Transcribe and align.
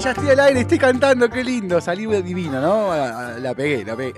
Ya 0.00 0.10
estoy 0.10 0.30
al 0.30 0.40
aire, 0.40 0.60
estoy 0.60 0.78
cantando, 0.78 1.28
qué 1.28 1.44
lindo. 1.44 1.80
Salí 1.80 2.06
divino, 2.22 2.60
¿no? 2.60 2.90
La 3.38 3.54
pegué, 3.54 3.84
la 3.84 3.94
pegué. 3.96 4.14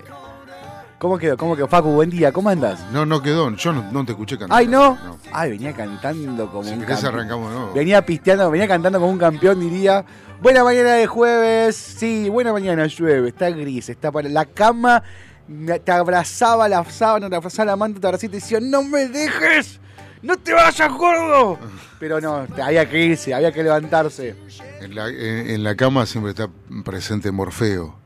¿Cómo 0.98 1.18
quedó? 1.18 1.36
¿Cómo 1.36 1.56
quedó? 1.56 1.66
Facu, 1.66 1.88
buen 1.90 2.10
día, 2.10 2.30
¿cómo 2.30 2.48
andas? 2.48 2.78
No, 2.92 3.04
no 3.04 3.20
quedó. 3.20 3.50
Yo 3.56 3.72
no, 3.72 3.90
no 3.90 4.04
te 4.04 4.12
escuché 4.12 4.38
cantar. 4.38 4.56
Ay, 4.56 4.68
¿no? 4.68 4.96
Ay, 5.32 5.50
venía 5.50 5.72
cantando 5.72 6.48
como 6.48 6.62
Si 6.62 6.70
un 6.74 6.80
querés 6.80 7.00
campeón. 7.00 7.14
arrancamos, 7.14 7.52
¿no? 7.52 7.72
Venía 7.72 8.06
pisteando, 8.06 8.48
venía 8.50 8.68
cantando 8.68 9.00
como 9.00 9.10
un 9.10 9.18
campeón, 9.18 9.58
diría. 9.58 10.04
Buena 10.40 10.62
mañana 10.62 10.92
de 10.92 11.08
jueves. 11.08 11.74
Sí, 11.74 12.28
buena 12.28 12.52
mañana, 12.52 12.86
llueve. 12.86 13.28
Está 13.30 13.50
gris, 13.50 13.88
está 13.88 14.12
para 14.12 14.28
la 14.28 14.44
cama. 14.44 15.02
Te 15.84 15.90
abrazaba 15.90 16.68
la 16.68 16.84
sábana, 16.84 17.28
te 17.28 17.34
abrazaba 17.34 17.66
la 17.72 17.76
manta, 17.76 18.00
te 18.00 18.06
abrazaba 18.06 18.26
y 18.26 18.30
te 18.30 18.36
decía, 18.36 18.60
no 18.60 18.84
me 18.84 19.08
dejes. 19.08 19.80
No 20.22 20.36
te 20.36 20.52
vayas, 20.52 20.92
gordo. 20.92 21.58
Pero 21.98 22.20
no, 22.20 22.46
había 22.62 22.88
que 22.88 23.04
irse, 23.04 23.34
había 23.34 23.50
que 23.52 23.62
levantarse. 23.62 24.36
En 24.80 24.94
la, 24.94 25.08
en- 25.08 25.50
en 25.50 25.64
la 25.64 25.74
cama 25.74 26.06
siempre 26.06 26.30
está 26.30 26.48
presente 26.84 27.30
Morfeo, 27.32 27.96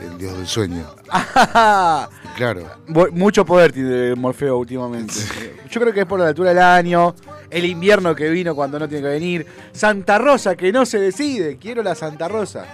el 0.00 0.18
dios 0.18 0.36
del 0.36 0.46
sueño. 0.46 0.84
Claro. 2.36 2.66
Mucho 3.12 3.46
poder 3.46 3.72
tiene 3.72 4.14
Morfeo 4.14 4.58
últimamente. 4.58 5.14
Yo 5.70 5.80
creo 5.80 5.92
que 5.94 6.00
es 6.00 6.06
por 6.06 6.20
la 6.20 6.28
altura 6.28 6.50
del 6.50 6.58
año, 6.58 7.14
el 7.48 7.64
invierno 7.64 8.14
que 8.14 8.28
vino 8.28 8.54
cuando 8.54 8.78
no 8.78 8.86
tiene 8.86 9.02
que 9.04 9.08
venir, 9.08 9.46
Santa 9.72 10.18
Rosa 10.18 10.54
que 10.54 10.70
no 10.70 10.84
se 10.84 10.98
decide, 10.98 11.56
quiero 11.56 11.82
la 11.82 11.94
Santa 11.94 12.28
Rosa. 12.28 12.66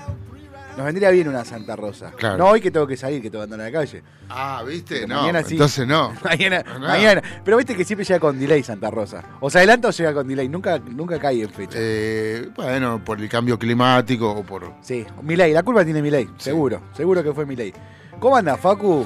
Nos 0.77 0.87
vendría 0.87 1.11
bien 1.11 1.29
una 1.29 1.45
Santa 1.45 1.77
Rosa. 1.77 2.13
Claro. 2.17 2.39
No 2.39 2.47
hoy 2.49 2.61
que 2.61 2.71
tengo 2.71 2.87
que 2.87 2.97
salir, 2.97 3.21
que 3.21 3.31
tengo 3.31 3.43
que 3.47 3.53
andar 3.53 3.61
a 3.61 3.71
la 3.71 3.79
calle. 3.79 4.03
Ah, 4.31 4.63
¿viste? 4.67 4.95
Pero 5.03 5.09
No, 5.09 5.21
mañana 5.21 5.43
sí. 5.43 5.55
entonces 5.55 5.87
no. 5.87 6.15
mañana, 6.25 6.63
No. 6.63 6.79
mañana. 6.81 7.23
Pero 7.45 7.57
viste 7.59 7.77
que 7.77 7.85
siempre 7.85 8.05
llega 8.07 8.19
con 8.19 8.39
delay 8.39 8.63
Santa 8.63 8.91
Rosa. 8.91 9.23
O 9.41 9.51
se 9.51 9.59
adelanta 9.59 9.89
o 9.89 9.91
llega 9.91 10.15
con 10.15 10.27
delay, 10.27 10.49
nunca, 10.49 10.79
nunca 10.79 11.19
cae 11.19 11.43
en 11.43 11.51
fecha. 11.51 11.77
Eh, 11.79 12.49
bueno, 12.57 13.03
por 13.05 13.21
el 13.21 13.29
cambio 13.29 13.59
climático 13.59 14.31
o 14.31 14.43
por... 14.43 14.73
Sí, 14.81 15.05
Milei, 15.23 15.53
la 15.53 15.63
culpa 15.63 15.85
tiene 15.85 16.01
Milei, 16.01 16.29
seguro, 16.39 16.83
seguro 16.97 17.23
que 17.23 17.33
fue 17.35 17.45
Milei. 17.45 17.73
¿Cómo 18.19 18.37
anda, 18.37 18.57
Facu? 18.57 19.05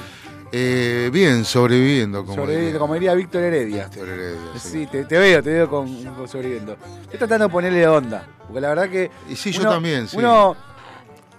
Eh, 0.53 1.09
bien, 1.11 1.43
sobreviviendo. 1.43 2.21
Como 2.21 2.35
Sobreviviendo, 2.35 2.65
diría 2.67 2.79
como 2.79 2.93
diría 2.93 3.13
Víctor 3.13 3.43
Heredia. 3.43 3.83
Víctor 3.89 4.07
Heredia, 4.07 4.39
sí. 4.55 4.69
Sí, 4.69 4.87
te, 4.87 5.03
te 5.03 5.17
veo, 5.17 5.43
te 5.43 5.49
veo 5.49 5.69
con, 5.69 6.03
con 6.15 6.27
sobreviviendo. 6.29 6.77
Estoy 7.03 7.17
tratando 7.19 7.47
de 7.47 7.51
ponerle 7.51 7.85
onda. 7.87 8.25
Porque 8.47 8.61
la 8.61 8.69
verdad 8.69 8.87
que. 8.89 9.11
Y 9.29 9.35
sí, 9.35 9.51
yo 9.51 9.63
también, 9.63 10.07
sí. 10.07 10.15
Uno 10.15 10.55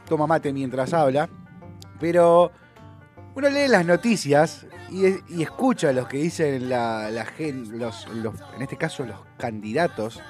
toma 0.09 0.27
mate 0.27 0.53
mientras 0.53 0.93
habla, 0.93 1.29
pero 2.01 2.51
uno 3.35 3.49
lee 3.49 3.69
las 3.69 3.87
noticias 3.87 4.67
y, 4.91 5.43
escucha 5.43 5.93
los 5.93 6.09
que 6.09 6.19
dicen 6.19 6.69
la, 6.69 7.11
la 7.11 7.27
los, 7.73 8.07
en 8.57 8.63
este 8.63 8.77
caso 8.77 9.05
los 9.05 9.19
candidatos, 9.37 10.21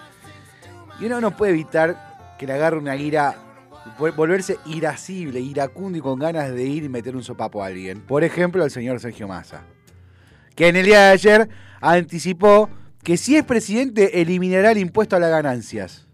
y 1.01 1.07
uno 1.07 1.21
no 1.21 1.37
puede 1.37 1.53
evitar 1.53 2.37
que 2.39 2.47
le 2.47 2.53
agarre 2.55 2.77
una 2.77 2.97
ira, 2.97 3.37
vol- 3.99 4.15
volverse 4.15 4.59
irascible, 4.67 5.41
iracundo 5.41 5.99
y 5.99 6.01
con 6.01 6.19
ganas 6.19 6.53
de 6.53 6.65
ir 6.65 6.85
y 6.85 6.89
meter 6.89 7.17
un 7.17 7.23
sopapo 7.23 7.63
a 7.63 7.67
alguien. 7.67 8.01
Por 8.01 8.25
ejemplo, 8.25 8.65
el 8.65 8.71
señor 8.71 9.01
Sergio 9.01 9.29
Massa 9.29 9.63
que 10.59 10.67
en 10.67 10.75
el 10.75 10.87
día 10.87 11.03
de 11.03 11.13
ayer 11.13 11.49
anticipó 11.81 12.69
que 13.05 13.17
si 13.17 13.37
es 13.37 13.45
presidente 13.45 14.21
eliminará 14.21 14.73
el 14.73 14.79
impuesto 14.79 15.15
a 15.15 15.21
las 15.21 15.31
ganancias. 15.31 16.09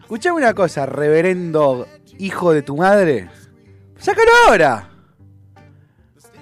Escuchame 0.00 0.36
una 0.36 0.52
cosa, 0.52 0.84
reverendo 0.84 1.86
hijo 2.18 2.52
de 2.52 2.62
tu 2.62 2.76
madre. 2.76 3.28
Sácalo 3.98 4.30
ahora. 4.46 4.88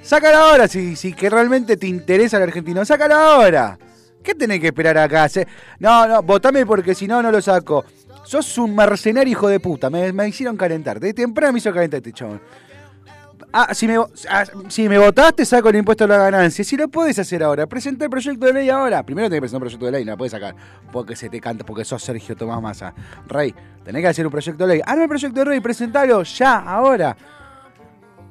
Sácalo 0.03 0.37
ahora 0.37 0.69
si, 0.69 0.97
si 0.97 1.13
que 1.13 1.31
realmente 1.31 1.77
te 1.77 1.87
interesa 1.87 2.37
el 2.37 2.45
argentino. 2.45 2.85
Sácalo 2.85 3.15
ahora. 3.15 3.79
¿Qué 4.23 4.35
tenés 4.35 4.61
que 4.61 4.69
esperar 4.69 4.99
acá? 4.99 5.29
No, 5.79 6.07
no, 6.07 6.23
votame 6.23 6.67
porque 6.67 6.95
si 6.95 7.07
no, 7.07 7.23
no 7.23 7.31
lo 7.31 7.41
saco. 7.41 7.85
Sos 8.25 8.59
un 8.59 8.75
mercenario 8.75 9.31
hijo 9.31 9.49
de 9.49 9.61
puta. 9.61 9.89
Me, 9.89 10.13
me 10.13 10.29
hicieron 10.29 10.57
calentar. 10.57 10.99
De 10.99 11.15
temprano 11.15 11.53
me 11.53 11.59
hizo 11.61 11.73
calentar 11.73 11.99
este 11.99 12.13
chabón. 12.13 12.41
Ah, 13.59 13.73
si 13.73 13.89
me, 13.89 13.97
ah, 13.97 14.45
si 14.69 14.87
me 14.87 14.99
votaste, 14.99 15.47
saco 15.47 15.71
el 15.71 15.77
impuesto 15.77 16.05
a 16.05 16.07
la 16.07 16.19
ganancia. 16.19 16.63
Si 16.63 16.77
lo 16.77 16.89
puedes 16.89 17.19
hacer 17.19 17.43
ahora, 17.43 17.67
presenta 17.67 18.05
el 18.05 18.11
proyecto 18.11 18.45
de 18.45 18.53
ley 18.53 18.69
ahora. 18.69 19.03
Primero 19.03 19.29
tenés 19.29 19.39
que 19.39 19.41
presentar 19.41 19.57
un 19.57 19.61
proyecto 19.63 19.87
de 19.87 19.93
ley, 19.93 20.05
no 20.05 20.11
lo 20.11 20.19
puedes 20.19 20.33
sacar. 20.33 20.55
Porque 20.93 21.17
se 21.17 21.31
te 21.31 21.41
canta, 21.41 21.65
porque 21.65 21.83
sos 21.83 22.03
Sergio 22.03 22.37
Tomás 22.37 22.61
Massa. 22.61 22.93
Rey, 23.27 23.55
tenés 23.83 24.03
que 24.03 24.09
hacer 24.09 24.27
un 24.27 24.31
proyecto 24.31 24.67
de 24.67 24.75
ley. 24.75 24.83
Arma 24.85 25.05
el 25.05 25.09
proyecto 25.09 25.41
de 25.41 25.47
ley, 25.47 25.61
presentalo 25.61 26.23
ya, 26.23 26.59
ahora. 26.59 27.17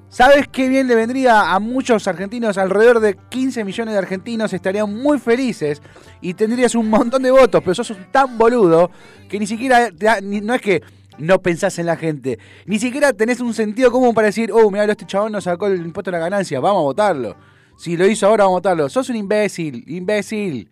¿Sabes 0.10 0.48
qué 0.52 0.70
bien 0.70 0.88
le 0.88 0.94
vendría 0.94 1.56
a 1.56 1.60
muchos 1.60 2.08
argentinos? 2.08 2.60
Alrededor 2.60 3.00
de 3.00 3.18
15 3.18 3.64
millones 3.64 3.96
de 3.96 3.98
argentinos 3.98 4.54
estarían 4.54 4.96
muy 4.96 5.18
felices 5.18 5.82
y 6.22 6.36
tendrías 6.36 6.76
un 6.76 6.88
montón 6.88 7.24
de 7.24 7.32
votos, 7.32 7.64
pero 7.64 7.74
sos 7.74 7.98
tan 8.12 8.38
boludo 8.38 8.92
que 9.28 9.40
ni 9.40 9.48
siquiera, 9.48 9.90
te 9.90 10.22
no 10.22 10.54
es 10.54 10.62
que 10.62 10.84
no 11.18 11.42
pensás 11.42 11.80
en 11.80 11.86
la 11.86 11.96
gente, 11.96 12.40
ni 12.66 12.80
siquiera 12.80 13.14
tenés 13.14 13.40
un 13.40 13.54
sentido 13.54 13.92
común 13.92 14.14
para 14.14 14.28
decir, 14.28 14.52
oh, 14.52 14.70
mira, 14.72 14.86
este 14.86 15.06
chabón 15.06 15.32
nos 15.32 15.46
sacó 15.46 15.68
el 15.68 15.86
impuesto 15.86 16.10
a 16.10 16.14
la 16.14 16.20
ganancia, 16.20 16.60
vamos 16.60 16.80
a 16.80 16.84
votarlo. 16.84 17.36
Si 17.78 17.98
lo 17.98 18.06
hizo 18.08 18.28
ahora, 18.28 18.46
vamos 18.46 18.56
a 18.56 18.60
votarlo. 18.60 18.90
Sos 18.90 19.10
un 19.10 19.18
imbécil, 19.18 19.84
imbécil. 19.88 20.70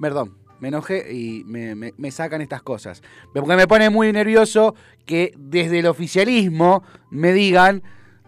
Perdón, 0.00 0.36
me 0.60 0.68
enojé 0.68 1.12
y 1.12 1.42
me 1.44 2.10
sacan 2.12 2.40
estas 2.40 2.62
cosas. 2.62 3.02
Porque 3.34 3.56
me 3.56 3.66
pone 3.66 3.90
muy 3.90 4.12
nervioso 4.12 4.74
que 5.04 5.34
desde 5.36 5.80
el 5.80 5.86
oficialismo 5.86 6.84
me 7.10 7.32
digan 7.32 7.82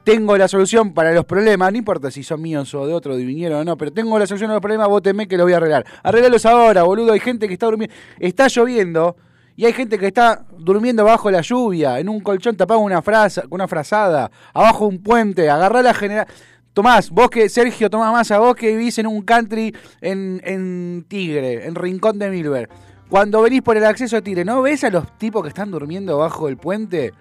tengo 0.05 0.37
la 0.37 0.49
solución 0.49 0.95
para 0.95 1.13
los 1.13 1.25
problemas, 1.25 1.71
no 1.73 1.79
importa 1.79 2.11
si 2.11 2.23
son 2.23 2.43
míos 2.43 2.75
o 2.75 2.87
de 2.87 2.93
otro, 2.93 3.17
de 3.17 3.25
vinieron 3.25 3.61
o 3.61 3.65
no, 3.65 3.77
pero 3.77 3.93
tengo 3.93 4.19
la 4.19 4.27
solución 4.27 4.51
a 4.51 4.55
los 4.55 4.61
problemas, 4.61 4.89
vóteme 4.89 5.29
que 5.29 5.37
lo 5.37 5.45
voy 5.45 5.53
a 5.53 5.59
arreglar. 5.59 5.87
Arreglalos 6.03 6.45
ahora, 6.47 6.83
boludo, 6.83 7.13
hay 7.13 7.21
gente 7.21 7.47
que 7.47 7.55
está 7.55 7.67
durmiendo, 7.67 7.95
está 8.19 8.49
lloviendo 8.49 9.17
y 9.57 9.65
hay 9.67 9.73
gente 9.73 9.99
que 9.99 10.07
está 10.07 10.45
durmiendo 10.59 11.05
bajo 11.05 11.31
la 11.31 11.41
lluvia, 11.41 11.99
en 11.99 12.09
un 12.09 12.21
colchón 12.21 12.57
tapado 12.57 12.81
una, 12.81 13.03
frasa, 13.03 13.43
con 13.43 13.53
una 13.55 13.69
frazada, 13.69 14.31
abajo 14.53 14.87
un 14.87 15.03
puente, 15.03 15.49
agarrá 15.51 15.83
la 15.83 15.95
general... 15.95 16.27
Tomás, 16.75 17.11
vos 17.11 17.29
que, 17.29 17.51
Sergio 17.51 17.91
Tomás 17.91 18.13
Massa, 18.13 18.39
vos 18.39 18.55
que 18.55 18.75
vivís 18.75 18.99
en 18.99 19.07
un 19.07 19.21
country 19.21 19.77
en, 20.01 20.41
en 20.43 21.05
Tigre, 21.07 21.67
en 21.67 21.75
Rincón 21.75 22.19
de 22.19 22.31
Milver, 22.31 22.71
cuando 23.11 23.43
venís 23.43 23.61
por 23.61 23.77
el 23.77 23.85
acceso 23.85 24.17
a 24.17 24.23
Tigre, 24.23 24.43
¿no 24.43 24.63
ves 24.63 24.83
a 24.85 24.89
los 24.89 25.19
tipos 25.19 25.43
que 25.43 25.49
están 25.51 25.71
durmiendo 25.71 26.17
bajo 26.17 26.49
el 26.49 26.57
puente? 26.57 27.13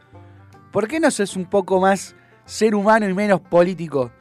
¿Por 0.71 0.87
qué 0.87 1.01
no 1.01 1.11
sos 1.11 1.35
un 1.35 1.47
poco 1.47 1.81
más 1.81 2.15
ser 2.45 2.75
humano 2.75 3.09
y 3.09 3.13
menos 3.13 3.41
político? 3.41 4.11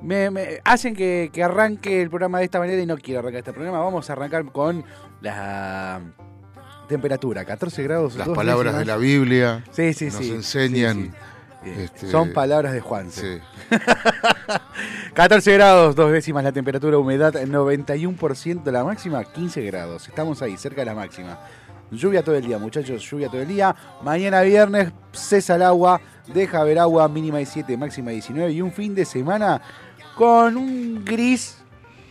Me, 0.00 0.30
me- 0.30 0.60
hacen 0.64 0.96
que, 0.96 1.28
que 1.30 1.42
arranque 1.44 2.00
el 2.00 2.08
programa 2.08 2.38
de 2.38 2.46
esta 2.46 2.58
manera 2.58 2.80
y 2.80 2.86
no 2.86 2.96
quiero 2.96 3.20
arrancar 3.20 3.40
este 3.40 3.52
programa. 3.52 3.78
Vamos 3.78 4.08
a 4.08 4.14
arrancar 4.14 4.46
con 4.52 4.82
la 5.20 6.00
temperatura, 6.92 7.44
14 7.44 7.82
grados. 7.82 8.14
Las 8.16 8.28
palabras 8.28 8.78
de 8.78 8.84
la 8.84 8.96
Biblia 8.96 9.64
Sí, 9.72 9.92
sí, 9.94 10.06
nos 10.06 10.14
sí. 10.16 10.30
enseñan. 10.30 11.12
este, 11.64 12.10
Son 12.10 12.32
palabras 12.32 12.72
de 12.72 12.80
Juan. 12.80 13.10
Sí. 13.10 13.38
14 15.14 15.52
grados, 15.54 15.94
dos 15.96 16.12
décimas 16.12 16.44
la 16.44 16.52
temperatura, 16.52 16.98
humedad 16.98 17.34
91%, 17.34 18.70
la 18.70 18.84
máxima 18.84 19.24
15 19.24 19.62
grados. 19.62 20.08
Estamos 20.08 20.42
ahí, 20.42 20.56
cerca 20.56 20.82
de 20.82 20.86
la 20.86 20.94
máxima. 20.94 21.38
Lluvia 21.90 22.22
todo 22.22 22.36
el 22.36 22.44
día, 22.46 22.58
muchachos, 22.58 23.02
lluvia 23.02 23.28
todo 23.28 23.42
el 23.42 23.48
día. 23.48 23.74
Mañana 24.02 24.40
viernes 24.42 24.92
cesa 25.12 25.56
el 25.56 25.62
agua, 25.62 26.00
deja 26.32 26.64
ver 26.64 26.78
agua, 26.78 27.08
mínima 27.08 27.38
17, 27.38 27.76
máxima 27.76 28.10
19. 28.12 28.52
Y 28.52 28.62
un 28.62 28.72
fin 28.72 28.94
de 28.94 29.04
semana 29.04 29.60
con 30.16 30.56
un 30.56 31.04
gris 31.04 31.58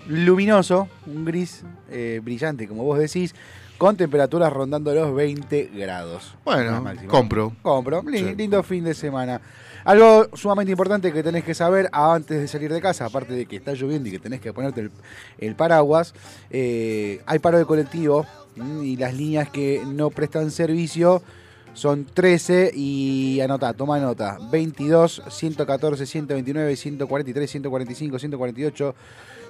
luminoso, 0.08 0.88
un 1.08 1.26
gris 1.26 1.64
eh, 1.90 2.20
brillante, 2.24 2.68
como 2.68 2.84
vos 2.84 3.00
decís, 3.00 3.34
con 3.82 3.98
temperaturas 3.98 4.54
rondando 4.54 4.94
los 4.94 5.12
20 5.16 5.72
grados. 5.74 6.36
Bueno, 6.46 6.86
compro. 7.08 7.52
Compro. 7.64 8.04
Sí. 8.12 8.36
Lindo 8.36 8.62
fin 8.62 8.84
de 8.84 8.94
semana. 8.94 9.42
Algo 9.84 10.28
sumamente 10.36 10.72
importante 10.72 11.12
que 11.12 11.24
tenés 11.24 11.44
que 11.44 11.56
saber 11.56 11.90
antes 11.92 12.42
de 12.42 12.48
salir 12.48 12.72
de 12.72 12.80
casa, 12.80 13.08
aparte 13.08 13.34
de 13.34 13.48
que 13.48 13.56
está 13.56 13.74
lloviendo 13.74 14.08
y 14.08 14.12
que 14.12 14.20
tenés 14.20 14.40
que 14.40 14.54
ponerte 14.54 14.82
el, 14.82 14.92
el 15.40 15.56
paraguas, 15.56 16.14
eh, 16.52 17.24
hay 17.26 17.40
paro 17.40 17.58
de 17.58 17.66
colectivo 17.66 18.28
y 18.84 18.98
las 18.98 19.16
líneas 19.16 19.50
que 19.50 19.82
no 19.84 20.12
prestan 20.12 20.52
servicio 20.52 21.24
son 21.74 22.06
13 22.06 22.72
y 22.76 23.40
anota, 23.42 23.74
toma 23.74 24.00
nota, 24.00 24.38
22, 24.52 25.24
114, 25.30 26.06
129, 26.06 26.76
143, 26.76 27.50
145, 27.52 28.20
148, 28.20 28.96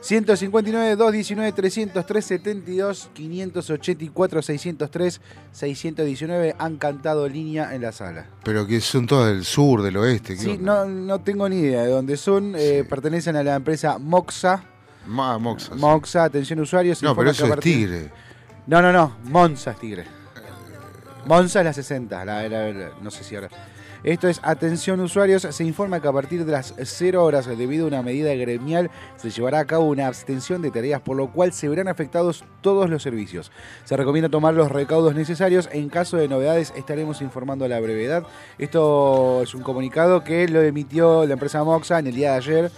159, 0.01 0.95
219, 0.95 1.51
303, 1.51 2.25
72, 2.25 3.09
584, 3.13 4.41
603, 4.41 5.21
619 5.51 6.55
han 6.57 6.77
cantado 6.77 7.27
línea 7.27 7.73
en 7.75 7.81
la 7.83 7.91
sala. 7.91 8.25
Pero 8.43 8.65
que 8.65 8.81
son 8.81 9.05
todas 9.07 9.31
del 9.33 9.45
sur, 9.45 9.81
del 9.83 9.97
oeste. 9.97 10.35
¿qué 10.35 10.41
Sí, 10.41 10.57
no, 10.59 10.85
no 10.85 11.19
tengo 11.21 11.47
ni 11.49 11.57
idea 11.57 11.83
de 11.83 11.91
dónde 11.91 12.17
son. 12.17 12.55
eh, 12.55 12.79
Sí. 12.81 12.87
pertenecen 12.89 13.35
a 13.35 13.43
la 13.43 13.55
empresa 13.55 13.97
Moxa. 13.99 14.63
Ma- 15.05 15.37
Moxas. 15.37 15.77
Moxa, 15.77 16.23
atención 16.23 16.59
usuarios. 16.59 17.01
No, 17.03 17.15
pero 17.15 17.31
eso 17.31 17.45
es 17.51 17.59
tigre. 17.59 18.09
No, 18.67 18.81
no, 18.81 18.91
no. 18.91 19.17
Monza 19.25 19.71
es 19.71 19.79
Tigre. 19.79 20.05
Monza 21.25 21.59
es 21.59 21.65
la 21.65 21.73
60. 21.73 22.25
la- 22.25 22.47
la- 22.49 22.71
la- 22.71 22.89
no 23.01 23.11
sé 23.11 23.23
si 23.23 23.35
ahora. 23.35 23.49
Esto 24.03 24.27
es 24.27 24.39
atención 24.41 24.99
usuarios. 24.99 25.43
Se 25.43 25.63
informa 25.63 25.99
que 26.01 26.07
a 26.07 26.11
partir 26.11 26.43
de 26.43 26.51
las 26.51 26.73
0 26.83 27.23
horas, 27.23 27.45
debido 27.45 27.85
a 27.85 27.87
una 27.89 28.01
medida 28.01 28.33
gremial, 28.33 28.89
se 29.15 29.29
llevará 29.29 29.59
a 29.59 29.65
cabo 29.65 29.85
una 29.85 30.07
abstención 30.07 30.63
de 30.63 30.71
tareas, 30.71 31.01
por 31.01 31.15
lo 31.15 31.31
cual 31.31 31.53
se 31.53 31.69
verán 31.69 31.87
afectados 31.87 32.43
todos 32.61 32.89
los 32.89 33.03
servicios. 33.03 33.51
Se 33.85 33.95
recomienda 33.95 34.29
tomar 34.29 34.55
los 34.55 34.71
recaudos 34.71 35.13
necesarios. 35.13 35.69
En 35.71 35.89
caso 35.89 36.17
de 36.17 36.27
novedades, 36.27 36.73
estaremos 36.75 37.21
informando 37.21 37.65
a 37.65 37.67
la 37.67 37.79
brevedad. 37.79 38.23
Esto 38.57 39.43
es 39.43 39.53
un 39.53 39.61
comunicado 39.61 40.23
que 40.23 40.47
lo 40.47 40.63
emitió 40.63 41.27
la 41.27 41.33
empresa 41.33 41.63
Moxa 41.63 41.99
en 41.99 42.07
el 42.07 42.15
día 42.15 42.31
de 42.31 42.37
ayer 42.37 42.71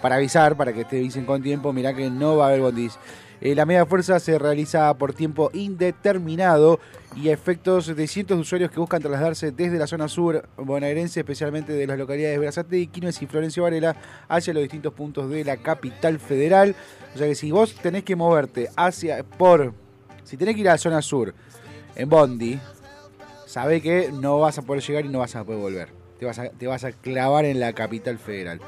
para 0.00 0.16
avisar, 0.16 0.56
para 0.56 0.72
que 0.72 0.84
te 0.86 0.96
avisen 0.98 1.26
con 1.26 1.42
tiempo, 1.42 1.72
mirá 1.74 1.92
que 1.94 2.08
no 2.08 2.36
va 2.38 2.46
a 2.46 2.48
haber 2.48 2.60
bondis. 2.62 2.98
Eh, 3.42 3.56
la 3.56 3.66
media 3.66 3.84
fuerza 3.86 4.20
se 4.20 4.38
realiza 4.38 4.94
por 4.94 5.14
tiempo 5.14 5.50
indeterminado 5.52 6.78
y 7.16 7.28
a 7.28 7.32
efectos 7.32 7.94
de 7.94 8.06
cientos 8.06 8.36
de 8.36 8.42
usuarios 8.42 8.70
que 8.70 8.78
buscan 8.78 9.02
trasladarse 9.02 9.50
desde 9.50 9.78
la 9.78 9.88
zona 9.88 10.06
sur 10.06 10.48
bonaerense, 10.56 11.20
especialmente 11.20 11.72
de 11.72 11.84
las 11.88 11.98
localidades 11.98 12.36
de 12.36 12.38
Brazate, 12.38 12.86
Quilmes 12.86 13.20
y 13.20 13.26
Florencio 13.26 13.64
Varela, 13.64 13.96
hacia 14.28 14.54
los 14.54 14.62
distintos 14.62 14.94
puntos 14.94 15.28
de 15.28 15.44
la 15.44 15.56
capital 15.56 16.20
federal. 16.20 16.76
O 17.16 17.18
sea 17.18 17.26
que 17.26 17.34
si 17.34 17.50
vos 17.50 17.74
tenés 17.74 18.04
que 18.04 18.14
moverte 18.14 18.70
hacia, 18.76 19.24
por, 19.24 19.74
si 20.22 20.36
tenés 20.36 20.54
que 20.54 20.60
ir 20.60 20.68
a 20.68 20.72
la 20.74 20.78
zona 20.78 21.02
sur 21.02 21.34
en 21.96 22.08
Bondi, 22.08 22.60
sabe 23.46 23.82
que 23.82 24.12
no 24.12 24.38
vas 24.38 24.56
a 24.58 24.62
poder 24.62 24.84
llegar 24.84 25.04
y 25.04 25.08
no 25.08 25.18
vas 25.18 25.34
a 25.34 25.42
poder 25.42 25.60
volver. 25.60 25.88
Te 26.20 26.26
vas 26.26 26.40
te 26.56 26.66
vas 26.68 26.84
a 26.84 26.92
clavar 26.92 27.44
en 27.44 27.58
la 27.58 27.72
capital 27.72 28.18
federal. 28.18 28.60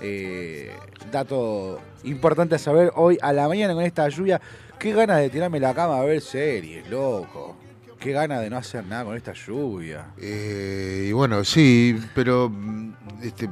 Eh, 0.00 0.70
dato 1.10 1.80
importante 2.04 2.54
a 2.54 2.58
saber 2.58 2.92
hoy 2.94 3.18
a 3.20 3.32
la 3.32 3.48
mañana 3.48 3.74
con 3.74 3.82
esta 3.84 4.08
lluvia. 4.08 4.40
Qué 4.78 4.92
ganas 4.92 5.18
de 5.18 5.30
tirarme 5.30 5.58
la 5.60 5.74
cama 5.74 5.98
a 5.98 6.02
ver 6.04 6.20
series, 6.20 6.88
loco. 6.88 7.56
Qué 7.98 8.12
ganas 8.12 8.40
de 8.42 8.48
no 8.50 8.56
hacer 8.58 8.86
nada 8.86 9.04
con 9.04 9.16
esta 9.16 9.32
lluvia. 9.32 10.06
Eh, 10.18 11.06
y 11.08 11.12
bueno, 11.12 11.42
sí, 11.42 11.98
pero 12.14 12.48
mm, 12.48 12.92
este, 13.22 13.50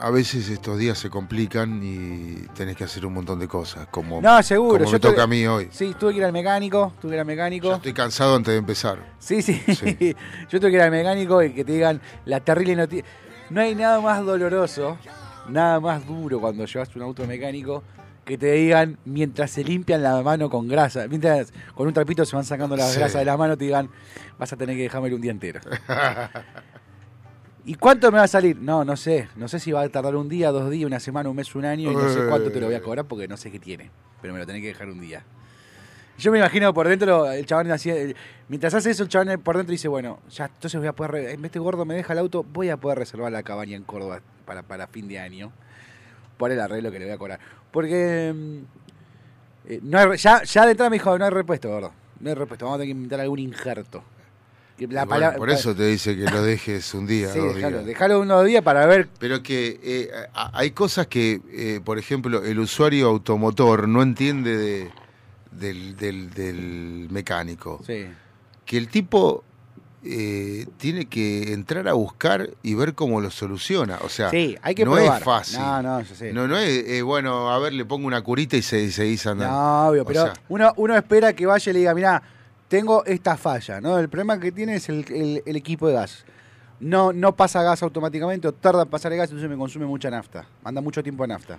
a 0.00 0.10
veces 0.10 0.48
estos 0.48 0.76
días 0.78 0.98
se 0.98 1.08
complican 1.08 1.80
y 1.80 2.44
tenés 2.56 2.76
que 2.76 2.82
hacer 2.82 3.06
un 3.06 3.14
montón 3.14 3.38
de 3.38 3.46
cosas, 3.46 3.86
como, 3.92 4.20
No, 4.20 4.42
seguro. 4.42 4.78
como 4.80 4.86
yo 4.86 4.92
me 4.94 4.98
tuve- 5.00 5.10
toca 5.12 5.22
a 5.22 5.26
mí 5.28 5.46
hoy. 5.46 5.68
Sí, 5.70 5.94
tuve 5.96 6.10
que 6.10 6.18
ir 6.18 6.24
al 6.24 6.32
mecánico. 6.32 6.92
Tuve 7.00 7.12
que 7.12 7.14
ir 7.14 7.20
al 7.20 7.26
Ya 7.26 7.32
mecánico. 7.32 7.72
estoy 7.74 7.92
cansado 7.92 8.34
antes 8.34 8.50
de 8.52 8.58
empezar. 8.58 8.98
Sí, 9.20 9.40
sí. 9.42 9.62
Sí. 9.72 10.16
Yo 10.50 10.58
tuve 10.58 10.70
que 10.70 10.76
ir 10.76 10.82
al 10.82 10.90
mecánico 10.90 11.40
y 11.40 11.52
que 11.52 11.64
te 11.64 11.70
digan 11.72 12.00
la 12.24 12.40
terrible 12.40 12.74
noticia. 12.74 13.04
No 13.50 13.60
hay 13.60 13.76
nada 13.76 14.00
más 14.00 14.24
doloroso, 14.24 14.98
nada 15.48 15.80
más 15.80 16.06
duro 16.06 16.40
cuando 16.40 16.64
llevas 16.64 16.94
un 16.96 17.02
auto 17.02 17.26
mecánico 17.26 17.82
que 18.24 18.38
te 18.38 18.52
digan 18.52 18.98
mientras 19.04 19.50
se 19.50 19.62
limpian 19.62 20.02
la 20.02 20.22
mano 20.22 20.48
con 20.48 20.66
grasa, 20.66 21.06
mientras 21.08 21.52
con 21.74 21.86
un 21.86 21.92
trapito 21.92 22.24
se 22.24 22.34
van 22.34 22.44
sacando 22.44 22.74
las 22.76 22.92
Sí. 22.92 22.98
grasas 22.98 23.20
de 23.20 23.24
la 23.26 23.36
mano, 23.36 23.56
te 23.56 23.64
digan 23.64 23.90
vas 24.38 24.52
a 24.52 24.56
tener 24.56 24.76
que 24.76 24.82
dejarme 24.84 25.14
un 25.14 25.20
día 25.20 25.30
entero. 25.30 25.60
¿Y 27.66 27.74
cuánto 27.76 28.10
me 28.12 28.18
va 28.18 28.24
a 28.24 28.28
salir? 28.28 28.58
No, 28.60 28.84
no 28.84 28.94
sé. 28.96 29.28
No 29.36 29.48
sé 29.48 29.58
si 29.58 29.72
va 29.72 29.80
a 29.82 29.88
tardar 29.88 30.16
un 30.16 30.28
día, 30.28 30.50
dos 30.50 30.70
días, 30.70 30.86
una 30.86 31.00
semana, 31.00 31.30
un 31.30 31.36
mes, 31.36 31.54
un 31.54 31.64
año 31.64 31.90
y 31.90 31.94
no 31.94 32.08
sé 32.12 32.20
cuánto 32.28 32.52
te 32.52 32.60
lo 32.60 32.66
voy 32.66 32.74
a 32.74 32.82
cobrar 32.82 33.06
porque 33.06 33.26
no 33.26 33.36
sé 33.38 33.50
qué 33.50 33.58
tiene. 33.58 33.90
Pero 34.20 34.34
me 34.34 34.38
lo 34.40 34.46
tenés 34.46 34.60
que 34.62 34.68
dejar 34.68 34.88
un 34.90 35.00
día. 35.00 35.22
Yo 36.18 36.30
me 36.30 36.38
imagino 36.38 36.72
por 36.72 36.86
dentro, 36.88 37.30
el 37.30 37.44
chabón 37.44 37.70
hacía. 37.72 37.94
mientras 38.48 38.72
hace 38.74 38.90
eso, 38.90 39.02
el 39.02 39.08
chabón 39.08 39.40
por 39.40 39.56
dentro 39.56 39.72
dice: 39.72 39.88
Bueno, 39.88 40.20
ya 40.30 40.46
entonces 40.46 40.78
voy 40.78 40.88
a 40.88 40.92
poder. 40.92 41.30
En 41.30 41.42
vez 41.42 41.50
de 41.52 41.58
gordo 41.58 41.84
me 41.84 41.94
deja 41.94 42.12
el 42.12 42.18
auto, 42.20 42.44
voy 42.44 42.70
a 42.70 42.76
poder 42.76 42.98
reservar 42.98 43.32
la 43.32 43.42
cabaña 43.42 43.76
en 43.76 43.82
Córdoba 43.84 44.20
para, 44.46 44.62
para 44.62 44.86
fin 44.86 45.08
de 45.08 45.18
año. 45.18 45.52
Por 46.36 46.50
el 46.52 46.60
arreglo 46.60 46.90
que 46.92 46.98
le 46.98 47.04
voy 47.06 47.14
a 47.14 47.18
cobrar. 47.18 47.40
Porque. 47.72 48.32
mm, 48.34 48.58
eh, 49.66 49.80
no 49.82 49.98
hay 49.98 50.16
ya, 50.18 50.42
ya 50.44 50.64
de 50.64 50.70
entrada 50.72 50.90
me 50.90 50.96
dijo: 50.96 51.16
No 51.18 51.24
hay 51.24 51.30
repuesto, 51.30 51.68
gordo. 51.68 51.92
No 52.20 52.28
hay 52.28 52.34
repuesto. 52.36 52.64
Vamos 52.66 52.76
a 52.76 52.78
tener 52.80 52.88
que 52.88 52.96
inventar 52.96 53.20
algún 53.20 53.38
injerto. 53.40 54.04
Que 54.76 54.86
la 54.88 54.90
Y 55.02 55.06
bueno, 55.06 55.08
palabra- 55.08 55.36
por 55.38 55.50
eso 55.50 55.74
te 55.74 55.84
dice 55.86 56.16
que 56.16 56.24
lo 56.30 56.42
dejes 56.42 56.94
un 56.94 57.06
día, 57.06 57.28
Sí, 57.32 57.38
dos 57.38 57.54
déjalo, 57.54 57.76
días. 57.78 57.86
déjalo 57.86 58.20
unos 58.20 58.44
días 58.44 58.62
para 58.62 58.86
ver. 58.86 59.08
Pero 59.20 59.42
que 59.42 59.78
eh, 59.82 60.10
hay 60.32 60.70
cosas 60.72 61.06
que, 61.06 61.40
eh, 61.52 61.80
por 61.84 61.98
ejemplo, 61.98 62.44
el 62.44 62.58
usuario 62.58 63.06
automotor 63.08 63.86
no 63.88 64.02
entiende 64.02 64.56
de, 64.56 64.90
del, 65.58 65.96
del- 65.96 66.30
del 66.30 67.08
mecánico. 67.10 67.80
Sí. 67.86 68.06
Que 68.64 68.76
el 68.78 68.88
tipo 68.88 69.44
eh, 70.06 70.66
tiene 70.76 71.06
que 71.06 71.52
entrar 71.52 71.88
a 71.88 71.94
buscar 71.94 72.50
y 72.62 72.74
ver 72.74 72.94
cómo 72.94 73.20
lo 73.20 73.30
soluciona. 73.30 73.98
O 74.02 74.08
sea, 74.08 74.30
Sí, 74.30 74.56
hay 74.62 74.74
que 74.74 74.84
no 74.84 74.92
probar. 74.92 75.18
es 75.18 75.24
fácil. 75.24 75.60
No, 75.60 75.82
no, 75.82 76.00
yo 76.02 76.14
sé. 76.14 76.32
No, 76.32 76.46
no 76.46 76.58
es, 76.58 76.84
eh, 76.88 77.02
bueno, 77.02 77.50
a 77.50 77.58
ver, 77.58 77.72
le 77.72 77.84
pongo 77.84 78.06
una 78.06 78.20
curita 78.22 78.56
y 78.56 78.62
se 78.62 78.90
seguís 78.92 79.26
andando. 79.26 79.54
No, 79.54 79.88
obvio, 79.88 80.02
O 80.02 80.04
pero 80.04 80.24
sea, 80.24 80.32
uno, 80.48 80.72
uno 80.76 80.96
espera 80.96 81.32
que 81.32 81.46
vaya 81.46 81.70
y 81.70 81.72
le 81.72 81.78
diga, 81.80 81.94
mira, 81.94 82.22
tengo 82.68 83.04
esta 83.06 83.36
falla, 83.36 83.80
¿no? 83.80 83.98
El 83.98 84.08
problema 84.08 84.38
que 84.38 84.52
tiene 84.52 84.76
es 84.76 84.88
el, 84.88 85.04
el- 85.10 85.42
el 85.46 85.56
equipo 85.56 85.88
de 85.88 85.94
gas. 85.94 86.24
No, 86.80 87.12
no 87.12 87.34
pasa 87.36 87.62
gas 87.62 87.82
automáticamente 87.82 88.48
o 88.48 88.52
tarda 88.52 88.82
en 88.82 88.88
pasar 88.88 89.12
el 89.12 89.18
gas, 89.18 89.30
entonces 89.30 89.48
me 89.48 89.56
consume 89.56 89.86
mucha 89.86 90.10
nafta. 90.10 90.44
Manda 90.62 90.80
mucho 90.82 91.02
tiempo 91.02 91.24
a 91.24 91.26
nafta. 91.28 91.58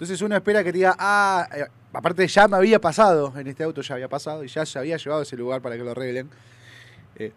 Entonces 0.00 0.22
uno 0.22 0.34
espera 0.34 0.64
que 0.64 0.72
te 0.72 0.78
diga, 0.78 0.96
ah, 0.98 1.46
eh, 1.54 1.66
aparte 1.92 2.26
ya 2.26 2.48
me 2.48 2.56
había 2.56 2.80
pasado, 2.80 3.34
en 3.36 3.46
este 3.46 3.64
auto 3.64 3.82
ya 3.82 3.96
había 3.96 4.08
pasado 4.08 4.42
y 4.42 4.48
ya 4.48 4.64
se 4.64 4.78
había 4.78 4.96
llevado 4.96 5.20
a 5.20 5.24
ese 5.24 5.36
lugar 5.36 5.60
para 5.60 5.76
que 5.76 5.84
lo 5.84 5.90
arreglen. 5.90 6.30
Eh, 7.16 7.30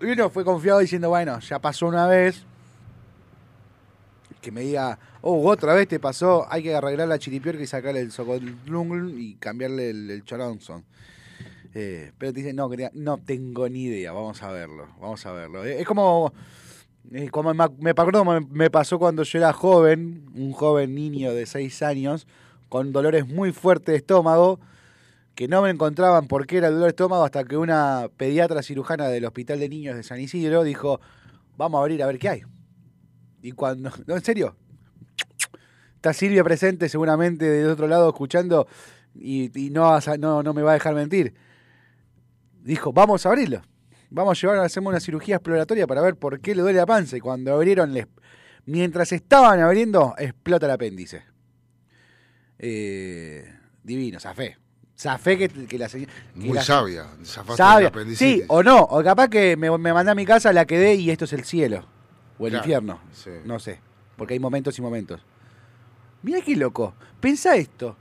y 0.00 0.06
uno 0.06 0.28
fue 0.28 0.44
confiado 0.44 0.80
diciendo, 0.80 1.10
bueno, 1.10 1.38
ya 1.38 1.60
pasó 1.60 1.86
una 1.86 2.08
vez. 2.08 2.42
Que 4.40 4.50
me 4.50 4.62
diga, 4.62 4.98
oh, 5.20 5.48
otra 5.48 5.72
vez 5.72 5.86
te 5.86 6.00
pasó, 6.00 6.48
hay 6.50 6.64
que 6.64 6.74
arreglar 6.74 7.06
la 7.06 7.20
chiripiorca 7.20 7.62
y 7.62 7.66
sacarle 7.68 8.00
el 8.00 8.10
socolunglun 8.10 9.14
y 9.16 9.34
cambiarle 9.36 9.90
el, 9.90 10.10
el. 10.10 10.24
Eh, 11.74 12.10
pero 12.18 12.32
te 12.32 12.40
dice, 12.40 12.52
no, 12.52 12.68
no 12.94 13.18
tengo 13.18 13.68
ni 13.68 13.84
idea, 13.84 14.10
vamos 14.10 14.42
a 14.42 14.50
verlo, 14.50 14.88
vamos 15.00 15.24
a 15.26 15.30
verlo. 15.30 15.64
Eh, 15.64 15.80
Es 15.80 15.86
como 15.86 16.32
Como 17.30 17.52
me, 17.52 17.90
acuerdo, 17.90 18.24
me, 18.24 18.40
me 18.40 18.70
pasó 18.70 18.98
cuando 18.98 19.22
yo 19.22 19.38
era 19.38 19.52
joven, 19.52 20.26
un 20.34 20.52
joven 20.52 20.94
niño 20.94 21.32
de 21.32 21.46
6 21.46 21.82
años, 21.82 22.26
con 22.68 22.92
dolores 22.92 23.28
muy 23.28 23.52
fuertes 23.52 23.92
de 23.92 23.96
estómago, 23.96 24.58
que 25.34 25.48
no 25.48 25.62
me 25.62 25.70
encontraban 25.70 26.26
por 26.26 26.46
qué 26.46 26.58
era 26.58 26.68
el 26.68 26.74
dolor 26.74 26.86
de 26.86 26.90
estómago 26.90 27.24
hasta 27.24 27.44
que 27.44 27.56
una 27.56 28.08
pediatra 28.16 28.62
cirujana 28.62 29.08
del 29.08 29.24
Hospital 29.24 29.58
de 29.58 29.68
Niños 29.68 29.96
de 29.96 30.02
San 30.02 30.20
Isidro 30.20 30.62
dijo, 30.62 31.00
vamos 31.56 31.78
a 31.78 31.82
abrir 31.82 32.02
a 32.02 32.06
ver 32.06 32.18
qué 32.18 32.28
hay. 32.28 32.42
Y 33.42 33.52
cuando, 33.52 33.90
no, 34.06 34.14
en 34.14 34.24
serio, 34.24 34.56
está 35.96 36.12
Silvia 36.12 36.44
presente 36.44 36.88
seguramente 36.88 37.44
del 37.44 37.70
otro 37.70 37.88
lado 37.88 38.08
escuchando 38.08 38.66
y, 39.14 39.56
y 39.58 39.70
no, 39.70 39.98
no, 40.18 40.42
no 40.42 40.54
me 40.54 40.62
va 40.62 40.70
a 40.70 40.74
dejar 40.74 40.94
mentir. 40.94 41.34
Dijo, 42.62 42.92
vamos 42.92 43.26
a 43.26 43.28
abrirlo. 43.28 43.62
Vamos 44.10 44.38
a 44.38 44.40
llevar, 44.40 44.58
hacemos 44.64 44.90
una 44.90 45.00
cirugía 45.00 45.36
exploratoria 45.36 45.86
para 45.86 46.00
ver 46.02 46.16
por 46.16 46.40
qué 46.40 46.54
le 46.54 46.62
duele 46.62 46.78
la 46.78 46.86
panza. 46.86 47.16
Y 47.16 47.20
cuando 47.20 47.52
abrieron, 47.54 47.92
les- 47.92 48.06
mientras 48.66 49.12
estaban 49.12 49.60
abriendo, 49.60 50.14
explota 50.18 50.66
el 50.66 50.72
apéndice. 50.72 51.22
Eh, 52.58 53.52
divino, 53.82 54.20
zafé. 54.20 54.56
Zafé 54.96 55.36
que, 55.36 55.48
que 55.48 55.78
la 55.78 55.88
señora... 55.88 56.12
Muy 56.34 56.52
la- 56.52 56.62
sabia. 56.62 57.06
Sabia. 57.56 57.90
Sí, 58.14 58.42
o 58.48 58.62
no, 58.62 58.78
o 58.78 59.02
capaz 59.02 59.28
que 59.28 59.56
me, 59.56 59.76
me 59.76 59.92
mandé 59.92 60.12
a 60.12 60.14
mi 60.14 60.24
casa, 60.24 60.52
la 60.52 60.64
quedé 60.64 60.94
y 60.94 61.10
esto 61.10 61.24
es 61.24 61.32
el 61.32 61.44
cielo. 61.44 61.84
O 62.38 62.46
el 62.46 62.52
Claro, 62.52 62.64
infierno. 62.64 63.00
sí. 63.12 63.30
No 63.44 63.58
sé. 63.58 63.80
Porque 64.16 64.34
hay 64.34 64.40
momentos 64.40 64.78
y 64.78 64.82
momentos. 64.82 65.20
Mira 66.22 66.40
qué 66.40 66.54
loco. 66.56 66.94
Pensá 67.20 67.56
esto. 67.56 67.96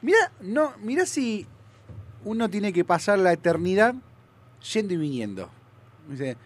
Mira, 0.00 0.32
no, 0.40 0.72
mira 0.82 1.04
si 1.04 1.46
uno 2.24 2.48
tiene 2.48 2.72
que 2.72 2.84
pasar 2.84 3.18
la 3.18 3.32
eternidad 3.32 3.94
yendo 4.72 4.94
y 4.94 4.96
viniendo. 4.96 5.48
Dice, 6.08 6.36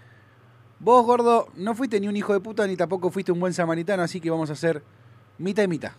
vos, 0.79 1.05
gordo, 1.05 1.49
no 1.57 1.75
fuiste 1.75 2.01
ni 2.01 2.09
un 2.09 2.17
hijo 2.17 2.33
de 2.33 2.41
puta 2.41 2.67
ni 2.67 2.77
tampoco 2.77 3.11
fuiste 3.11 3.33
un 3.33 3.41
buen 3.41 3.53
samaritano, 3.53 4.03
así 4.03 4.21
que 4.21 4.31
vamos 4.31 4.51
a 4.51 4.55
hacer 4.55 4.83
mitad 5.39 5.63
y 5.63 5.69
mitad. 5.69 5.93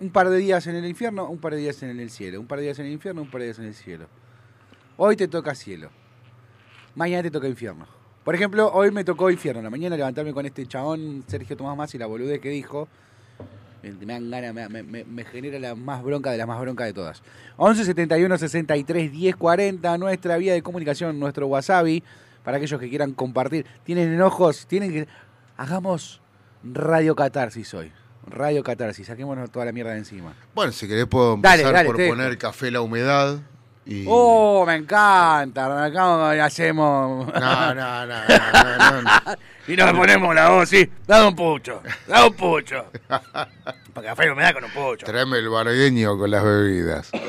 Un 0.00 0.10
par 0.10 0.28
de 0.28 0.36
días 0.36 0.66
en 0.66 0.76
el 0.76 0.86
infierno, 0.86 1.28
un 1.28 1.38
par 1.38 1.54
de 1.54 1.58
días 1.58 1.82
en 1.82 1.98
el 1.98 2.10
cielo. 2.10 2.40
Un 2.40 2.46
par 2.46 2.58
de 2.58 2.66
días 2.66 2.78
en 2.78 2.86
el 2.86 2.92
infierno, 2.92 3.22
un 3.22 3.30
par 3.30 3.40
de 3.40 3.46
días 3.46 3.58
en 3.58 3.64
el 3.64 3.74
cielo. 3.74 4.06
Hoy 4.96 5.16
te 5.16 5.26
toca 5.26 5.54
cielo. 5.54 5.90
Mañana 6.94 7.22
te 7.22 7.30
toca 7.30 7.48
infierno. 7.48 7.86
Por 8.24 8.34
ejemplo, 8.34 8.70
hoy 8.72 8.90
me 8.90 9.04
tocó 9.04 9.30
infierno. 9.30 9.62
La 9.62 9.70
mañana 9.70 9.96
levantarme 9.96 10.32
con 10.32 10.46
este 10.46 10.66
chabón, 10.66 11.24
Sergio 11.26 11.56
Tomás 11.56 11.76
Más, 11.76 11.94
y 11.94 11.98
la 11.98 12.06
boludez 12.06 12.40
que 12.40 12.50
dijo. 12.50 12.88
Me 13.94 14.06
dan 14.12 14.30
ganas, 14.30 14.54
me, 14.70 14.82
me- 14.82 15.04
me- 15.04 15.24
genera 15.24 15.58
la 15.58 15.74
más 15.74 16.02
bronca 16.02 16.30
de 16.30 16.38
las 16.38 16.46
más 16.46 16.60
broncas 16.60 16.86
de 16.86 16.92
todas. 16.92 17.22
11 17.56 17.84
71 17.84 18.38
63 18.38 19.12
10 19.12 19.36
40, 19.36 19.98
nuestra 19.98 20.36
vía 20.36 20.52
de 20.54 20.62
comunicación, 20.62 21.18
nuestro 21.20 21.46
wasabi, 21.46 22.02
para 22.44 22.56
aquellos 22.58 22.78
que 22.80 22.88
quieran 22.88 23.12
compartir. 23.12 23.66
Tienen 23.84 24.12
enojos, 24.12 24.66
tienen 24.66 24.90
que. 24.92 25.08
Hagamos 25.56 26.20
radio 26.64 27.14
catarsis 27.16 27.72
hoy. 27.74 27.92
Radio 28.26 28.62
catarsis, 28.62 29.06
saquémonos 29.06 29.50
toda 29.50 29.64
la 29.64 29.72
mierda 29.72 29.92
de 29.92 29.98
encima. 29.98 30.34
Bueno, 30.54 30.70
si 30.72 30.86
querés 30.86 31.06
puedo 31.06 31.34
empezar 31.34 31.72
dale, 31.72 31.86
por 31.86 31.96
te 31.96 32.08
poner 32.08 32.36
café 32.36 32.70
la 32.70 32.82
humedad. 32.82 33.38
Y... 33.88 34.04
¡Oh, 34.06 34.66
me 34.66 34.74
encanta! 34.74 35.90
Y 36.36 36.38
hacemos. 36.38 37.26
No, 37.26 37.74
no, 37.74 38.06
no, 38.06 38.06
no, 38.06 38.78
no, 38.78 39.02
no. 39.02 39.10
Y 39.66 39.76
nos 39.76 39.92
ponemos 39.92 40.34
la 40.34 40.48
voz, 40.50 40.68
sí. 40.68 40.88
Dame 41.06 41.28
un 41.28 41.36
pucho, 41.36 41.82
dame 42.06 42.28
un 42.28 42.34
pucho. 42.34 42.86
Para 43.08 44.08
café 44.08 44.34
me 44.34 44.42
da 44.42 44.54
con 44.54 44.64
un 44.64 44.70
pucho. 44.70 45.04
Tráeme 45.04 45.38
el 45.38 45.48
bargueño 45.48 46.16
con 46.18 46.30
las 46.30 46.44
bebidas. 46.44 47.10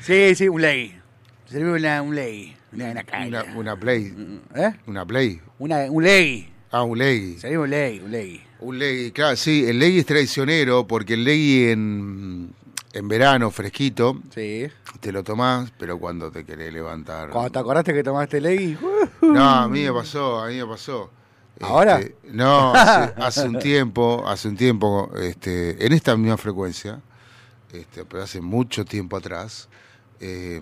Sí, 0.00 0.34
sí, 0.34 0.48
un 0.48 0.62
ley. 0.62 0.98
Servime 1.46 1.72
una, 1.72 2.02
un 2.02 2.14
ley. 2.14 2.56
Una, 2.72 2.90
una. 2.90 3.26
Una, 3.26 3.44
una 3.54 3.76
play. 3.76 4.14
¿Eh? 4.54 4.72
Una 4.86 5.04
play. 5.04 5.40
Una, 5.58 5.90
un 5.90 6.02
ley. 6.02 6.52
Ah, 6.70 6.82
un 6.82 6.98
legui. 6.98 7.38
Servime 7.38 7.62
un 7.62 7.70
ley, 7.70 8.00
un 8.00 8.10
ley. 8.10 8.42
Un 8.60 8.78
legui, 8.78 9.12
claro, 9.12 9.36
sí, 9.36 9.64
el 9.66 9.78
legui 9.78 10.00
es 10.00 10.06
traicionero 10.06 10.86
porque 10.86 11.14
el 11.14 11.24
legui 11.24 11.70
en, 11.70 12.52
en 12.92 13.06
verano, 13.08 13.50
fresquito, 13.50 14.18
Sí. 14.34 14.66
te 15.00 15.12
lo 15.12 15.22
tomás, 15.22 15.72
pero 15.78 15.98
cuando 15.98 16.30
te 16.30 16.44
querés 16.44 16.72
levantar. 16.72 17.30
Cuando 17.30 17.50
te 17.50 17.58
acordaste 17.58 17.92
que 17.94 18.02
tomaste 18.02 18.40
ley. 18.40 18.78
No, 19.22 19.44
a 19.48 19.68
mí 19.68 19.82
me 19.84 19.92
pasó, 19.92 20.40
a 20.40 20.48
mí 20.48 20.56
me 20.56 20.66
pasó. 20.66 21.10
¿Ahora? 21.60 21.98
Este, 21.98 22.16
no, 22.32 22.72
hace, 22.74 23.14
hace 23.20 23.48
un 23.48 23.58
tiempo, 23.58 24.24
hace 24.26 24.48
un 24.48 24.56
tiempo, 24.56 25.10
este, 25.20 25.84
en 25.84 25.92
esta 25.92 26.16
misma 26.16 26.36
frecuencia, 26.36 27.00
este, 27.72 28.04
pero 28.04 28.22
hace 28.22 28.40
mucho 28.40 28.84
tiempo 28.84 29.16
atrás, 29.16 29.68
eh, 30.20 30.60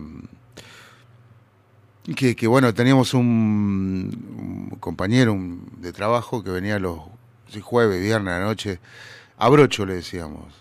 que, 2.16 2.36
que, 2.36 2.46
bueno, 2.46 2.72
teníamos 2.72 3.14
un, 3.14 4.68
un 4.70 4.78
compañero 4.78 5.32
un- 5.32 5.68
de 5.78 5.92
trabajo 5.92 6.42
que 6.42 6.50
venía 6.50 6.78
los 6.78 7.00
jueves, 7.62 8.00
viernes 8.00 8.34
a 8.34 8.38
la 8.38 8.44
noche, 8.44 8.78
a 9.38 9.48
brocho 9.48 9.84
le 9.86 9.94
decíamos. 9.94 10.52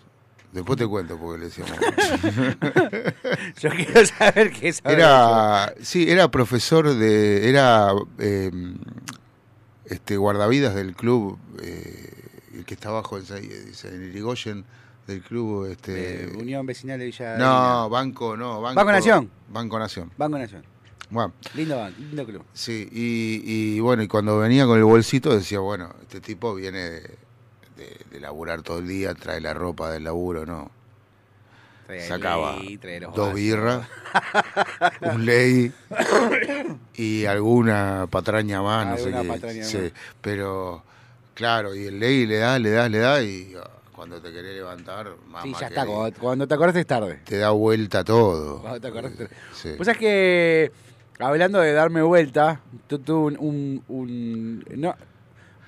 Después 0.56 0.78
te 0.78 0.86
cuento 0.86 1.18
porque 1.18 1.38
le 1.38 1.44
decíamos. 1.46 1.76
Yo 3.60 3.68
quiero 3.68 4.06
saber 4.06 4.50
qué 4.52 4.68
es. 4.68 4.80
Era, 4.86 5.74
sí, 5.82 6.10
era 6.10 6.30
profesor 6.30 6.94
de, 6.94 7.46
era 7.46 7.92
eh, 8.18 8.50
este 9.84 10.16
guardavidas 10.16 10.74
del 10.74 10.96
club, 10.96 11.38
eh, 11.62 12.10
el 12.54 12.64
que 12.64 12.72
está 12.72 12.88
abajo 12.88 13.18
en, 13.18 14.04
Irigoyen, 14.08 14.64
del 15.06 15.20
club, 15.20 15.66
este, 15.66 16.32
Unión 16.38 16.64
Vecinal 16.64 16.98
de 17.00 17.04
Villa. 17.04 17.36
no, 17.36 17.90
banco, 17.90 18.34
no, 18.34 18.62
banco, 18.62 18.76
Banco 18.76 18.92
Nación. 18.92 19.30
Banco 19.50 19.78
Nación. 19.78 20.10
Banco 20.16 20.38
Nación. 20.38 20.64
Bueno, 21.10 21.34
Lindo 21.54 21.76
banco, 21.76 21.98
lindo 22.00 22.24
club. 22.24 22.44
sí, 22.54 22.88
y, 22.90 23.42
y 23.44 23.80
bueno, 23.80 24.02
y 24.02 24.08
cuando 24.08 24.38
venía 24.38 24.64
con 24.64 24.78
el 24.78 24.84
bolsito 24.84 25.36
decía, 25.36 25.58
bueno, 25.58 25.94
este 26.00 26.22
tipo 26.22 26.54
viene 26.54 26.78
de, 26.78 27.25
de- 27.88 28.04
de 28.10 28.20
laburar 28.20 28.62
todo 28.62 28.78
el 28.78 28.88
día, 28.88 29.14
trae 29.14 29.40
la 29.40 29.54
ropa 29.54 29.90
del 29.90 30.04
laburo, 30.04 30.44
no. 30.46 30.70
Trae 31.86 32.00
Sacaba 32.06 32.56
ley, 32.56 32.78
trae 32.78 32.98
los 33.00 33.14
dos 33.14 33.32
birras, 33.32 33.86
un 35.02 35.24
ley 35.24 35.72
y 36.94 37.24
alguna 37.26 38.06
patraña 38.10 38.60
más, 38.62 38.86
no 38.86 38.96
sé 38.98 39.12
qué. 39.12 39.64
sí, 39.64 39.76
más. 39.78 39.92
pero 40.20 40.82
claro, 41.34 41.74
y 41.74 41.86
el 41.86 42.00
ley 42.00 42.26
le 42.26 42.38
da, 42.38 42.58
le 42.58 42.70
da, 42.70 42.88
le 42.88 42.98
da 42.98 43.22
y 43.22 43.54
ah, 43.56 43.70
cuando 43.94 44.20
te 44.20 44.32
querés 44.32 44.54
levantar, 44.56 45.10
mamá, 45.28 45.42
Sí, 45.44 45.54
ya 45.60 45.68
está. 45.68 45.86
Cuando, 45.86 46.18
cuando 46.18 46.48
te 46.48 46.54
acordaste 46.54 46.80
es 46.80 46.86
tarde. 46.86 47.20
te 47.24 47.38
da 47.38 47.50
vuelta 47.50 48.02
todo. 48.04 48.60
Cuando 48.60 48.80
te 48.80 48.88
acordaste. 48.88 49.28
Sí. 49.54 49.70
Pues 49.76 49.88
es 49.88 49.96
que, 49.96 50.72
hablando 51.20 51.60
de 51.60 51.72
darme 51.72 52.02
vuelta, 52.02 52.60
tu- 52.88 52.98
tuve 52.98 53.26
un, 53.26 53.36
un- 53.38 53.84
un- 53.88 54.64
no, 54.80 54.94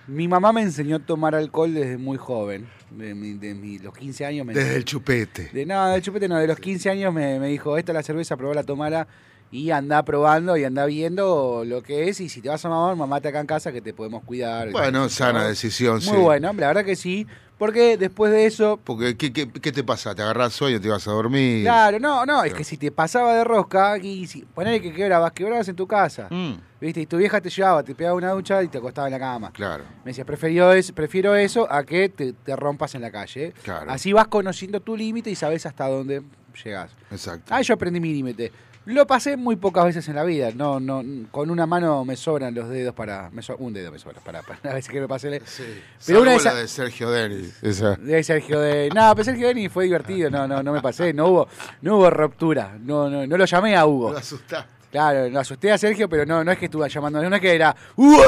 mi 0.09 0.27
mamá 0.27 0.53
me 0.53 0.62
enseñó 0.62 0.97
a 0.97 0.99
tomar 0.99 1.35
alcohol 1.35 1.73
desde 1.75 1.97
muy 1.99 2.17
joven. 2.19 2.67
De, 2.91 3.15
mi- 3.15 3.35
de 3.35 3.55
mi- 3.55 3.79
los 3.79 3.95
15 3.95 4.25
años 4.25 4.47
me 4.47 4.55
Desde 4.55 4.77
el 4.77 4.85
chupete. 4.85 5.50
de, 5.53 5.67
no, 5.67 5.88
de 5.91 6.00
chupete 6.03 6.27
no, 6.29 6.38
de 6.38 6.47
los 6.47 6.59
15 6.59 6.88
años 6.91 7.12
me, 7.12 7.38
me 7.38 7.49
dijo, 7.49 7.77
esta 7.77 7.93
es 7.93 7.95
la 7.95 8.03
cerveza, 8.03 8.37
probala, 8.37 8.62
tomala 8.62 9.07
y 9.50 9.71
anda 9.71 10.03
probando 10.05 10.57
y 10.57 10.65
anda 10.65 10.85
viendo 10.87 11.62
lo 11.67 11.83
que 11.83 12.09
es 12.09 12.21
y 12.21 12.29
si 12.29 12.41
te 12.43 12.49
vas 12.49 12.65
a 12.65 12.69
mamar, 12.69 12.97
mamate 12.97 13.29
acá 13.29 13.41
en 13.41 13.47
casa 13.47 13.73
que 13.73 13.81
te 13.83 13.93
podemos 13.95 14.23
cuidar. 14.25 14.71
Bueno, 14.73 15.09
sana 15.11 15.41
Muy 15.41 15.49
decisión, 15.49 16.00
sí. 16.00 16.11
bueno, 16.17 16.53
la 16.55 16.67
verdad 16.69 16.85
que 16.85 16.97
sí, 16.97 17.27
porque 17.59 17.97
después 17.97 18.31
de 18.33 18.47
eso, 18.47 18.79
Porque, 18.85 19.17
¿qué, 19.17 19.33
qué, 19.33 19.50
qué 19.50 19.73
te 19.73 19.83
pasa? 19.85 20.15
¿Te 20.15 20.23
agarrás 20.23 20.53
sueño, 20.53 20.81
te 20.81 20.88
vas 20.88 21.07
a 21.09 21.11
dormir? 21.12 21.65
claro, 21.65 21.99
no, 21.99 22.25
no, 22.25 22.45
es 22.45 22.55
que 22.55 22.65
si 22.65 22.77
te 22.77 22.91
pasaba 22.93 23.35
de 23.35 23.45
rosca, 23.45 23.99
y 23.99 24.27
si, 24.27 24.43
ponele 24.43 24.81
que 24.81 24.93
quebrabas, 24.93 25.33
quebrabas 25.33 25.69
en 25.69 25.77
tu 25.77 25.87
casa, 25.87 26.29
Mm, 26.31 26.55
viste, 26.81 27.00
y 27.00 27.07
tu 27.07 27.17
vieja 27.17 27.41
te 27.41 27.50
llevaba, 27.50 27.83
te 27.83 27.95
pegaba 27.95 28.17
una 28.17 28.31
ducha 28.31 28.62
y 28.62 28.69
te 28.69 28.79
acostaba 28.79 29.09
en 29.09 29.12
la 29.12 29.19
cama. 29.19 29.50
claro. 29.53 29.85
Me 30.05 30.11
decía, 30.11 30.25
prefiero, 30.25 30.73
es, 30.73 30.93
prefiero 30.93 31.35
eso 31.35 31.71
a 31.71 31.83
que 31.85 32.09
te, 32.09 32.33
te 32.33 32.55
rompas 32.57 32.95
en 32.95 33.03
la 33.03 33.11
calle. 33.11 33.53
Claro. 33.65 33.91
Así 33.91 34.12
vas 34.12 34.29
conociendo 34.29 34.81
tu 34.81 34.97
límite 34.97 35.29
y 35.31 35.35
sabes 35.35 35.67
hasta 35.67 35.88
dónde 35.88 36.23
llegas. 36.65 36.91
Exacto. 37.11 37.53
Ah, 37.55 37.61
yo 37.62 37.75
aprendí 37.75 38.00
mi 38.00 38.12
límite. 38.12 38.53
Lo 38.88 39.07
pasé 39.07 39.37
muy 39.37 39.57
pocas 39.57 39.85
veces 39.85 40.09
en 40.09 40.14
la 40.16 40.25
vida. 40.25 40.50
No, 40.54 40.80
no, 40.80 41.02
con 41.30 41.50
una 41.50 41.66
mano 41.66 42.04
me 42.04 42.16
sobran 42.16 42.54
los 42.54 42.68
dedos 42.71 42.95
para. 42.95 43.28
me 43.30 43.42
so- 43.42 43.57
un 43.59 43.73
dedo 43.75 43.92
me 43.92 43.99
sobra 43.99 44.21
para, 44.21 44.42
para 44.42 44.59
las 44.64 44.75
veces 44.75 44.90
que 44.90 45.00
me 45.00 45.07
pasé. 45.09 45.42
Sí. 45.45 45.62
Pero 46.07 46.23
una 46.23 46.30
de 46.30 46.37
esa- 46.38 46.54
de 46.54 46.66
Sergio 46.68 47.11
Denis. 47.11 47.62
Esa. 47.62 47.97
De 47.97 48.23
Sergio 48.23 48.61
de. 48.61 48.88
No, 48.95 49.11
pero 49.14 49.25
Sergio 49.25 49.49
Denis 49.49 49.71
fue 49.71 49.85
divertido. 49.85 50.30
No, 50.30 50.49
no, 50.49 50.62
no 50.62 50.73
me 50.73 50.80
pasé. 50.80 51.12
No 51.12 51.26
hubo, 51.28 51.49
no 51.83 51.97
hubo 51.99 52.09
ruptura. 52.11 52.78
No, 52.80 53.11
no, 53.11 53.26
no 53.26 53.37
lo 53.37 53.45
llamé 53.45 53.76
a 53.76 53.85
Hugo. 53.87 54.12
Lo 54.12 54.18
asustaste. 54.18 54.71
Claro, 54.90 55.28
lo 55.28 55.38
asusté 55.40 55.71
a 55.71 55.76
Sergio, 55.76 56.09
pero 56.09 56.25
no, 56.25 56.42
no 56.42 56.50
es 56.50 56.57
que 56.57 56.64
estuve 56.64 56.88
llamando, 56.88 57.21
no 57.28 57.37
es 57.37 57.42
que 57.42 57.54
era 57.54 57.76
¡Hugo! 57.95 58.23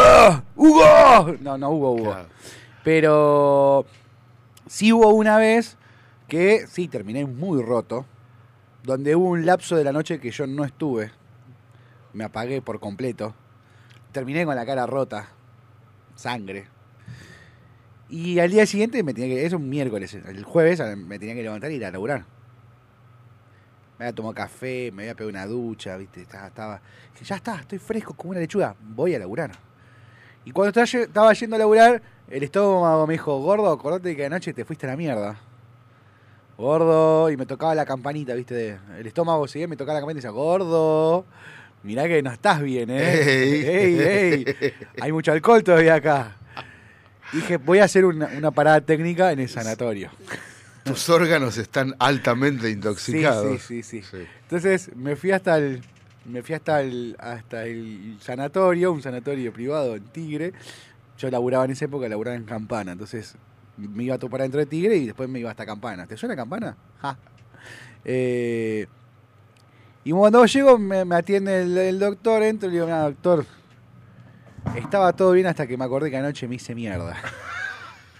¡Hugo! 0.57 1.37
No, 1.41 1.57
no 1.57 1.71
hubo 1.71 1.93
Hugo. 1.93 2.11
Claro. 2.11 2.29
Pero 2.85 3.87
sí 4.67 4.93
hubo 4.93 5.09
una 5.09 5.39
vez 5.39 5.79
que 6.29 6.67
sí 6.67 6.87
terminé 6.87 7.25
muy 7.25 7.63
roto, 7.63 8.05
donde 8.83 9.15
hubo 9.15 9.29
un 9.29 9.47
lapso 9.47 9.77
de 9.77 9.85
la 9.85 9.93
noche 9.93 10.21
que 10.21 10.31
yo 10.31 10.47
no 10.47 10.65
estuve. 10.65 11.11
Me 12.13 12.25
apagué 12.25 12.63
por 12.63 12.81
completo. 12.81 13.35
Terminé 14.13 14.45
con 14.45 14.57
la 14.57 14.67
cara 14.67 14.87
rota, 14.87 15.29
sangre. 16.15 16.67
Y 18.09 18.41
al 18.41 18.51
día 18.51 18.67
siguiente 18.67 19.03
me 19.03 19.15
tenía 19.15 19.37
que, 19.37 19.47
es 19.47 19.53
un 19.53 19.69
miércoles, 19.69 20.15
el 20.15 20.43
jueves 20.43 20.83
me 20.97 21.19
tenía 21.19 21.35
que 21.35 21.43
levantar 21.43 21.71
y 21.71 21.77
ir 21.77 21.85
a 21.85 21.93
laburar. 21.93 22.25
Me 23.99 24.07
había 24.07 24.15
tomado 24.15 24.35
café, 24.35 24.91
me 24.93 25.03
había 25.05 25.15
pegado 25.15 25.31
una 25.31 25.47
ducha, 25.47 25.97
¿viste? 25.97 26.23
Estaba. 26.23 26.81
Dije, 27.13 27.25
ya 27.25 27.37
está, 27.37 27.61
estoy 27.61 27.79
fresco 27.79 28.15
como 28.15 28.31
una 28.31 28.41
lechuga. 28.41 28.75
Voy 28.81 29.15
a 29.15 29.19
laburar. 29.19 29.53
Y 30.45 30.51
cuando 30.51 30.83
estaba 30.83 31.33
yendo 31.35 31.57
a 31.57 31.59
laburar, 31.59 32.03
el 32.29 32.43
estómago 32.43 33.07
me 33.07 33.15
dijo, 33.15 33.39
gordo, 33.41 33.71
acordate 33.71 34.17
que 34.17 34.25
anoche 34.25 34.55
te 34.55 34.65
fuiste 34.65 34.87
a 34.87 34.91
la 34.91 34.97
mierda. 34.97 35.39
Gordo, 36.61 37.31
y 37.31 37.37
me 37.39 37.47
tocaba 37.47 37.75
la 37.75 37.87
campanita, 37.87 38.35
viste, 38.35 38.79
el 38.99 39.07
estómago 39.07 39.49
seguía, 39.49 39.67
me 39.67 39.77
tocaba 39.77 39.95
la 39.95 40.01
campanita 40.01 40.19
y 40.19 40.21
decía, 40.23 40.31
gordo, 40.31 41.25
mirá 41.83 42.07
que 42.07 42.23
no 42.23 42.31
estás 42.31 42.61
bien, 42.61 42.91
eh. 42.91 42.99
Ey. 43.01 43.65
Ey, 43.67 44.45
ey, 44.61 44.73
hay 45.01 45.11
mucho 45.11 45.33
alcohol 45.33 45.65
todavía 45.65 45.95
acá. 45.95 46.37
Dije, 47.33 47.57
voy 47.57 47.79
a 47.79 47.85
hacer 47.85 48.05
una, 48.05 48.27
una 48.37 48.51
parada 48.51 48.81
técnica 48.83 49.33
en 49.33 49.41
el 49.41 49.49
sanatorio. 49.49 50.11
Tus 50.85 51.09
órganos 51.09 51.57
están 51.57 51.95
altamente 51.99 52.67
Sí, 52.67 52.73
intoxicados. 52.73 53.63
sí, 53.63 53.83
sí, 53.83 54.03
sí. 54.03 54.09
Sí. 54.19 54.27
Entonces 54.43 54.95
me 54.97 55.17
fui 55.17 55.31
hasta 55.31 55.57
el 55.57 55.81
me 56.27 56.43
fui 56.43 56.55
hasta 56.55 56.83
el 56.83 57.17
hasta 57.19 57.65
el 57.65 58.19
sanatorio, 58.21 58.93
un 58.93 59.01
sanatorio 59.01 59.53
privado 59.53 59.97
en 59.97 60.03
Tigre. 60.05 60.53
Yo 61.19 61.31
laburaba 61.31 61.65
en 61.65 61.71
esa 61.71 61.85
época, 61.87 62.09
laburaba 62.09 62.37
en 62.37 62.45
Campana, 62.45 62.93
entonces 62.93 63.35
me 63.77 64.05
iba 64.05 64.15
a 64.15 64.19
topar 64.19 64.43
dentro 64.43 64.61
de 64.61 64.67
Tigre 64.67 64.97
y 64.97 65.07
después 65.07 65.29
me 65.29 65.41
iba 65.41 65.51
hasta 65.51 65.67
Campana. 65.67 66.07
¿Te 66.07 66.17
suena 66.17 66.37
Campana? 66.37 66.77
Eh, 68.05 68.87
y 70.05 70.13
cuando 70.13 70.45
llego 70.47 70.79
me, 70.79 71.03
atiende 71.15 71.63
el, 71.63 71.77
el 71.77 71.99
doctor, 71.99 72.43
entro 72.43 72.69
y 72.69 72.73
le 72.73 72.81
digo, 72.81 72.89
doctor, 72.89 73.45
estaba 74.77 75.13
todo 75.13 75.33
bien 75.33 75.47
hasta 75.47 75.67
que 75.67 75.77
me 75.77 75.85
acordé 75.85 76.11
que 76.11 76.17
anoche 76.17 76.47
me 76.49 76.57
hice 76.57 76.75
mierda. 76.75 77.17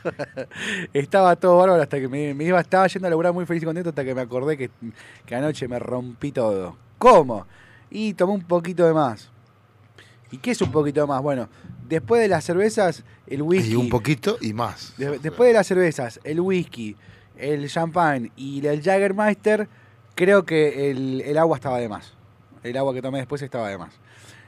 Estaba 0.93 1.37
todo 1.37 1.59
bárbaro 1.59 1.83
hasta 1.83 2.01
que 2.01 2.09
me, 2.09 2.33
me 2.33 2.45
iba, 2.45 2.59
estaba 2.59 2.87
yendo 2.87 3.07
a 3.07 3.11
laburar 3.11 3.33
muy 3.33 3.45
feliz 3.45 3.63
y 3.63 3.67
contento 3.67 3.91
hasta 3.91 4.05
que 4.05 4.15
me 4.15 4.23
acordé 4.23 4.57
que, 4.57 4.71
que 5.27 5.35
anoche 5.35 5.69
me 5.69 5.79
rompí 5.79 6.33
todo. 6.33 6.77
¿Cómo? 6.99 7.47
Y 7.91 8.15
tomé 8.15 8.33
un 8.33 8.43
poquito 8.43 8.87
de 8.87 8.95
más. 8.95 9.31
¿Y 10.31 10.39
qué 10.39 10.53
es 10.53 10.63
un 10.63 10.73
poquito 10.73 11.03
de 11.03 11.07
más? 11.07 11.23
Bueno, 11.23 11.49
después 11.91 12.23
de 12.23 12.29
las 12.29 12.45
cervezas, 12.45 13.05
el 13.27 13.43
whisky. 13.43 13.73
Y 13.73 13.77
un 13.77 13.91
poquito 13.91 14.39
y 14.41 14.55
más. 14.55 14.95
de- 14.97 15.19
después 15.19 15.49
de 15.49 15.55
las 15.55 15.67
cervezas, 15.67 16.19
el 16.25 16.41
whisky, 16.41 16.97
el 17.37 17.69
champán 17.69 18.31
y 18.37 18.65
el 18.67 18.83
Jagermeister, 18.83 19.69
creo 20.15 20.45
que 20.47 20.91
el, 20.91 21.21
el 21.21 21.37
agua 21.37 21.57
estaba 21.59 21.79
de 21.79 21.89
más. 21.89 22.15
El 22.63 22.77
agua 22.79 22.95
que 22.95 23.03
tomé 23.03 23.19
después 23.19 23.43
estaba 23.43 23.69
de 23.69 23.77
más. 23.79 23.93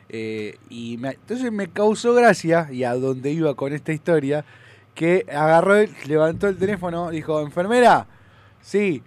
Eh, 0.08 0.56
y 0.70 0.96
me- 0.98 1.10
entonces 1.10 1.50
me 1.52 1.68
causó 1.68 2.14
gracia, 2.14 2.68
y 2.70 2.84
a 2.84 2.94
dónde 2.94 3.30
iba 3.30 3.54
con 3.54 3.72
esta 3.72 3.92
historia, 3.92 4.44
que 4.94 5.24
agarró, 5.30 5.74
levantó 6.06 6.48
el 6.48 6.56
teléfono, 6.58 7.10
dijo, 7.10 7.40
enfermera, 7.40 8.06
sí, 8.60 9.02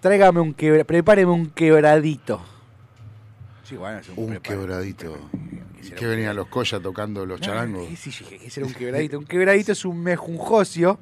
tráigame 0.00 0.40
un 0.40 0.54
quebra, 0.54 0.84
prepáreme 0.84 1.30
un 1.30 1.50
quebradito. 1.50 2.40
Sí, 3.64 3.76
bueno, 3.76 3.98
es 3.98 4.08
Un 4.16 4.28
prepara- 4.30 4.40
quebradito. 4.42 5.16
¿Qué 5.80 5.86
será 5.86 5.98
Que 5.98 6.06
venían 6.06 6.36
los 6.36 6.46
collas 6.48 6.82
tocando 6.82 7.24
los 7.26 7.40
no, 7.40 7.46
charangos. 7.46 7.88
¿qué 7.88 7.96
sé 7.96 8.10
yo? 8.10 8.26
¿Qué 8.28 8.50
será 8.50 8.66
un 8.66 8.74
quebradito? 8.74 9.18
Un 9.18 9.26
quebradito 9.26 9.72
es 9.72 9.84
un 9.84 10.02
mejunjocio 10.02 10.98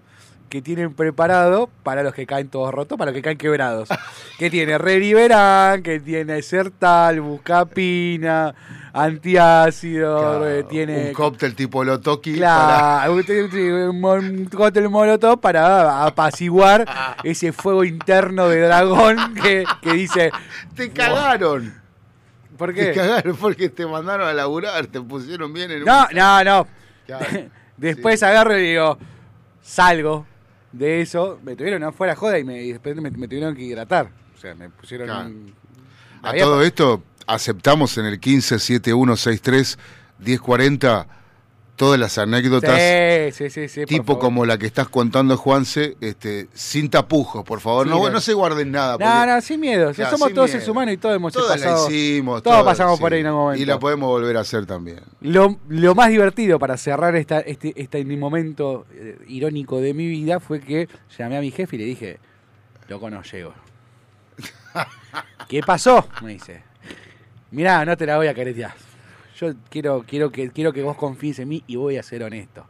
que 0.48 0.62
tienen 0.62 0.94
preparado 0.94 1.68
para 1.82 2.02
los 2.02 2.14
que 2.14 2.26
caen 2.26 2.48
todos 2.48 2.72
rotos, 2.72 2.96
para 2.98 3.10
los 3.10 3.16
que 3.16 3.22
caen 3.22 3.38
quebrados. 3.38 3.88
que 4.38 4.50
tiene 4.50 4.78
Reriverán, 4.78 5.82
que 5.82 6.00
tiene 6.00 6.40
Sertal, 6.42 7.20
Buscapina, 7.20 8.54
antiácido, 8.92 10.18
Claro, 10.18 10.48
eh, 10.48 10.62
tiene... 10.64 11.08
Un 11.08 11.12
cóctel 11.12 11.54
tipo 11.54 11.84
Lotoki. 11.84 12.34
Claro, 12.34 13.12
un, 13.12 13.24
un, 13.28 14.04
un 14.04 14.44
cóctel 14.46 14.88
molotov 14.88 15.40
para 15.40 16.04
apaciguar 16.04 16.86
ese 17.24 17.52
fuego 17.52 17.84
interno 17.84 18.48
de 18.48 18.60
dragón 18.62 19.34
que, 19.34 19.64
que 19.82 19.92
dice... 19.92 20.30
Te 20.74 20.90
cagaron. 20.90 21.77
¿Por 22.58 22.74
Te 22.74 22.74
qué? 22.90 22.92
cagaron 22.92 23.36
porque 23.36 23.68
te 23.70 23.86
mandaron 23.86 24.28
a 24.28 24.34
laburar. 24.34 24.86
Te 24.88 25.00
pusieron 25.00 25.52
bien 25.52 25.70
en 25.70 25.78
un- 25.80 25.84
No, 25.86 26.06
no, 26.12 26.44
no. 26.44 26.66
Claro. 27.06 27.26
Después 27.78 28.22
agarro 28.24 28.58
y 28.58 28.62
digo, 28.62 28.98
salgo 29.62 30.26
de 30.72 31.00
eso. 31.00 31.38
Me 31.44 31.54
tuvieron 31.56 31.82
afuera 31.84 32.14
joda 32.16 32.38
y, 32.38 32.44
me, 32.44 32.60
y 32.62 32.72
después 32.72 32.96
me, 32.96 33.10
me 33.10 33.26
tuvieron 33.28 33.54
que 33.54 33.62
hidratar. 33.62 34.10
O 34.36 34.40
sea, 34.40 34.54
me 34.54 34.68
pusieron 34.68 35.06
Claro. 35.06 35.26
un- 35.28 35.54
A 36.22 36.34
todo 36.34 36.62
esto, 36.62 37.02
aceptamos 37.26 37.96
en 37.98 38.06
el 38.06 38.20
157163-1040 38.20 41.06
todas 41.78 41.98
las 41.98 42.18
anécdotas, 42.18 42.78
Sí, 43.34 43.48
sí, 43.48 43.50
sí, 43.50 43.68
sí. 43.68 43.80
por 43.80 43.88
tipo 43.88 44.18
como 44.18 44.44
la 44.44 44.58
que 44.58 44.66
estás 44.66 44.88
contando, 44.88 45.36
Juanse, 45.38 45.96
este, 46.00 46.48
sin 46.52 46.90
tapujos, 46.90 47.44
por 47.44 47.60
favor. 47.60 47.86
No, 47.86 48.02
no. 48.02 48.10
no 48.10 48.20
se 48.20 48.34
guarden 48.34 48.72
nada. 48.72 48.92
No, 48.92 48.98
porque 48.98 49.26
no, 49.32 49.40
sin 49.40 49.60
miedo. 49.60 49.92
Claro, 49.94 50.10
Somos 50.10 50.26
sin 50.26 50.34
todos 50.34 50.50
seres 50.50 50.68
humanos 50.68 50.94
y 50.94 50.96
todos 50.98 51.16
hemos 51.16 51.32
Todas 51.32 51.58
la 51.60 51.66
pasado. 51.66 51.88
hicimos. 51.90 52.42
todos 52.42 52.64
pasamos 52.64 53.00
por 53.00 53.12
ahí 53.14 53.20
en 53.20 53.26
algún 53.26 53.42
momento. 53.42 53.62
Y 53.62 53.64
la 53.66 53.78
podemos 53.78 54.08
volver 54.08 54.36
a 54.36 54.40
hacer 54.40 54.66
también. 54.66 55.00
Lo, 55.20 55.58
lo 55.68 55.94
más 55.94 56.10
divertido 56.10 56.58
para 56.58 56.76
cerrar 56.76 57.14
esta, 57.16 57.40
este, 57.40 57.72
este 57.80 58.04
momento 58.04 58.84
eh, 58.92 59.16
irónico 59.28 59.80
de 59.80 59.94
mi 59.94 60.08
vida 60.08 60.40
fue 60.40 60.60
que 60.60 60.88
llamé 61.16 61.38
a 61.38 61.40
mi 61.40 61.52
jefe 61.52 61.76
y 61.76 61.78
le 61.78 61.84
dije, 61.84 62.18
loco, 62.88 63.08
no 63.08 63.22
llego. 63.22 63.54
¿Qué 65.48 65.62
pasó? 65.62 66.08
Me 66.22 66.32
dice. 66.32 66.62
Mirá, 67.52 67.84
no 67.84 67.96
te 67.96 68.04
la 68.04 68.16
voy 68.16 68.26
a 68.26 68.34
caretear. 68.34 68.87
Yo 69.38 69.54
quiero, 69.70 70.04
quiero, 70.06 70.30
que, 70.30 70.50
quiero 70.50 70.72
que 70.72 70.82
vos 70.82 70.96
confíes 70.96 71.38
en 71.38 71.48
mí 71.48 71.62
y 71.66 71.76
voy 71.76 71.96
a 71.96 72.02
ser 72.02 72.22
honesto. 72.22 72.66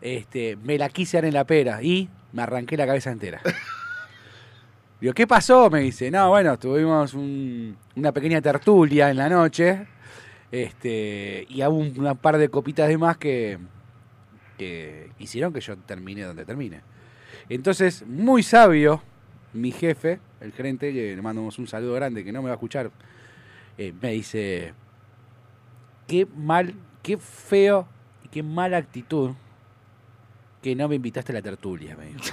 Este, 0.00 0.56
me 0.56 0.78
la 0.78 0.88
quise 0.88 1.18
dar 1.18 1.26
en 1.26 1.34
la 1.34 1.44
pera 1.44 1.82
y 1.82 2.08
me 2.32 2.42
arranqué 2.42 2.76
la 2.76 2.86
cabeza 2.86 3.10
entera. 3.10 3.40
Digo, 5.00 5.12
¿qué 5.14 5.26
pasó? 5.26 5.70
Me 5.70 5.80
dice, 5.80 6.10
no, 6.10 6.28
bueno, 6.30 6.58
tuvimos 6.58 7.14
un- 7.14 7.76
una 7.96 8.12
pequeña 8.12 8.40
tertulia 8.40 9.10
en 9.10 9.16
la 9.16 9.28
noche. 9.28 9.86
Este, 10.52 11.46
y 11.48 11.62
hubo 11.62 11.76
un 11.76 11.94
una 11.98 12.14
par 12.14 12.36
de 12.36 12.48
copitas 12.48 12.88
de 12.88 12.98
más 12.98 13.16
que, 13.16 13.58
que 14.58 15.10
hicieron 15.18 15.52
que 15.52 15.60
yo 15.60 15.76
termine 15.78 16.22
donde 16.22 16.44
termine. 16.44 16.80
Entonces, 17.48 18.04
muy 18.06 18.42
sabio, 18.42 19.02
mi 19.52 19.72
jefe, 19.72 20.20
el 20.40 20.52
gerente, 20.52 20.92
que 20.92 21.14
le 21.16 21.22
mandamos 21.22 21.58
un 21.58 21.66
saludo 21.66 21.94
grande 21.94 22.24
que 22.24 22.32
no 22.32 22.40
me 22.42 22.46
va 22.48 22.52
a 22.52 22.56
escuchar, 22.56 22.90
eh, 23.78 23.92
me 24.02 24.10
dice, 24.12 24.74
qué 26.10 26.26
mal, 26.36 26.74
qué 27.04 27.16
feo 27.18 27.86
y 28.24 28.28
qué 28.28 28.42
mala 28.42 28.78
actitud 28.78 29.30
que 30.60 30.74
no 30.74 30.88
me 30.88 30.96
invitaste 30.96 31.30
a 31.30 31.36
la 31.36 31.42
tertulia, 31.42 31.96
me 31.96 32.06
dijo. 32.06 32.18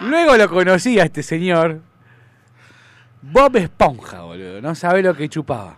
Luego 0.00 0.36
lo 0.38 0.48
conocí 0.48 0.98
a 0.98 1.04
este 1.04 1.22
señor, 1.22 1.80
Bob 3.22 3.54
Esponja, 3.56 4.22
boludo, 4.22 4.60
no 4.62 4.74
sabe 4.74 5.02
lo 5.02 5.14
que 5.14 5.28
chupaba. 5.28 5.76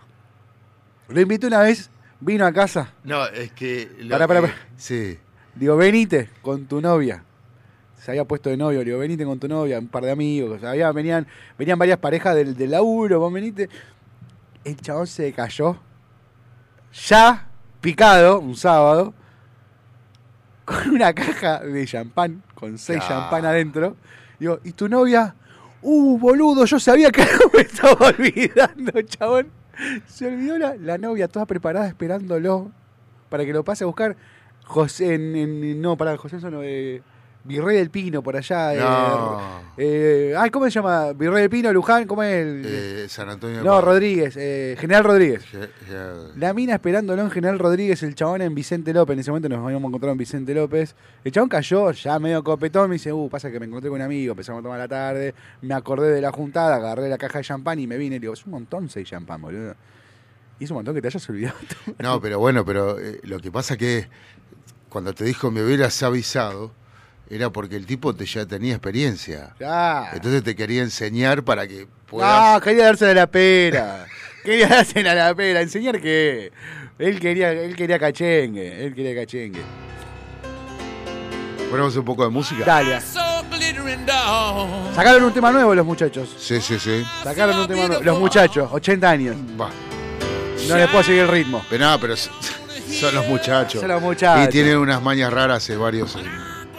Lo 1.09 1.19
invité 1.19 1.47
una 1.47 1.59
vez, 1.61 1.89
vino 2.21 2.45
a 2.45 2.53
casa, 2.53 2.93
No, 3.03 3.25
es 3.27 3.51
que. 3.51 3.91
lo 3.99 4.11
Pará, 4.11 4.27
pará, 4.27 4.41
que- 4.41 4.47
pará. 4.47 4.59
Sí. 4.77 5.19
Digo, 5.55 5.75
venite 5.75 6.29
con 6.41 6.65
tu 6.65 6.79
novia. 6.81 7.23
Se 7.97 8.11
había 8.11 8.23
puesto 8.25 8.49
de 8.49 8.55
novio, 8.57 8.83
digo, 8.83 8.97
venite 8.99 9.23
con 9.25 9.39
tu 9.39 9.47
novia, 9.49 9.77
un 9.79 9.87
par 9.89 10.03
de 10.03 10.11
amigos. 10.11 10.63
Había, 10.63 10.91
venían, 10.93 11.27
venían 11.57 11.77
varias 11.77 11.99
parejas 11.99 12.35
del, 12.35 12.55
del 12.55 12.71
laburo, 12.71 13.19
vos 13.19 13.31
venite. 13.31 13.69
El 14.63 14.77
chabón 14.77 15.07
se 15.07 15.31
cayó. 15.33 15.77
Ya 17.07 17.47
picado, 17.81 18.39
un 18.39 18.55
sábado, 18.55 19.13
con 20.65 20.91
una 20.91 21.13
caja 21.13 21.59
de 21.59 21.85
champán, 21.85 22.43
con 22.55 22.77
seis 22.77 22.99
Ah. 23.03 23.07
champán 23.07 23.45
adentro. 23.45 23.97
Digo, 24.39 24.59
¿y 24.63 24.71
tu 24.71 24.87
novia? 24.87 25.35
Uh, 25.81 26.17
boludo, 26.17 26.65
yo 26.65 26.79
sabía 26.79 27.11
que 27.11 27.21
algo 27.23 27.49
me 27.53 27.61
estaba 27.61 28.07
olvidando, 28.07 29.01
chabón. 29.01 29.49
Se 30.07 30.27
olvidó 30.27 30.57
la, 30.57 30.75
la 30.75 30.97
novia 30.97 31.27
toda 31.27 31.45
preparada 31.45 31.87
esperándolo 31.87 32.71
para 33.29 33.43
que 33.43 33.51
lo 33.53 33.63
pase 33.63 33.83
a 33.83 33.87
buscar. 33.87 34.15
José, 34.65 35.15
en, 35.15 35.35
en- 35.35 35.81
no, 35.81 35.97
para 35.97 36.15
José 36.15 36.39
Sono, 36.39 36.61
eh, 36.63 37.01
Virrey 37.45 37.77
del 37.77 37.89
Pino, 37.89 38.23
por 38.23 38.37
allá. 38.37 38.73
eh, 38.73 38.77
No. 38.79 39.41
eh, 39.77 40.33
ay, 40.37 40.49
¿cómo 40.49 40.63
se 40.65 40.71
llama? 40.71 41.11
Virrey 41.11 41.41
del 41.41 41.49
Pino, 41.49 41.73
Luján, 41.73 42.07
¿cómo 42.07 42.23
es 42.23 42.33
el...? 42.45 42.63
Eh, 42.65 43.05
San 43.09 43.29
Antonio. 43.29 43.61
no. 43.61 43.81
Rodríguez, 43.81 44.35
eh, 44.37 44.77
General 44.79 45.03
Rodríguez. 45.03 45.43
La 46.37 46.53
mina 46.53 46.75
esperándolo 46.75 47.21
en 47.21 47.29
General 47.31 47.59
Rodríguez, 47.59 48.01
el 48.03 48.15
chabón 48.15 48.41
en 48.41 48.55
Vicente 48.55 48.93
López. 48.93 49.13
En 49.15 49.19
ese 49.19 49.31
momento 49.31 49.49
nos 49.49 49.59
habíamos 49.65 49.89
encontrado 49.89 50.13
en 50.13 50.17
Vicente 50.17 50.53
López. 50.53 50.95
El 51.23 51.31
chabón 51.33 51.49
cayó 51.49 51.91
ya 51.91 52.17
medio 52.19 52.43
copetón. 52.43 52.89
Me 52.89 52.95
dice, 52.95 53.11
uh, 53.11 53.29
pasa 53.29 53.51
que 53.51 53.59
me 53.59 53.65
encontré 53.65 53.89
con 53.89 53.99
un 53.99 54.05
amigo, 54.05 54.31
empezamos 54.31 54.61
a 54.61 54.63
tomar 54.63 54.79
la 54.79 54.87
tarde. 54.87 55.33
Me 55.61 55.73
acordé 55.73 56.11
de 56.13 56.21
la 56.21 56.31
juntada, 56.31 56.75
agarré 56.77 57.09
la 57.09 57.17
caja 57.17 57.39
de 57.39 57.43
champán 57.43 57.77
y 57.79 57.87
me 57.87 57.97
vine. 57.97 58.15
Le 58.15 58.19
digo, 58.21 58.33
es 58.33 58.45
un 58.45 58.51
montón 58.53 58.89
seis 58.89 59.09
champán, 59.09 59.41
boludo. 59.41 59.75
Y 60.59 60.63
es 60.63 60.71
un 60.71 60.75
montón 60.75 60.95
que 60.95 61.01
te 61.01 61.07
hayas 61.07 61.29
olvidado. 61.29 61.57
No, 61.99 62.21
pero 62.21 62.39
bueno, 62.39 62.63
pero 62.63 62.97
eh, 62.99 63.19
lo 63.23 63.39
que 63.39 63.51
pasa 63.51 63.75
que 63.75 64.07
cuando 64.87 65.13
te 65.13 65.25
dijo 65.25 65.51
me 65.51 65.61
hubieras 65.63 66.01
avisado, 66.03 66.71
era 67.29 67.49
porque 67.49 67.75
el 67.75 67.85
tipo 67.85 68.13
te, 68.13 68.25
ya 68.25 68.45
tenía 68.45 68.73
experiencia. 68.73 69.55
Entonces 70.13 70.43
te 70.43 70.55
quería 70.55 70.81
enseñar 70.81 71.43
para 71.43 71.67
que 71.67 71.87
puedas. 72.05 72.29
Ah, 72.31 72.61
quería 72.63 72.85
darse 72.85 73.05
de 73.05 73.15
la 73.15 73.27
pera. 73.27 74.05
quería 74.43 74.67
darse 74.67 75.01
de 75.01 75.15
la 75.15 75.33
pera. 75.33 75.61
Enseñar 75.61 76.01
que. 76.01 76.51
Él 76.99 77.19
quería, 77.19 77.51
él 77.51 77.75
quería 77.75 77.97
cachengue. 77.97 78.85
Él 78.85 78.93
quería 78.93 79.15
cachengue. 79.15 79.61
Ponemos 81.69 81.95
un 81.95 82.05
poco 82.05 82.23
de 82.23 82.29
música. 82.29 82.63
Dale. 82.65 83.01
Sacaron 84.93 85.23
un 85.23 85.33
tema 85.33 85.51
nuevo 85.51 85.73
los 85.73 85.85
muchachos. 85.85 86.35
Sí, 86.37 86.61
sí, 86.61 86.77
sí. 86.77 87.03
Sacaron 87.23 87.57
un 87.57 87.67
tema 87.67 87.87
nuevo. 87.87 88.03
Los 88.03 88.19
muchachos, 88.19 88.69
80 88.71 89.09
años. 89.09 89.35
Va. 89.59 89.69
No 90.67 90.77
les 90.77 90.87
puedo 90.89 91.03
seguir 91.03 91.21
el 91.21 91.27
ritmo. 91.29 91.65
Pero 91.69 91.83
nada, 91.83 91.97
pero 91.99 92.15
son 92.17 93.15
los 93.15 93.27
muchachos. 93.27 93.81
Son 93.81 93.89
los 93.89 94.01
muchachos. 94.01 94.47
Y 94.47 94.51
tienen 94.51 94.77
unas 94.77 95.01
mañas 95.01 95.33
raras 95.33 95.57
hace 95.57 95.75
varios. 95.75 96.15
En 96.15 96.25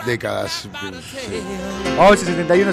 décadas. 0.07 0.69
Sí. 1.11 1.43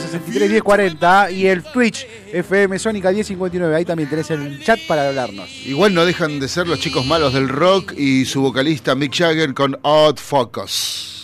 63, 0.01 0.49
10, 0.49 1.37
Y 1.37 1.47
el 1.47 1.63
Twitch 1.63 2.07
FM 2.31 2.79
Sónica 2.79 3.11
1059. 3.11 3.75
Ahí 3.75 3.85
también 3.85 4.09
tenés 4.09 4.31
el 4.31 4.63
chat 4.63 4.79
para 4.87 5.07
hablarnos. 5.07 5.49
Igual 5.65 5.93
no 5.93 6.05
dejan 6.05 6.39
de 6.39 6.47
ser 6.47 6.67
los 6.67 6.79
chicos 6.79 7.05
malos 7.05 7.33
del 7.33 7.49
rock 7.49 7.93
y 7.97 8.25
su 8.25 8.41
vocalista 8.41 8.95
Mick 8.95 9.15
Jagger 9.15 9.53
con 9.53 9.77
Odd 9.83 10.17
Focus. 10.17 11.20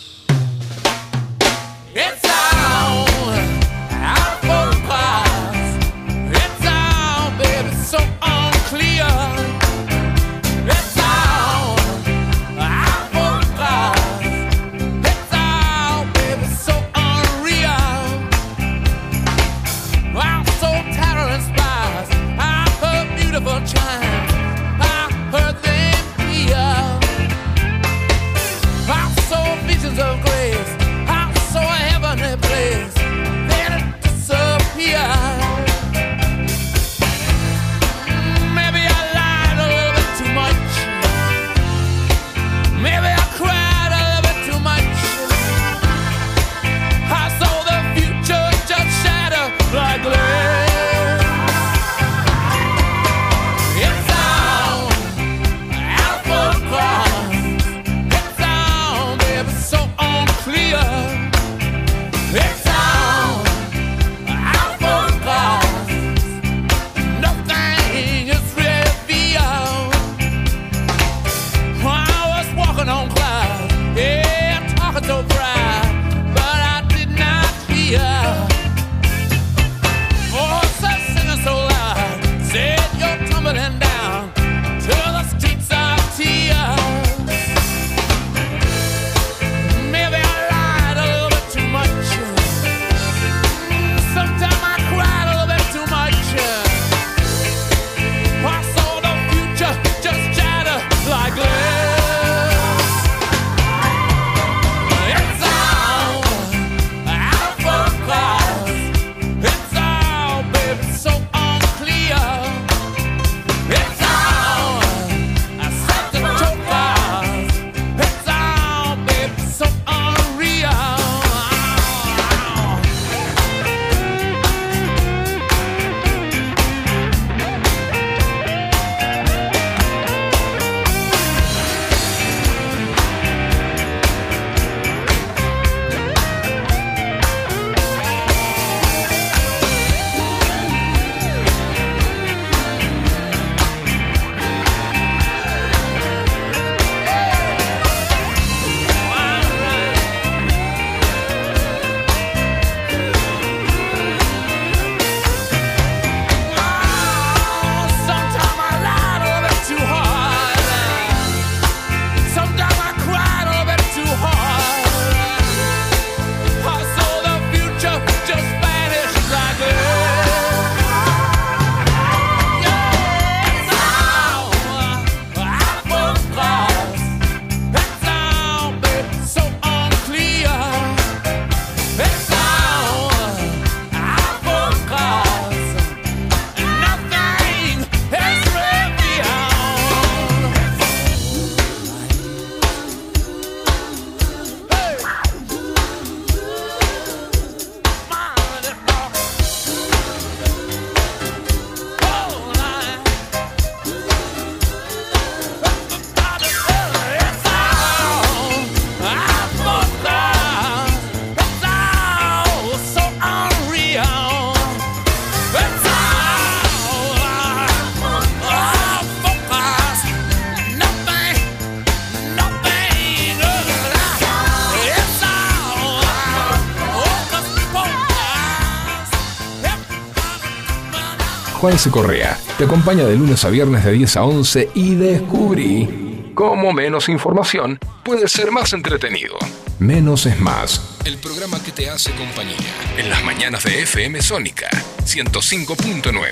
Correa 231.85 232.37
te 232.57 232.63
acompaña 232.63 233.05
de 233.05 233.15
lunes 233.15 233.45
a 233.45 233.49
viernes 233.49 233.85
de 233.85 233.91
10 233.91 234.17
a 234.17 234.23
11 234.23 234.71
y 234.73 234.95
descubrí 234.95 236.31
cómo 236.33 236.73
menos 236.73 237.07
información 237.07 237.77
puede 238.03 238.27
ser 238.27 238.51
más 238.51 238.73
entretenido. 238.73 239.37
Menos 239.77 240.25
es 240.25 240.39
más. 240.39 240.97
El 241.05 241.17
programa 241.17 241.61
que 241.63 241.71
te 241.71 241.87
hace 241.87 242.11
compañía 242.13 242.55
en 242.97 243.09
las 243.11 243.23
mañanas 243.23 243.63
de 243.63 243.83
FM 243.83 244.21
Sónica 244.23 244.67
105.9. 245.05 246.27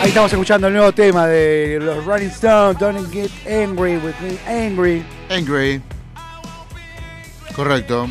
Ahí 0.00 0.08
estamos 0.08 0.32
escuchando 0.32 0.68
el 0.68 0.72
nuevo 0.72 0.92
tema 0.92 1.26
de 1.26 1.78
los 1.80 2.02
Rolling 2.06 2.28
Stones, 2.28 2.78
Don't 2.80 3.12
Get 3.12 3.30
Angry 3.46 3.98
With 3.98 4.14
Me, 4.22 4.66
Angry. 4.66 5.04
Angry. 5.28 5.82
Correcto. 7.54 8.08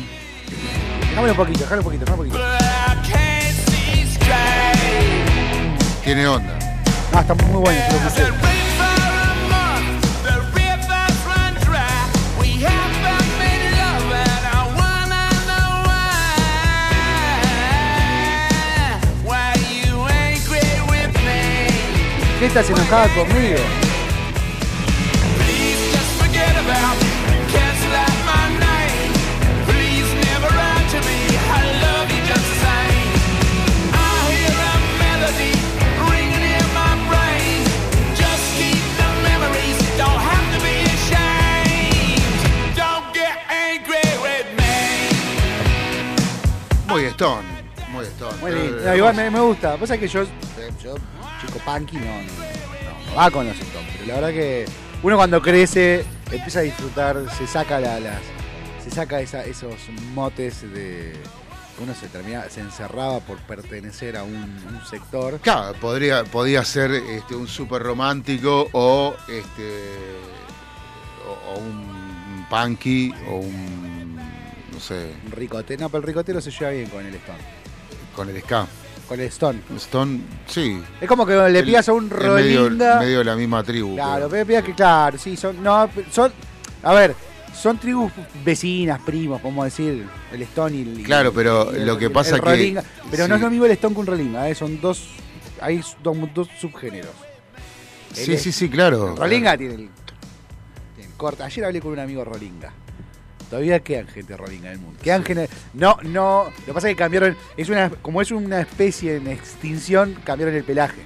Déjame 1.12 1.30
un 1.30 1.36
poquito, 1.36 1.58
déjame 1.58 1.78
un 1.80 1.84
poquito, 1.84 2.04
déjame 2.06 2.22
un 2.22 2.30
poquito. 2.30 2.44
Tiene 6.02 6.26
onda. 6.26 6.58
Ah, 7.12 7.20
está 7.20 7.34
muy 7.34 7.60
bueno. 7.60 7.80
Yo 7.90 8.00
lo 8.00 8.32
¿Qué 22.38 22.46
estás 22.46 22.70
enojada 22.70 23.08
conmigo? 23.14 23.81
Muy 48.42 48.50
lindo. 48.52 48.78
eh, 48.80 48.84
No, 48.84 48.96
igual 48.96 49.14
me, 49.16 49.30
me 49.30 49.40
gusta. 49.40 49.76
Pasa 49.76 49.96
que 49.96 50.06
yo, 50.08 50.22
eh, 50.22 50.26
yo, 50.82 50.94
chico 51.40 51.58
punky, 51.64 51.96
no, 51.96 52.04
no, 52.04 53.10
no, 53.10 53.16
va 53.16 53.30
con 53.30 53.46
los 53.46 53.58
Stones. 53.58 53.90
Pero 53.94 54.06
la 54.08 54.14
verdad 54.14 54.30
que 54.30 54.64
uno 55.02 55.16
cuando 55.16 55.40
crece 55.40 56.04
empieza 56.30 56.58
a 56.58 56.62
disfrutar, 56.62 57.16
se 57.38 57.46
saca 57.46 57.80
la- 57.80 57.98
las, 58.00 58.20
se 58.84 58.90
saca 58.90 59.20
esa- 59.20 59.44
esos 59.44 59.74
motes 60.14 60.62
de 60.72 61.14
uno 61.78 61.94
se 61.94 62.06
termina, 62.08 62.48
se 62.50 62.60
encerraba 62.60 63.18
por 63.20 63.38
pertenecer 63.38 64.16
a 64.16 64.22
un, 64.24 64.34
un 64.34 64.80
sector. 64.88 65.38
Claro, 65.40 65.74
podría, 65.80 66.22
podía 66.24 66.64
ser 66.64 66.90
este, 66.92 67.34
un 67.34 67.48
súper 67.48 67.82
romántico 67.82 68.68
o 68.72 69.16
este 69.28 69.80
o, 71.26 71.52
o 71.54 71.58
un 71.58 72.46
punky 72.50 73.12
o 73.28 73.36
un 73.36 74.16
no 74.72 74.80
sé, 74.80 75.12
Un 75.26 75.32
ricote, 75.32 75.76
no, 75.76 75.88
pero 75.88 76.00
el 76.00 76.06
ricotero 76.06 76.40
se 76.40 76.50
lleva 76.50 76.70
bien 76.70 76.88
con 76.88 77.04
el 77.04 77.14
Stone. 77.14 77.38
Con 78.14 78.28
el 78.28 78.40
ska. 78.42 78.66
Con 79.08 79.20
el 79.20 79.26
Stone. 79.26 79.60
Stone, 79.76 80.20
sí. 80.46 80.80
Es 81.00 81.08
como 81.08 81.26
que 81.26 81.34
le 81.34 81.58
El- 81.58 81.64
pidas 81.64 81.88
a 81.88 81.92
un 81.92 82.06
es 82.06 82.12
medio, 82.30 82.70
medio 82.70 83.18
de 83.18 83.24
la 83.24 83.36
misma 83.36 83.62
tribu. 83.62 83.94
Claro, 83.94 84.28
pero- 84.30 84.46
pidas 84.46 84.64
que, 84.64 84.74
claro, 84.74 85.18
sí, 85.18 85.36
son. 85.36 85.62
No, 85.62 85.88
son. 86.10 86.32
A 86.82 86.94
ver, 86.94 87.14
son 87.54 87.78
tribus 87.78 88.10
vecinas, 88.44 89.00
primos, 89.02 89.40
podemos 89.40 89.64
decir, 89.66 90.06
el 90.32 90.42
Stone 90.42 90.76
y 90.76 90.82
el. 90.82 91.02
Claro, 91.02 91.32
pero 91.32 91.72
y 91.72 91.76
el- 91.76 91.86
lo 91.86 91.98
que 91.98 92.06
el 92.06 92.12
pasa 92.12 92.36
que- 92.36 92.40
Rolinga. 92.50 92.82
Pero 93.10 93.28
no 93.28 93.34
es 93.34 93.40
lo 93.40 93.50
mismo 93.50 93.66
el 93.66 93.72
Stone 93.72 93.94
que 93.94 94.00
un 94.00 94.06
Rolinga, 94.06 94.48
¿eh? 94.48 94.54
son 94.54 94.80
dos. 94.80 95.08
Hay 95.60 95.82
dos, 96.02 96.16
dos 96.34 96.48
subgéneros. 96.58 97.10
Sí, 98.14 98.32
el- 98.32 98.38
sí, 98.38 98.52
sí, 98.52 98.68
claro. 98.70 99.10
El 99.12 99.16
Rolinga 99.16 99.56
tiene 99.58 99.74
el. 99.74 99.90
tiene 100.96 101.10
el 101.10 101.16
corte. 101.16 101.42
Ayer 101.42 101.64
hablé 101.64 101.80
con 101.80 101.92
un 101.92 101.98
amigo 101.98 102.24
Rolinga. 102.24 102.72
Todavía 103.52 103.80
quedan 103.80 104.08
gente 104.08 104.34
Rolinga 104.34 104.68
en 104.68 104.72
el 104.72 104.78
mundo. 104.78 104.98
Quedan 105.02 105.22
gente- 105.24 105.46
No, 105.74 105.98
no. 106.04 106.44
Lo 106.60 106.64
que 106.64 106.72
pasa 106.72 106.88
es 106.88 106.94
que 106.94 106.98
cambiaron. 106.98 107.36
Es 107.54 107.68
una, 107.68 107.90
como 107.90 108.22
es 108.22 108.30
una 108.30 108.62
especie 108.62 109.16
en 109.16 109.26
extinción, 109.26 110.16
cambiaron 110.24 110.54
el 110.54 110.64
pelaje. 110.64 111.02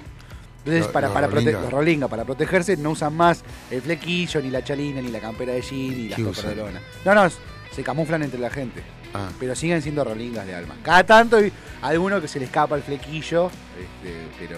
Entonces, 0.59 0.87
para, 0.87 1.07
los 1.07 1.13
para, 1.13 1.27
Rolinga. 1.27 1.59
los 1.59 1.69
Rolinga, 1.69 2.07
para 2.07 2.23
protegerse, 2.23 2.77
no 2.77 2.91
usan 2.91 3.13
más 3.17 3.43
el 3.69 3.81
flequillo, 3.81 4.41
ni 4.41 4.49
la 4.49 4.63
chalina, 4.63 5.01
ni 5.01 5.09
la 5.09 5.19
campera 5.19 5.51
de 5.51 5.61
jean, 5.61 5.89
ni 5.89 6.07
las 6.07 6.15
¿Qué 6.15 6.23
topas 6.23 6.45
de 6.47 6.55
lona. 6.55 6.79
No, 7.03 7.13
no, 7.13 7.29
se 7.73 7.83
camuflan 7.83 8.23
entre 8.23 8.39
la 8.39 8.49
gente. 8.49 8.81
Ah, 9.13 9.27
Pero 9.41 9.53
siguen 9.53 9.81
siendo 9.81 10.05
rolingas 10.05 10.45
de 10.47 10.55
alma. 10.55 10.75
Cada 10.83 11.03
tanto 11.05 11.35
hay 11.35 11.51
alguno 11.81 12.21
que 12.21 12.29
se 12.29 12.39
le 12.39 12.45
escapa 12.45 12.77
el 12.77 12.81
flequillo, 12.81 13.47
este, 13.77 14.15
pero 14.39 14.57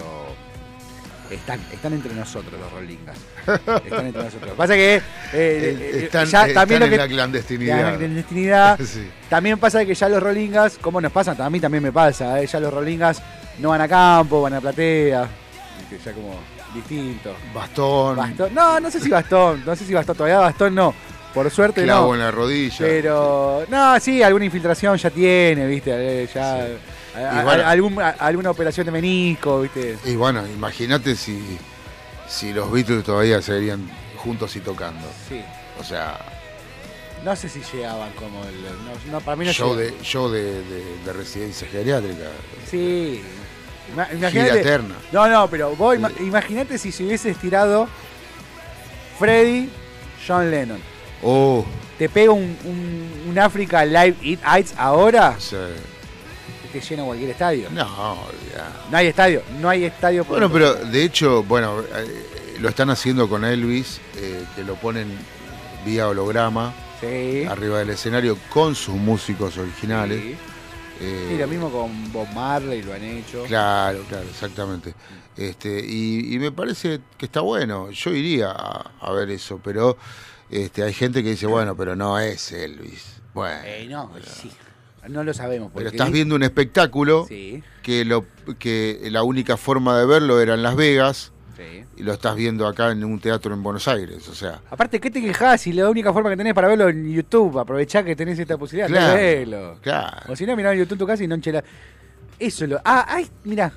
están, 1.31 1.59
están 1.71 1.93
entre 1.93 2.13
nosotros 2.13 2.59
los 2.59 2.71
rolingas. 2.71 3.17
Están 3.85 4.07
entre 4.07 4.23
nosotros. 4.23 4.51
Pasa 4.55 4.73
que 4.73 4.95
eh, 4.95 5.01
eh, 5.33 6.01
están 6.05 6.25
ya 6.27 6.47
están 6.47 6.53
también 6.61 6.79
lo 6.79 6.85
en 6.85 6.91
que 6.91 6.97
la 6.97 7.03
la 7.03 7.09
clandestinidad. 7.09 7.97
clandestinidad. 7.97 8.79
Sí. 8.85 9.09
También 9.29 9.59
pasa 9.59 9.85
que 9.85 9.93
ya 9.93 10.09
los 10.09 10.21
rolingas, 10.21 10.77
como 10.79 10.99
nos 11.01 11.11
pasa, 11.11 11.35
a 11.37 11.49
mí 11.49 11.59
también 11.59 11.83
me 11.83 11.91
pasa, 11.91 12.41
eh, 12.41 12.47
ya 12.47 12.59
los 12.59 12.73
rolingas 12.73 13.21
no 13.59 13.69
van 13.69 13.81
a 13.81 13.87
campo, 13.87 14.41
van 14.41 14.53
a 14.55 14.61
platea, 14.61 15.27
ya 16.03 16.13
como 16.13 16.39
distinto. 16.73 17.35
Bastón, 17.53 18.15
Bastón, 18.15 18.53
no, 18.53 18.79
no 18.79 18.89
sé 18.91 18.99
si 18.99 19.09
bastón, 19.09 19.63
no 19.65 19.75
sé 19.75 19.85
si 19.85 19.93
bastón, 19.93 20.15
todavía 20.17 20.39
bastón 20.39 20.73
no. 20.75 20.93
Por 21.33 21.49
suerte 21.51 21.83
clavo 21.83 22.07
no. 22.07 22.13
en 22.15 22.19
la 22.21 22.31
rodilla. 22.31 22.77
Pero, 22.79 23.63
no, 23.69 23.99
sí, 23.99 24.23
alguna 24.23 24.45
infiltración 24.45 24.97
ya 24.97 25.11
tiene, 25.11 25.67
¿viste? 25.67 25.91
Eh, 26.23 26.29
Ya, 26.33 26.65
Sí. 26.65 26.73
A- 27.27 27.43
bueno. 27.43 27.63
a- 27.63 27.69
algún- 27.69 28.01
a- 28.01 28.09
alguna 28.19 28.51
operación 28.51 28.85
de 28.85 28.91
menisco, 28.91 29.61
¿viste? 29.61 29.97
Y 30.05 30.15
bueno, 30.15 30.45
imagínate 30.47 31.15
si, 31.15 31.57
si 32.27 32.53
los 32.53 32.71
Beatles 32.71 33.03
todavía 33.03 33.41
seguirían 33.41 33.89
juntos 34.17 34.55
y 34.55 34.59
tocando. 34.59 35.07
Sí. 35.27 35.41
O 35.79 35.83
sea, 35.83 36.19
No 37.23 37.35
sé 37.35 37.49
si 37.49 37.61
llegaban 37.73 38.11
como 38.13 38.43
el. 38.45 38.61
No, 38.63 39.11
no, 39.11 39.19
para 39.21 39.35
mí 39.35 39.45
no 39.45 39.51
show, 39.51 39.75
de, 39.75 39.93
show 40.01 40.29
de, 40.29 40.63
de- 40.63 40.97
de 41.03 41.13
residencia 41.13 41.67
geriátrica. 41.67 42.29
Sí. 42.69 43.21
Imagínate. 43.91 44.61
eterna. 44.61 44.95
No, 45.11 45.27
no, 45.27 45.49
pero 45.49 45.75
vos 45.75 45.97
ima- 45.97 46.11
imagínate 46.21 46.77
si 46.77 46.91
se 46.93 47.03
hubiese 47.03 47.31
estirado 47.31 47.89
Freddy, 49.17 49.69
John 50.25 50.49
Lennon. 50.51 50.79
Oh, 51.23 51.65
Te 51.97 52.07
pega 52.07 52.31
un, 52.31 52.57
un, 52.63 53.23
un 53.29 53.39
Africa 53.39 53.83
Live 53.83 54.15
Eat 54.23 54.39
Heights 54.45 54.73
ahora, 54.77 55.35
sea, 55.39 55.67
te 56.71 56.81
llena 56.81 57.03
cualquier 57.03 57.29
estadio. 57.31 57.69
no, 57.71 58.17
ya. 58.53 58.71
No 58.91 58.97
hay 58.97 59.07
estadio, 59.07 59.43
no 59.59 59.69
hay 59.69 59.85
estadio. 59.85 60.23
por- 60.23 60.39
Bueno, 60.39 60.51
pero 60.51 60.73
de 60.75 61.03
hecho, 61.03 61.43
bueno, 61.43 61.81
eh, 61.81 62.57
lo 62.59 62.69
están 62.69 62.89
haciendo 62.89 63.27
con 63.29 63.43
Elvis, 63.45 63.99
eh, 64.17 64.43
que 64.55 64.63
lo 64.63 64.75
ponen 64.75 65.07
vía 65.85 66.07
holograma 66.07 66.73
Sí. 66.99 67.45
arriba 67.49 67.79
del 67.79 67.91
escenario 67.91 68.37
con 68.49 68.75
sus 68.75 68.95
músicos 68.95 69.57
originales. 69.57 70.21
Sí. 70.21 70.35
Eh, 71.01 71.31
Y 71.35 71.37
lo 71.37 71.47
mismo 71.47 71.71
con 71.71 72.11
Bob 72.11 72.27
Marley, 72.33 72.81
lo 72.81 72.93
han 72.93 73.03
hecho. 73.03 73.45
Claro, 73.45 74.03
claro, 74.09 74.25
exactamente. 74.29 74.93
Este, 75.37 75.79
y, 75.85 76.35
y 76.35 76.39
me 76.39 76.51
parece 76.51 76.99
que 77.17 77.25
está 77.27 77.39
bueno. 77.39 77.89
Yo 77.91 78.11
iría 78.11 78.51
a, 78.51 78.91
a 78.99 79.11
ver 79.13 79.29
eso, 79.29 79.61
pero 79.63 79.97
este, 80.49 80.83
hay 80.83 80.93
gente 80.93 81.23
que 81.23 81.29
dice, 81.29 81.45
bueno, 81.45 81.77
pero 81.77 81.95
no 81.95 82.19
es 82.19 82.51
Elvis. 82.51 83.05
Bueno, 83.33 83.61
Eh, 83.63 83.87
no, 83.89 84.11
sí. 84.25 84.51
No 85.07 85.23
lo 85.23 85.33
sabemos. 85.33 85.71
pero 85.73 85.89
estás 85.89 86.11
viendo 86.11 86.35
un 86.35 86.43
espectáculo 86.43 87.25
Sí, 87.27 87.63
que, 87.83 88.03
lo, 88.05 88.25
que 88.59 88.99
la 89.11 89.23
única 89.23 89.57
forma 89.57 89.97
de 89.99 90.05
verlo 90.05 90.39
era 90.41 90.53
en 90.55 90.61
Las 90.63 90.75
Vegas 90.75 91.31
sí. 91.57 91.83
y 91.97 92.03
lo 92.03 92.13
estás 92.13 92.35
viendo 92.35 92.67
acá 92.67 92.91
en 92.91 93.03
un 93.03 93.19
teatro 93.19 93.53
en 93.53 93.63
Buenos 93.63 93.87
Aires. 93.87 94.27
O 94.27 94.35
sea, 94.35 94.61
Aparte, 94.69 94.99
¿qué 94.99 95.09
te 95.09 95.21
quejás 95.21 95.61
si 95.61 95.73
la 95.73 95.89
única 95.89 96.11
forma 96.13 96.29
que 96.29 96.37
tenés 96.37 96.53
para 96.53 96.67
verlo 96.67 96.89
en 96.89 97.09
YouTube? 97.11 97.57
Aprovechá 97.59 98.03
que 98.03 98.15
tenés 98.15 98.37
esta 98.39 98.57
posibilidad 98.57 98.87
Claro. 98.89 99.13
verlo. 99.15 99.77
claro. 99.81 100.31
O 100.31 100.35
si 100.35 100.45
no, 100.45 100.55
mirá 100.55 100.73
en 100.73 100.79
YouTube 100.79 100.97
tu 100.99 101.07
casa 101.07 101.23
y 101.23 101.27
no 101.27 101.35
enchela. 101.35 101.63
Eso 102.37 102.63
es 102.65 102.69
lo. 102.71 102.79
Ah, 102.85 103.05
ay, 103.07 103.27
mirá. 103.45 103.71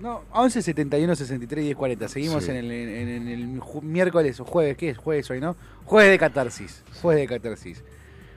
No, 0.00 0.22
11 0.32 0.62
71 0.62 1.14
63 1.14 1.64
10 1.64 1.76
40. 1.76 2.08
Seguimos 2.08 2.44
Sí. 2.44 2.50
en 2.50 2.56
el, 2.56 2.70
en, 2.72 3.08
en 3.08 3.28
el 3.28 3.60
miércoles 3.82 4.40
o 4.40 4.44
jueves. 4.44 4.76
¿Qué 4.76 4.90
es? 4.90 4.98
Jueves 4.98 5.30
hoy, 5.30 5.40
¿no? 5.40 5.54
Jueves 5.84 6.10
de 6.10 6.18
catarsis. 6.18 6.82
Jueves 7.00 7.22
de 7.22 7.28
catarsis. 7.36 7.84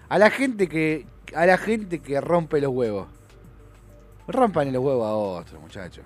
A 0.08 0.20
la 0.20 0.30
gente 0.30 0.68
que. 0.68 1.08
A 1.34 1.46
la 1.46 1.58
gente 1.58 2.00
que 2.00 2.20
rompe 2.22 2.62
los 2.62 2.72
huevos. 2.72 3.08
Rompan 4.28 4.72
los 4.72 4.84
huevos 4.84 5.08
a 5.08 5.14
otro, 5.14 5.60
muchacho. 5.60 6.02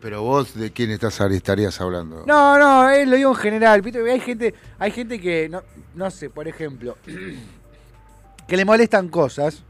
Pero 0.00 0.22
vos, 0.22 0.54
¿de 0.54 0.70
quién 0.72 0.90
estás, 0.90 1.20
estarías 1.20 1.80
hablando? 1.80 2.24
No, 2.26 2.58
no, 2.58 2.90
eh, 2.90 3.06
lo 3.06 3.16
digo 3.16 3.30
en 3.30 3.36
general. 3.36 3.82
Hay 3.84 4.20
gente, 4.20 4.54
hay 4.78 4.90
gente 4.90 5.20
que, 5.20 5.48
no, 5.48 5.62
no 5.94 6.10
sé, 6.10 6.30
por 6.30 6.46
ejemplo, 6.46 6.96
que 8.46 8.56
le 8.56 8.64
molestan 8.64 9.08
cosas. 9.08 9.64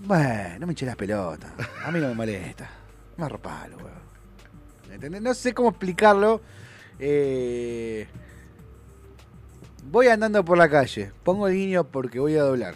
Bueno, 0.00 0.58
no 0.60 0.66
me 0.66 0.72
eché 0.72 0.86
las 0.86 0.96
pelotas. 0.96 1.50
A 1.84 1.90
mí 1.90 2.00
no 2.00 2.08
me 2.08 2.14
molesta. 2.14 2.68
Me 3.16 3.24
arropalo, 3.24 3.76
weón. 3.76 4.06
¿Entendés? 4.92 5.22
No 5.22 5.34
sé 5.34 5.52
cómo 5.52 5.70
explicarlo. 5.70 6.40
Eh, 6.98 8.06
voy 9.90 10.08
andando 10.08 10.44
por 10.44 10.58
la 10.58 10.68
calle. 10.68 11.12
Pongo 11.22 11.48
el 11.48 11.54
guiño 11.54 11.84
porque 11.84 12.18
voy 12.20 12.36
a 12.36 12.42
doblar. 12.42 12.74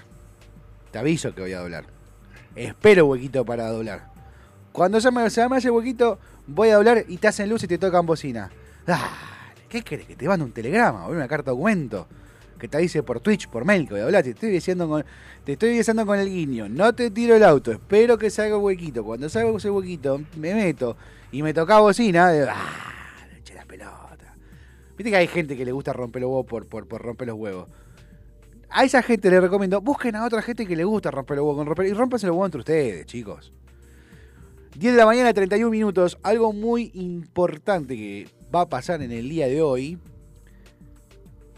Te 0.91 0.99
aviso 0.99 1.35
que 1.35 1.43
voy 1.43 1.53
a 1.53 1.61
doblar. 1.61 1.85
Espero 2.57 3.07
huequito 3.07 3.45
para 3.45 3.69
doblar. 3.69 4.09
Cuando 4.73 5.01
se 5.01 5.11
me, 5.11 5.29
se 5.31 5.49
me 5.49 5.57
hace 5.57 5.71
huequito, 5.71 6.19
voy 6.47 6.71
a 6.71 6.77
doblar 6.77 7.05
y 7.09 7.17
te 7.17 7.29
hacen 7.29 7.49
luz 7.49 7.63
y 7.65 7.69
te 7.69 7.79
tocan 7.79 8.07
bocina. 8.07 8.51
Dale, 8.87 9.03
¿qué 9.69 9.83
querés? 9.83 10.07
Que 10.07 10.17
te 10.17 10.27
mando 10.29 10.45
un 10.45 10.53
telegrama 10.53 11.07
o 11.07 11.13
una 11.13 11.29
carta 11.29 11.51
documento. 11.51 12.07
Que 12.59 12.69
te 12.69 12.77
dice 12.79 13.03
por 13.03 13.21
Twitch, 13.21 13.49
por 13.49 13.65
mail, 13.65 13.87
que 13.87 13.95
voy 13.95 14.03
a 14.03 14.05
hablar. 14.05 14.23
Te 14.23 14.31
estoy 14.31 14.51
diciendo 14.51 14.87
con, 14.89 15.05
te 15.45 15.53
estoy 15.53 15.71
diciendo 15.71 16.05
con 16.05 16.19
el 16.19 16.29
guiño. 16.29 16.69
No 16.69 16.95
te 16.95 17.11
tiro 17.11 17.35
el 17.35 17.43
auto. 17.43 17.73
Espero 17.73 18.19
que 18.19 18.29
salga 18.31 18.59
huequito. 18.59 19.03
Cuando 19.03 19.29
salga 19.29 19.57
ese 19.57 19.71
huequito, 19.71 20.21
me 20.37 20.55
meto 20.55 20.97
y 21.33 21.43
me 21.43 21.55
toca 21.55 21.79
bocina. 21.81 22.29
de- 22.31 22.49
¡Ah! 22.51 23.00
Viste 25.01 25.13
que 25.13 25.17
hay 25.17 25.29
gente 25.29 25.57
que 25.57 25.65
le 25.65 25.73
gusta 25.73 25.95
romper 25.95 26.21
los 26.21 26.29
huevos 26.29 26.45
por, 26.45 26.67
por, 26.67 26.87
por 26.87 27.01
romper 27.01 27.29
los 27.29 27.39
huevos. 27.39 27.71
A 28.69 28.85
esa 28.85 29.03
gente 29.03 29.31
le 29.31 29.41
recomiendo, 29.41 29.81
busquen 29.81 30.15
a 30.15 30.27
otra 30.27 30.43
gente 30.43 30.67
que 30.67 30.77
le 30.77 30.85
gusta 30.85 31.11
romper 31.11 31.39
los 31.39 31.45
huevos 31.45 31.57
con 31.57 31.67
romper 31.69 31.87
y 31.87 31.95
rompanse 31.95 32.27
los 32.27 32.35
huevos 32.35 32.49
entre 32.49 32.59
ustedes, 32.59 33.07
chicos. 33.07 33.51
10 34.77 34.93
de 34.93 34.99
la 34.99 35.07
mañana, 35.07 35.33
31 35.33 35.71
minutos. 35.71 36.19
Algo 36.23 36.53
muy 36.53 36.91
importante 36.93 37.97
que 37.97 38.29
va 38.55 38.61
a 38.61 38.69
pasar 38.69 39.01
en 39.01 39.11
el 39.11 39.27
día 39.27 39.47
de 39.47 39.63
hoy. 39.63 39.99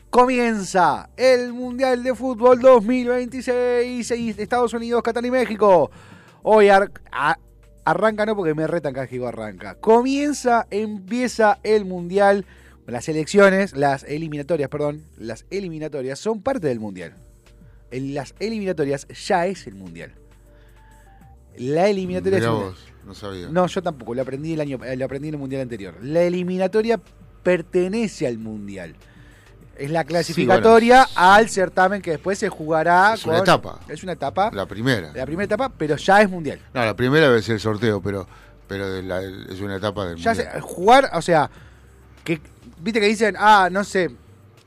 Comienza 0.08 1.10
el 1.16 1.52
Mundial 1.52 2.04
de 2.04 2.14
Fútbol 2.14 2.60
2026. 2.60 4.08
y 4.12 4.30
Estados 4.30 4.72
Unidos, 4.72 5.02
Qatar 5.02 5.26
y 5.26 5.32
México. 5.32 5.90
Hoy 6.44 6.68
Arranca 7.84 8.24
no 8.24 8.36
porque 8.36 8.54
me 8.54 8.68
retan 8.68 8.94
que 8.94 9.26
arranca. 9.26 9.74
Comienza, 9.80 10.68
empieza 10.70 11.58
el 11.64 11.86
mundial. 11.86 12.46
Las 12.92 13.08
elecciones, 13.08 13.74
las 13.74 14.04
eliminatorias, 14.04 14.68
perdón, 14.68 15.02
las 15.16 15.46
eliminatorias 15.50 16.18
son 16.18 16.42
parte 16.42 16.66
del 16.66 16.78
mundial. 16.78 17.14
En 17.90 18.12
las 18.14 18.34
eliminatorias 18.38 19.06
ya 19.08 19.46
es 19.46 19.66
el 19.66 19.74
mundial. 19.74 20.12
La 21.56 21.88
eliminatoria 21.88 22.38
Mirá 22.38 22.50
es 22.52 22.56
vos, 22.58 22.78
no 23.06 23.14
sabía. 23.14 23.48
No, 23.48 23.66
yo 23.66 23.82
tampoco, 23.82 24.14
lo 24.14 24.20
aprendí 24.20 24.52
el 24.52 24.60
año 24.60 24.78
eh, 24.84 24.96
lo 24.96 25.06
aprendí 25.06 25.28
en 25.28 25.34
el 25.34 25.40
mundial 25.40 25.62
anterior. 25.62 25.94
La 26.02 26.20
eliminatoria 26.22 27.00
pertenece 27.42 28.26
al 28.26 28.36
mundial. 28.36 28.94
Es 29.78 29.90
la 29.90 30.04
clasificatoria 30.04 31.04
Sí, 31.06 31.12
al 31.16 31.48
certamen 31.48 32.02
que 32.02 32.10
después 32.12 32.38
se 32.38 32.50
jugará 32.50 33.14
Es 33.14 33.24
una 33.24 33.36
con- 33.36 33.42
etapa. 33.42 33.80
Es 33.88 34.02
una 34.02 34.12
etapa. 34.12 34.50
La 34.52 34.66
primera. 34.66 35.12
La 35.14 35.24
primera 35.24 35.44
etapa, 35.46 35.70
pero 35.70 35.96
ya 35.96 36.20
es 36.20 36.28
mundial. 36.28 36.60
No, 36.74 36.84
la 36.84 36.94
primera 36.94 37.26
debe 37.28 37.40
ser 37.40 37.54
el 37.54 37.60
sorteo, 37.60 38.02
pero, 38.02 38.26
pero 38.68 38.90
de 38.90 39.02
la- 39.02 39.22
es 39.22 39.60
una 39.62 39.76
etapa 39.76 40.06
del 40.08 40.18
Ya 40.18 40.34
se- 40.34 40.42
mundial. 40.44 40.60
jugar, 40.62 41.10
o 41.14 41.22
sea, 41.22 41.50
que 42.22 42.40
viste 42.82 43.00
que 43.00 43.06
dicen, 43.06 43.34
ah, 43.38 43.68
no 43.70 43.84
sé, 43.84 44.10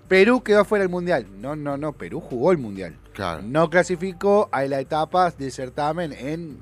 Perú 0.08 0.41
quedó 0.43 0.65
fuera 0.65 0.84
del 0.84 0.89
mundial. 0.89 1.25
No, 1.39 1.56
no, 1.56 1.78
no, 1.78 1.93
Perú 1.93 2.19
jugó 2.19 2.51
el 2.51 2.58
mundial. 2.58 2.95
Claro. 3.13 3.41
No 3.43 3.69
clasificó 3.69 4.49
a 4.51 4.63
la 4.65 4.80
etapa 4.80 5.32
de 5.32 5.49
certamen 5.51 6.12
en, 6.13 6.60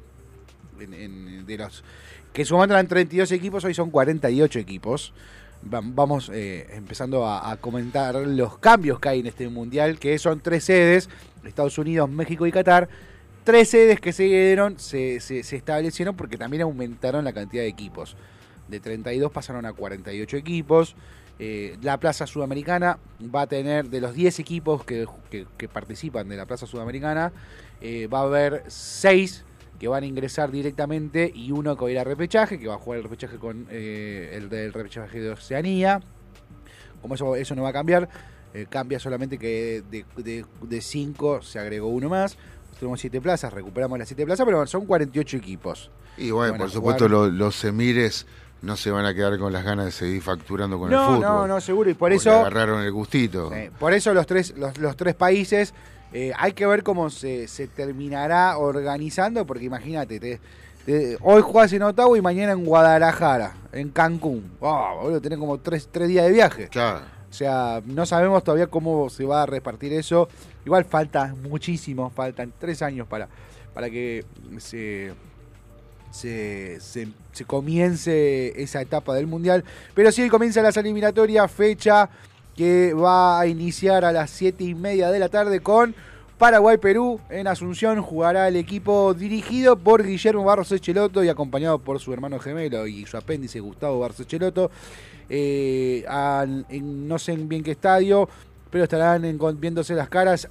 en- 0.79 0.93
en- 0.93 1.45
de 1.45 1.57
los 1.57 1.83
que 2.31 2.41
en 2.41 2.45
su 2.47 2.55
momento 2.55 2.73
eran 2.73 2.87
32 2.87 3.31
equipos, 3.31 3.63
hoy 3.63 3.73
son 3.73 3.91
48 3.91 4.57
equipos. 4.59 5.13
Va- 5.71 5.81
Vamos 5.83 6.29
eh, 6.33 6.67
empezando 6.73 7.25
a, 7.25 7.51
a 7.51 7.57
comentar 7.57 8.15
los 8.15 8.57
cambios 8.57 8.99
que 8.99 9.09
hay 9.09 9.19
en 9.19 9.27
este 9.27 9.47
mundial, 9.49 9.99
que 9.99 10.17
son 10.19 10.39
tres 10.39 10.63
sedes, 10.63 11.09
Estados 11.45 11.77
Unidos, 11.77 12.09
México 12.09 12.47
y 12.47 12.51
Qatar. 12.51 12.89
Tres 13.43 13.69
sedes 13.69 13.99
que 13.99 14.13
se 14.13 14.23
dieron, 14.23 14.79
se, 14.79 15.19
se- 15.19 15.43
se 15.43 15.55
establecieron 15.57 16.15
porque 16.15 16.37
también 16.37 16.63
aumentaron 16.63 17.23
la 17.23 17.33
cantidad 17.33 17.61
de 17.63 17.69
equipos. 17.69 18.15
De 18.67 18.79
32 18.79 19.31
pasaron 19.31 19.65
a 19.65 19.73
48 19.73 20.37
equipos. 20.37 20.95
Eh, 21.39 21.77
la 21.81 21.99
Plaza 21.99 22.27
Sudamericana 22.27 22.99
va 23.33 23.41
a 23.41 23.47
tener, 23.47 23.89
de 23.89 23.99
los 24.01 24.13
10 24.13 24.39
equipos 24.39 24.85
que, 24.85 25.07
que- 25.31 25.47
que 25.57 25.67
participan 25.67 26.29
de 26.29 26.37
la 26.37 26.45
Plaza 26.45 26.67
Sudamericana, 26.67 27.31
eh, 27.81 28.07
va 28.07 28.19
a 28.19 28.23
haber 28.23 28.63
6 28.67 29.43
que 29.79 29.87
van 29.87 30.03
a 30.03 30.05
ingresar 30.05 30.51
directamente 30.51 31.31
y 31.33 31.51
uno 31.51 31.75
que 31.75 31.81
va 31.83 31.89
a 31.89 31.91
ir 31.91 31.99
a 31.99 32.03
repechaje, 32.03 32.59
que 32.59 32.67
va 32.67 32.75
a 32.75 32.77
jugar 32.77 32.99
el 32.99 33.03
repechaje 33.03 33.37
con 33.37 33.67
eh, 33.69 34.31
el 34.33 34.47
del 34.49 34.71
repechaje 34.71 35.19
de 35.19 35.31
Oceanía. 35.31 35.99
Como 37.01 37.15
eso, 37.15 37.35
eso 37.35 37.55
no 37.55 37.63
va 37.63 37.69
a 37.69 37.73
cambiar, 37.73 38.07
cambia 38.69 38.97
solamente 38.99 39.37
que 39.37 39.83
de 39.89 40.81
5 40.81 41.41
se 41.41 41.59
agregó 41.59 41.87
uno 41.87 42.07
más. 42.07 42.37
Tenemos 42.79 43.01
7 43.01 43.19
plazas, 43.19 43.51
recuperamos 43.51 43.97
las 43.99 44.07
7 44.07 44.25
plazas, 44.25 44.45
pero 44.45 44.65
son 44.67 44.85
48 44.85 45.35
equipos. 45.37 45.89
Y 46.17 46.31
bueno, 46.31 46.55
por 46.57 46.69
supuesto, 46.69 47.05
jugar. 47.09 47.29
lo- 47.29 47.29
los 47.29 47.63
emires 47.65 48.25
no 48.63 48.75
se 48.77 48.89
van 48.89 49.05
a 49.05 49.13
quedar 49.13 49.37
con 49.37 49.53
las 49.53 49.63
ganas 49.63 49.85
de 49.85 49.91
seguir 49.91 50.21
facturando 50.21 50.79
con 50.79 50.89
el 50.91 50.97
No, 50.97 51.05
fútbol. 51.07 51.21
no, 51.21 51.47
no, 51.47 51.61
seguro, 51.61 51.89
y 51.89 51.93
por 51.93 52.11
eso... 52.13 52.31
agarraron 52.31 52.81
el 52.81 52.91
gustito. 52.91 53.51
Por 53.77 53.93
eso 53.93 54.13
los 54.13 54.25
tres, 54.25 54.55
los, 54.57 54.77
los 54.79 54.95
tres 54.97 55.13
países, 55.15 55.73
eh, 56.13 56.31
hay 56.37 56.53
que 56.53 56.65
ver 56.65 56.81
cómo 56.83 57.09
se, 57.09 57.47
se 57.47 57.67
terminará 57.67 58.57
organizando, 58.57 59.45
porque 59.45 59.65
imagínate, 59.65 60.19
te- 60.19 60.39
te- 60.85 61.17
hoy 61.21 61.41
jugás 61.41 61.71
en 61.73 61.83
Ottawa 61.83 62.17
y 62.17 62.21
mañana 62.21 62.53
en 62.53 62.65
Guadalajara, 62.65 63.53
en 63.71 63.89
Cancún. 63.89 64.51
Oh, 64.59 64.99
boludo, 65.01 65.21
tenés 65.21 65.39
como 65.39 65.59
tres, 65.59 65.89
tres 65.91 66.07
días 66.07 66.25
de 66.25 66.31
viaje. 66.31 66.67
Claro. 66.69 67.01
O 67.29 67.33
sea, 67.35 67.81
no 67.85 68.05
sabemos 68.05 68.43
todavía 68.43 68.67
cómo 68.67 69.09
se 69.09 69.25
va 69.25 69.41
a 69.41 69.45
repartir 69.47 69.91
eso. 69.91 70.29
Igual 70.65 70.85
falta 70.85 71.33
muchísimo, 71.41 72.09
faltan 72.11 72.53
tres 72.59 72.81
años 72.83 73.07
para, 73.07 73.27
para 73.73 73.89
que 73.89 74.23
se, 74.59 75.11
se, 76.13 76.79
comience 77.47 78.61
esa 78.61 78.81
etapa 78.81 79.15
del 79.15 79.27
Mundial. 79.27 79.63
Pero 79.93 80.11
sí 80.11 80.29
comienza 80.29 80.61
las 80.61 80.77
eliminatorias, 80.77 81.51
fecha 81.51 82.09
que 82.55 82.93
va 82.93 83.39
a 83.39 83.47
iniciar 83.47 84.05
a 84.05 84.11
las 84.11 84.29
siete 84.29 84.63
y 84.63 84.75
media 84.75 85.09
de 85.09 85.19
la 85.19 85.29
tarde 85.29 85.59
con 85.59 85.95
Paraguay-Perú. 86.37 87.19
En 87.29 87.47
Asunción 87.47 88.01
jugará 88.01 88.47
el 88.47 88.55
equipo 88.55 89.13
dirigido 89.13 89.75
por 89.75 90.05
Guillermo 90.05 90.43
Barros 90.43 90.71
Echeloto 90.71 91.23
y 91.23 91.29
acompañado 91.29 91.79
por 91.79 91.99
su 91.99 92.13
hermano 92.13 92.37
gemelo 92.39 92.85
y 92.85 93.05
su 93.05 93.17
apéndice 93.17 93.59
Gustavo 93.59 93.99
Barros 93.99 94.19
Echeloto. 94.19 94.69
Eh, 95.29 96.05
en 96.69 97.07
no 97.07 97.17
sé 97.17 97.31
en 97.31 97.49
bien 97.49 97.63
qué 97.63 97.71
estadio, 97.71 98.29
pero 98.73 98.85
estarán 98.85 99.21
viéndose 99.59 99.93
las 99.93 100.09
caras 100.09 100.49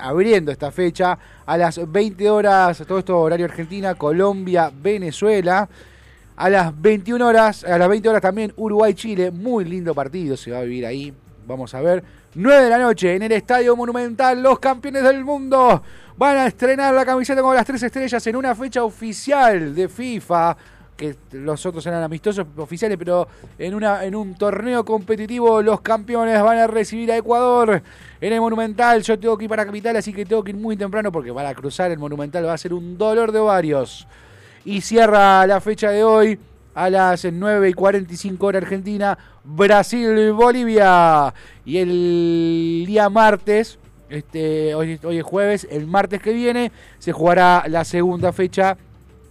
abriendo 0.00 0.52
esta 0.52 0.70
fecha 0.70 1.18
a 1.44 1.58
las 1.58 1.80
20 1.90 2.30
horas, 2.30 2.80
todo 2.86 3.00
esto 3.00 3.18
horario 3.18 3.44
Argentina, 3.44 3.96
Colombia, 3.96 4.70
Venezuela. 4.72 5.68
A 6.36 6.48
las 6.48 6.80
21 6.80 7.26
horas, 7.26 7.64
a 7.64 7.76
las 7.76 7.88
20 7.88 8.08
horas 8.08 8.22
también 8.22 8.52
Uruguay-Chile, 8.56 9.32
muy 9.32 9.64
lindo 9.64 9.96
partido, 9.96 10.36
se 10.36 10.52
va 10.52 10.58
a 10.58 10.62
vivir 10.62 10.86
ahí. 10.86 11.12
Vamos 11.44 11.74
a 11.74 11.80
ver. 11.80 12.04
9 12.36 12.62
de 12.62 12.70
la 12.70 12.78
noche 12.78 13.16
en 13.16 13.22
el 13.22 13.32
Estadio 13.32 13.74
Monumental, 13.74 14.40
los 14.40 14.60
campeones 14.60 15.02
del 15.02 15.24
mundo 15.24 15.82
van 16.16 16.36
a 16.36 16.46
estrenar 16.46 16.94
la 16.94 17.04
camiseta 17.04 17.42
con 17.42 17.56
las 17.56 17.66
tres 17.66 17.82
estrellas 17.82 18.24
en 18.28 18.36
una 18.36 18.54
fecha 18.54 18.84
oficial 18.84 19.74
de 19.74 19.88
FIFA 19.88 20.56
que 20.96 21.16
los 21.32 21.64
otros 21.66 21.86
eran 21.86 22.02
amistosos 22.02 22.46
oficiales, 22.56 22.96
pero 22.98 23.28
en, 23.58 23.74
una, 23.74 24.04
en 24.04 24.14
un 24.14 24.34
torneo 24.34 24.84
competitivo 24.84 25.60
los 25.62 25.80
campeones 25.82 26.42
van 26.42 26.58
a 26.58 26.66
recibir 26.66 27.12
a 27.12 27.16
Ecuador 27.16 27.82
en 28.20 28.32
el 28.32 28.40
Monumental. 28.40 29.02
Yo 29.02 29.18
tengo 29.18 29.36
que 29.36 29.44
ir 29.44 29.50
para 29.50 29.66
Capital, 29.66 29.96
así 29.96 30.12
que 30.12 30.24
tengo 30.24 30.42
que 30.42 30.50
ir 30.50 30.56
muy 30.56 30.76
temprano 30.76 31.12
porque 31.12 31.32
para 31.32 31.54
cruzar 31.54 31.90
el 31.90 31.98
Monumental 31.98 32.46
va 32.46 32.54
a 32.54 32.58
ser 32.58 32.72
un 32.72 32.96
dolor 32.96 33.30
de 33.30 33.38
ovarios. 33.38 34.06
Y 34.64 34.80
cierra 34.80 35.46
la 35.46 35.60
fecha 35.60 35.90
de 35.90 36.02
hoy 36.02 36.38
a 36.74 36.90
las 36.90 37.24
9 37.24 37.68
y 37.68 37.72
45 37.72 38.46
hora 38.46 38.58
Argentina, 38.58 39.16
Brasil-Bolivia. 39.44 41.32
Y 41.64 41.78
el 41.78 42.84
día 42.86 43.08
martes, 43.08 43.78
este, 44.08 44.74
hoy, 44.74 44.98
hoy 45.02 45.18
es 45.18 45.24
jueves, 45.24 45.66
el 45.70 45.86
martes 45.86 46.20
que 46.20 46.32
viene 46.32 46.72
se 46.98 47.12
jugará 47.12 47.64
la 47.68 47.84
segunda 47.84 48.32
fecha 48.32 48.76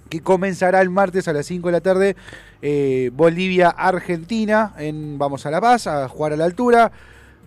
que 0.09 0.21
comenzará 0.21 0.81
el 0.81 0.89
martes 0.89 1.27
a 1.27 1.33
las 1.33 1.45
5 1.45 1.67
de 1.67 1.71
la 1.71 1.81
tarde. 1.81 2.15
eh, 2.61 3.11
Bolivia-Argentina, 3.13 4.73
en 4.77 5.17
Vamos 5.17 5.45
a 5.45 5.51
La 5.51 5.61
Paz, 5.61 5.87
a 5.87 6.07
jugar 6.07 6.33
a 6.33 6.37
la 6.37 6.45
altura. 6.45 6.91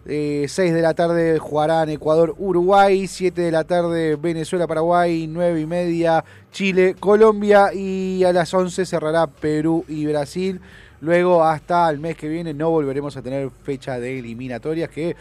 Eh, 0.06 0.46
6 0.48 0.72
de 0.72 0.80
la 0.80 0.94
tarde 0.94 1.38
jugarán 1.38 1.90
Ecuador-Uruguay, 1.90 3.06
7 3.06 3.42
de 3.42 3.50
la 3.50 3.64
tarde 3.64 4.16
Venezuela-Paraguay, 4.16 5.26
9 5.26 5.60
y 5.60 5.66
media 5.66 6.24
Chile-Colombia 6.50 7.74
y 7.74 8.24
a 8.24 8.32
las 8.32 8.54
11 8.54 8.86
cerrará 8.86 9.26
Perú 9.26 9.84
y 9.86 10.06
Brasil. 10.06 10.60
Luego 11.00 11.44
hasta 11.44 11.90
el 11.90 11.98
mes 11.98 12.16
que 12.16 12.28
viene 12.28 12.54
no 12.54 12.70
volveremos 12.70 13.16
a 13.16 13.22
tener 13.22 13.50
fecha 13.64 13.98
de 14.00 14.18
eliminatorias, 14.18 14.88
que 14.88 15.14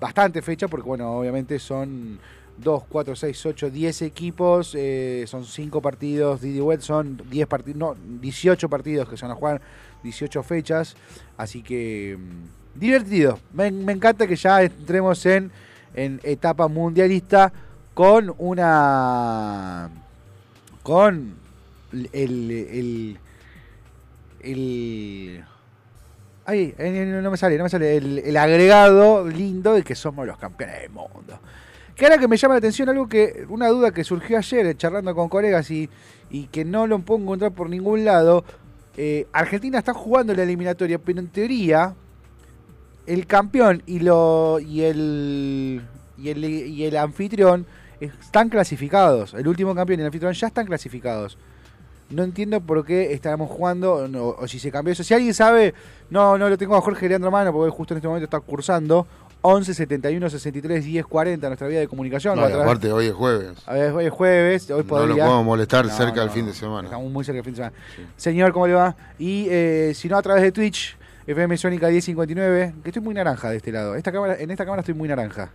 bastante 0.00 0.42
fecha 0.42 0.66
porque 0.66 0.88
bueno, 0.88 1.12
obviamente 1.12 1.58
son 1.58 2.18
2, 2.58 2.84
4, 2.88 3.16
6, 3.16 3.46
8, 3.46 3.70
10 3.70 4.02
equipos, 4.02 4.74
eh, 4.74 5.24
son 5.26 5.44
5 5.44 5.80
partidos, 5.80 6.40
Didi 6.40 6.60
Wet 6.60 6.80
son 6.80 7.20
10 7.30 7.46
partidos, 7.46 7.78
no, 7.78 7.96
18 8.20 8.68
partidos 8.68 9.08
que 9.08 9.16
se 9.16 9.24
van 9.24 9.32
a 9.32 9.34
jugar, 9.34 9.60
18 10.02 10.42
fechas, 10.42 10.96
así 11.36 11.62
que 11.62 12.18
mm, 12.18 12.78
divertido. 12.80 13.38
Me, 13.52 13.70
me 13.70 13.92
encanta 13.92 14.26
que 14.26 14.36
ya 14.36 14.62
entremos 14.62 15.24
en, 15.26 15.50
en 15.94 16.20
etapa 16.22 16.68
mundialista 16.68 17.52
con 17.94 18.34
una 18.38 19.90
con 20.82 21.34
el 22.12 22.50
el, 22.50 23.18
el 24.40 25.44
Ay, 26.48 26.74
eh, 26.78 27.20
no 27.22 27.30
me 27.30 27.36
sale, 27.36 27.58
no 27.58 27.64
me 27.64 27.68
sale. 27.68 27.98
El, 27.98 28.20
el 28.20 28.36
agregado 28.38 29.28
lindo 29.28 29.74
de 29.74 29.82
que 29.82 29.94
somos 29.94 30.26
los 30.26 30.38
campeones 30.38 30.80
del 30.80 30.90
mundo. 30.90 31.38
Que 31.98 32.04
ahora 32.06 32.18
que 32.18 32.28
me 32.28 32.36
llama 32.36 32.54
la 32.54 32.58
atención 32.58 32.88
algo 32.88 33.08
que, 33.08 33.44
una 33.48 33.66
duda 33.66 33.90
que 33.90 34.04
surgió 34.04 34.38
ayer 34.38 34.66
eh, 34.66 34.76
charlando 34.76 35.16
con 35.16 35.28
colegas 35.28 35.68
y, 35.72 35.90
y 36.30 36.46
que 36.46 36.64
no 36.64 36.86
lo 36.86 37.00
puedo 37.00 37.20
encontrar 37.20 37.50
por 37.50 37.68
ningún 37.68 38.04
lado. 38.04 38.44
eh, 38.96 39.26
Argentina 39.32 39.78
está 39.78 39.94
jugando 39.94 40.32
la 40.32 40.44
eliminatoria, 40.44 40.98
pero 40.98 41.18
en 41.18 41.26
teoría 41.26 41.96
el 43.06 43.26
campeón 43.26 43.82
y 43.84 43.98
lo 43.98 44.60
y 44.60 44.82
el 44.82 45.82
y 46.16 46.28
el, 46.28 46.44
y 46.44 46.84
el 46.84 46.96
anfitrión 46.96 47.66
están 48.00 48.48
clasificados. 48.48 49.34
El 49.34 49.48
último 49.48 49.74
campeón 49.74 49.98
y 49.98 50.02
el 50.02 50.06
anfitrión 50.06 50.34
ya 50.34 50.46
están 50.46 50.66
clasificados. 50.66 51.36
No 52.10 52.22
entiendo 52.22 52.60
por 52.60 52.86
qué 52.86 53.12
estábamos 53.12 53.50
jugando, 53.50 54.08
o 54.38 54.46
si 54.46 54.60
se 54.60 54.70
cambió 54.70 54.92
eso. 54.92 55.02
Si 55.02 55.14
alguien 55.14 55.34
sabe, 55.34 55.74
no, 56.10 56.38
no 56.38 56.48
lo 56.48 56.56
tengo 56.56 56.76
a 56.76 56.80
Jorge 56.80 57.08
Leandro 57.08 57.30
Mano, 57.30 57.52
porque 57.52 57.70
justo 57.70 57.92
en 57.92 57.98
este 57.98 58.08
momento 58.08 58.24
está 58.24 58.40
cursando. 58.40 59.06
11 59.40 59.74
71 59.74 60.30
63 60.30 60.84
10 60.84 61.06
40, 61.06 61.46
nuestra 61.46 61.68
vía 61.68 61.80
de 61.80 61.88
comunicación. 61.88 62.36
No, 62.36 62.44
aparte, 62.44 62.90
hoy 62.92 63.06
es 63.06 63.12
jueves. 63.14 63.52
a 63.66 63.74
ver, 63.74 63.92
hoy 63.92 64.06
es 64.06 64.10
jueves, 64.12 64.70
hoy 64.70 64.82
No 64.82 64.88
podría... 64.88 65.08
lo 65.08 65.16
podemos 65.16 65.44
molestar 65.44 65.86
No, 65.86 65.92
cerca 65.92 66.20
del 66.20 66.28
no, 66.28 66.34
fin 66.34 66.46
de 66.46 66.54
semana. 66.54 66.88
Estamos 66.88 67.10
muy 67.10 67.24
cerca 67.24 67.36
del 67.36 67.44
fin 67.44 67.52
de 67.54 67.56
semana. 67.56 67.76
Señor, 68.16 68.52
¿cómo 68.52 68.66
le 68.66 68.74
va? 68.74 68.96
Y 69.18 69.46
eh, 69.48 69.92
si 69.94 70.08
no, 70.08 70.16
a 70.18 70.22
través 70.22 70.42
de 70.42 70.50
Twitch, 70.52 70.96
FM 71.26 71.56
Sónica 71.56 71.88
1059, 71.88 72.74
que 72.82 72.88
estoy 72.88 73.02
muy 73.02 73.14
naranja 73.14 73.50
de 73.50 73.58
este 73.58 73.70
lado. 73.70 73.94
Esta 73.94 74.10
cámara, 74.10 74.36
en 74.38 74.50
esta 74.50 74.64
cámara 74.64 74.80
estoy 74.80 74.94
muy 74.94 75.08
naranja. 75.08 75.50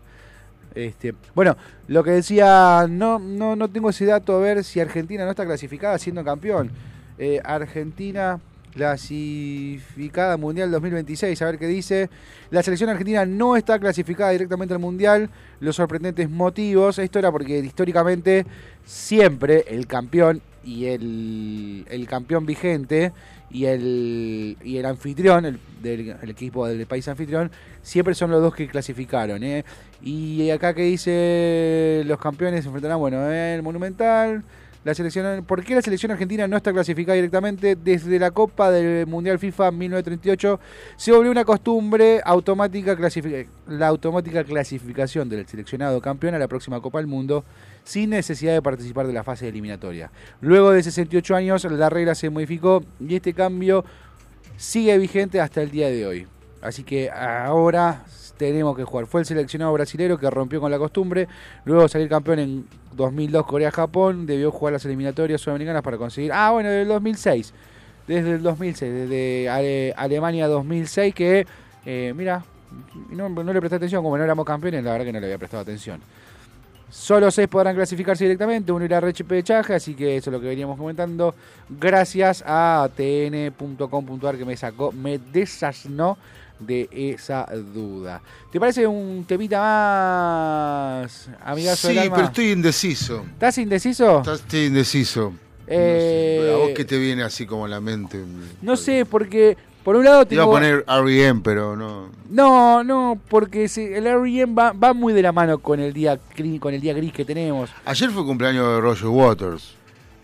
Este, 0.76 1.14
bueno, 1.36 1.56
lo 1.88 2.04
que 2.04 2.12
decía, 2.12 2.88
no, 2.90 3.20
no, 3.20 3.56
no 3.56 3.68
tengo 3.70 3.90
ese 3.90 4.06
dato 4.06 4.36
a 4.36 4.40
ver 4.40 4.64
si 4.64 4.80
Argentina 4.80 5.24
no 5.26 5.32
está 5.32 5.46
clasificada 5.46 5.98
siendo 5.98 6.24
campeón. 6.24 6.72
Eh, 7.20 7.42
Argentina 7.44 8.40
clasificada 8.74 10.34
al 10.34 10.40
Mundial 10.40 10.72
2026. 10.72 11.42
A 11.42 11.46
ver 11.46 11.60
qué 11.60 11.68
dice. 11.68 12.10
La 12.50 12.64
selección 12.64 12.90
argentina 12.90 13.26
no 13.26 13.56
está 13.56 13.80
clasificada 13.80 14.32
directamente 14.32 14.74
al 14.74 14.80
Mundial. 14.80 15.30
Los 15.60 15.76
sorprendentes 15.76 16.30
motivos. 16.30 17.00
Esto 17.00 17.20
era 17.20 17.32
porque 17.32 17.60
históricamente 17.60 18.46
siempre 18.84 19.66
el 19.68 19.88
campeón 19.88 20.42
y 20.64 20.86
el, 20.86 21.86
el 21.90 22.08
campeón 22.08 22.46
vigente 22.46 23.12
y 23.54 23.66
el, 23.66 24.58
y 24.64 24.78
el 24.78 24.86
anfitrión, 24.86 25.46
el, 25.46 25.60
del 25.82 26.16
el 26.22 26.30
equipo 26.30 26.68
del 26.68 26.86
país 26.88 27.08
anfitrión, 27.08 27.52
siempre 27.84 28.16
son 28.16 28.32
los 28.32 28.42
dos 28.42 28.56
que 28.56 28.68
clasificaron. 28.68 29.44
¿eh? 29.44 29.64
Y 30.02 30.50
acá 30.50 30.74
que 30.74 30.82
dice 30.82 32.02
los 32.06 32.20
campeones 32.20 32.64
se 32.64 32.68
enfrentarán, 32.68 33.00
bueno, 33.00 33.30
el 33.32 33.62
Monumental, 33.62 34.44
la 34.84 34.94
selección, 34.94 35.46
¿Por 35.46 35.64
qué 35.64 35.76
la 35.76 35.82
selección 35.82 36.12
argentina 36.12 36.48
no 36.48 36.58
está 36.58 36.74
clasificada 36.74 37.16
directamente? 37.16 37.76
Desde 37.76 38.20
la 38.20 38.32
Copa 38.32 38.70
del 38.70 39.08
Mundial 39.08 39.40
FIFA 39.40 39.72
1938 39.72 40.60
se 40.98 41.12
volvió 41.12 41.32
una 41.32 41.46
costumbre 41.46 42.22
automática 42.26 42.98
la 43.68 43.88
automática 43.88 44.44
clasificación 44.44 45.30
del 45.30 45.48
seleccionado 45.48 46.02
campeón 46.02 46.36
a 46.36 46.40
la 46.40 46.48
próxima 46.48 46.82
Copa 46.82 46.98
del 46.98 47.08
Mundo 47.08 47.46
sin 47.84 48.10
necesidad 48.10 48.54
de 48.54 48.62
participar 48.62 49.08
de 49.08 49.14
la 49.14 49.24
fase 49.24 49.48
eliminatoria. 49.48 50.12
Luego 50.42 50.72
de 50.72 50.84
68 50.84 51.36
años 51.36 51.64
la 51.66 51.90
regla 51.90 52.14
se 52.16 52.30
modificó 52.30 52.84
y 53.00 53.16
este 53.16 53.34
cambio 53.34 53.86
sigue 54.58 54.98
vigente 54.98 55.40
hasta 55.40 55.62
el 55.62 55.72
día 55.72 55.88
de 55.88 56.06
hoy. 56.06 56.28
Así 56.62 56.84
que 56.84 57.10
ahora 57.10 58.06
tenemos 58.38 58.76
que 58.76 58.84
jugar. 58.84 59.06
Fue 59.06 59.22
el 59.22 59.26
seleccionado 59.26 59.74
brasilero 59.74 60.18
que 60.18 60.30
rompió 60.30 60.60
con 60.60 60.72
la 60.72 60.78
costumbre. 60.78 61.28
Luego 61.66 61.84
de 61.84 61.90
salir 61.90 62.10
campeón 62.10 62.40
en 62.40 62.66
2002 62.96 63.46
Corea-Japón, 63.46 64.26
debió 64.26 64.52
jugar 64.52 64.74
las 64.74 64.86
eliminatorias 64.86 65.42
sudamericanas 65.42 65.82
para 65.82 65.98
conseguir... 65.98 66.32
Ah, 66.34 66.52
bueno, 66.52 66.70
del 66.70 66.88
2006. 66.88 67.54
Desde 68.08 68.32
el 68.32 68.44
2006, 68.44 68.94
desde 68.94 69.50
Ale- 69.50 69.94
Alemania 69.96 70.48
2006 70.48 71.16
que... 71.16 71.48
eh, 71.86 72.14
mira, 72.16 72.44
no, 73.12 73.30
no 73.30 73.54
le 73.54 73.60
presté 73.60 73.78
atención, 73.78 74.04
como 74.04 74.18
no 74.18 74.24
éramos 74.24 74.46
campeones, 74.46 74.84
la 74.84 74.92
verdad 74.92 75.06
que 75.06 75.14
no 75.14 75.20
le 75.20 75.28
había 75.28 75.38
prestado 75.38 75.62
atención. 75.62 76.02
Solo 76.90 77.32
seis 77.32 77.48
podrán 77.48 77.76
clasificarse 77.76 78.24
directamente, 78.24 78.72
uno 78.72 78.86
irá 78.86 78.98
a 78.98 79.02
repechaje, 79.02 79.74
así 79.74 79.96
que 79.96 80.18
eso 80.18 80.30
es 80.30 80.34
lo 80.34 80.40
que 80.40 80.48
veníamos 80.48 80.78
comentando. 80.78 81.34
Gracias 81.70 82.44
a 82.46 82.88
tn.com.ar 82.96 84.38
que 84.38 84.46
me 84.46 84.56
sacó, 84.58 84.92
me 84.92 85.18
desasnó 85.18 86.18
de 86.66 86.88
esa 86.92 87.46
duda. 87.74 88.22
¿Te 88.52 88.60
parece 88.60 88.86
un 88.88 89.26
temita 89.28 89.60
más 89.62 91.30
amigazo 91.44 91.88
Sí, 91.88 91.94
del 91.94 92.04
alma? 92.04 92.16
pero 92.16 92.28
estoy 92.28 92.52
indeciso. 92.52 93.24
¿Estás 93.34 93.58
indeciso? 93.58 94.22
Estoy 94.34 94.66
indeciso. 94.66 95.34
Eh, 95.68 96.38
No 96.40 96.46
sé, 96.48 96.54
¿A 96.54 96.58
vos 96.58 96.70
qué 96.76 96.86
te 96.86 96.98
viene 96.98 97.24
así 97.24 97.46
como 97.46 97.66
a 97.66 97.68
la 97.70 97.80
mente? 97.80 98.22
No 98.62 98.76
sé, 98.76 99.06
porque 99.06 99.58
por 99.84 99.96
un 99.96 100.04
lado 100.06 100.26
Te 100.26 100.36
iba 100.36 100.44
a 100.44 100.46
tengo... 100.46 100.54
poner 100.56 100.86
R.E.M., 100.88 101.42
pero 101.44 101.76
no. 101.76 102.10
No, 102.30 102.84
no, 102.84 103.20
porque 103.30 103.66
el 103.66 104.08
R.E.M. 104.08 104.54
va, 104.54 104.72
va 104.74 104.94
muy 104.94 105.14
de 105.14 105.22
la 105.22 105.32
mano 105.32 105.60
con 105.60 105.80
el 105.80 105.94
día 105.94 106.20
gris, 106.36 106.60
con 106.60 106.74
el 106.74 106.82
día 106.82 106.94
gris 106.94 107.14
que 107.14 107.26
tenemos. 107.26 107.70
Ayer 107.86 108.10
fue 108.12 108.26
cumpleaños 108.26 108.68
de 108.76 108.82
Roger 108.82 109.08
Waters. 109.08 109.76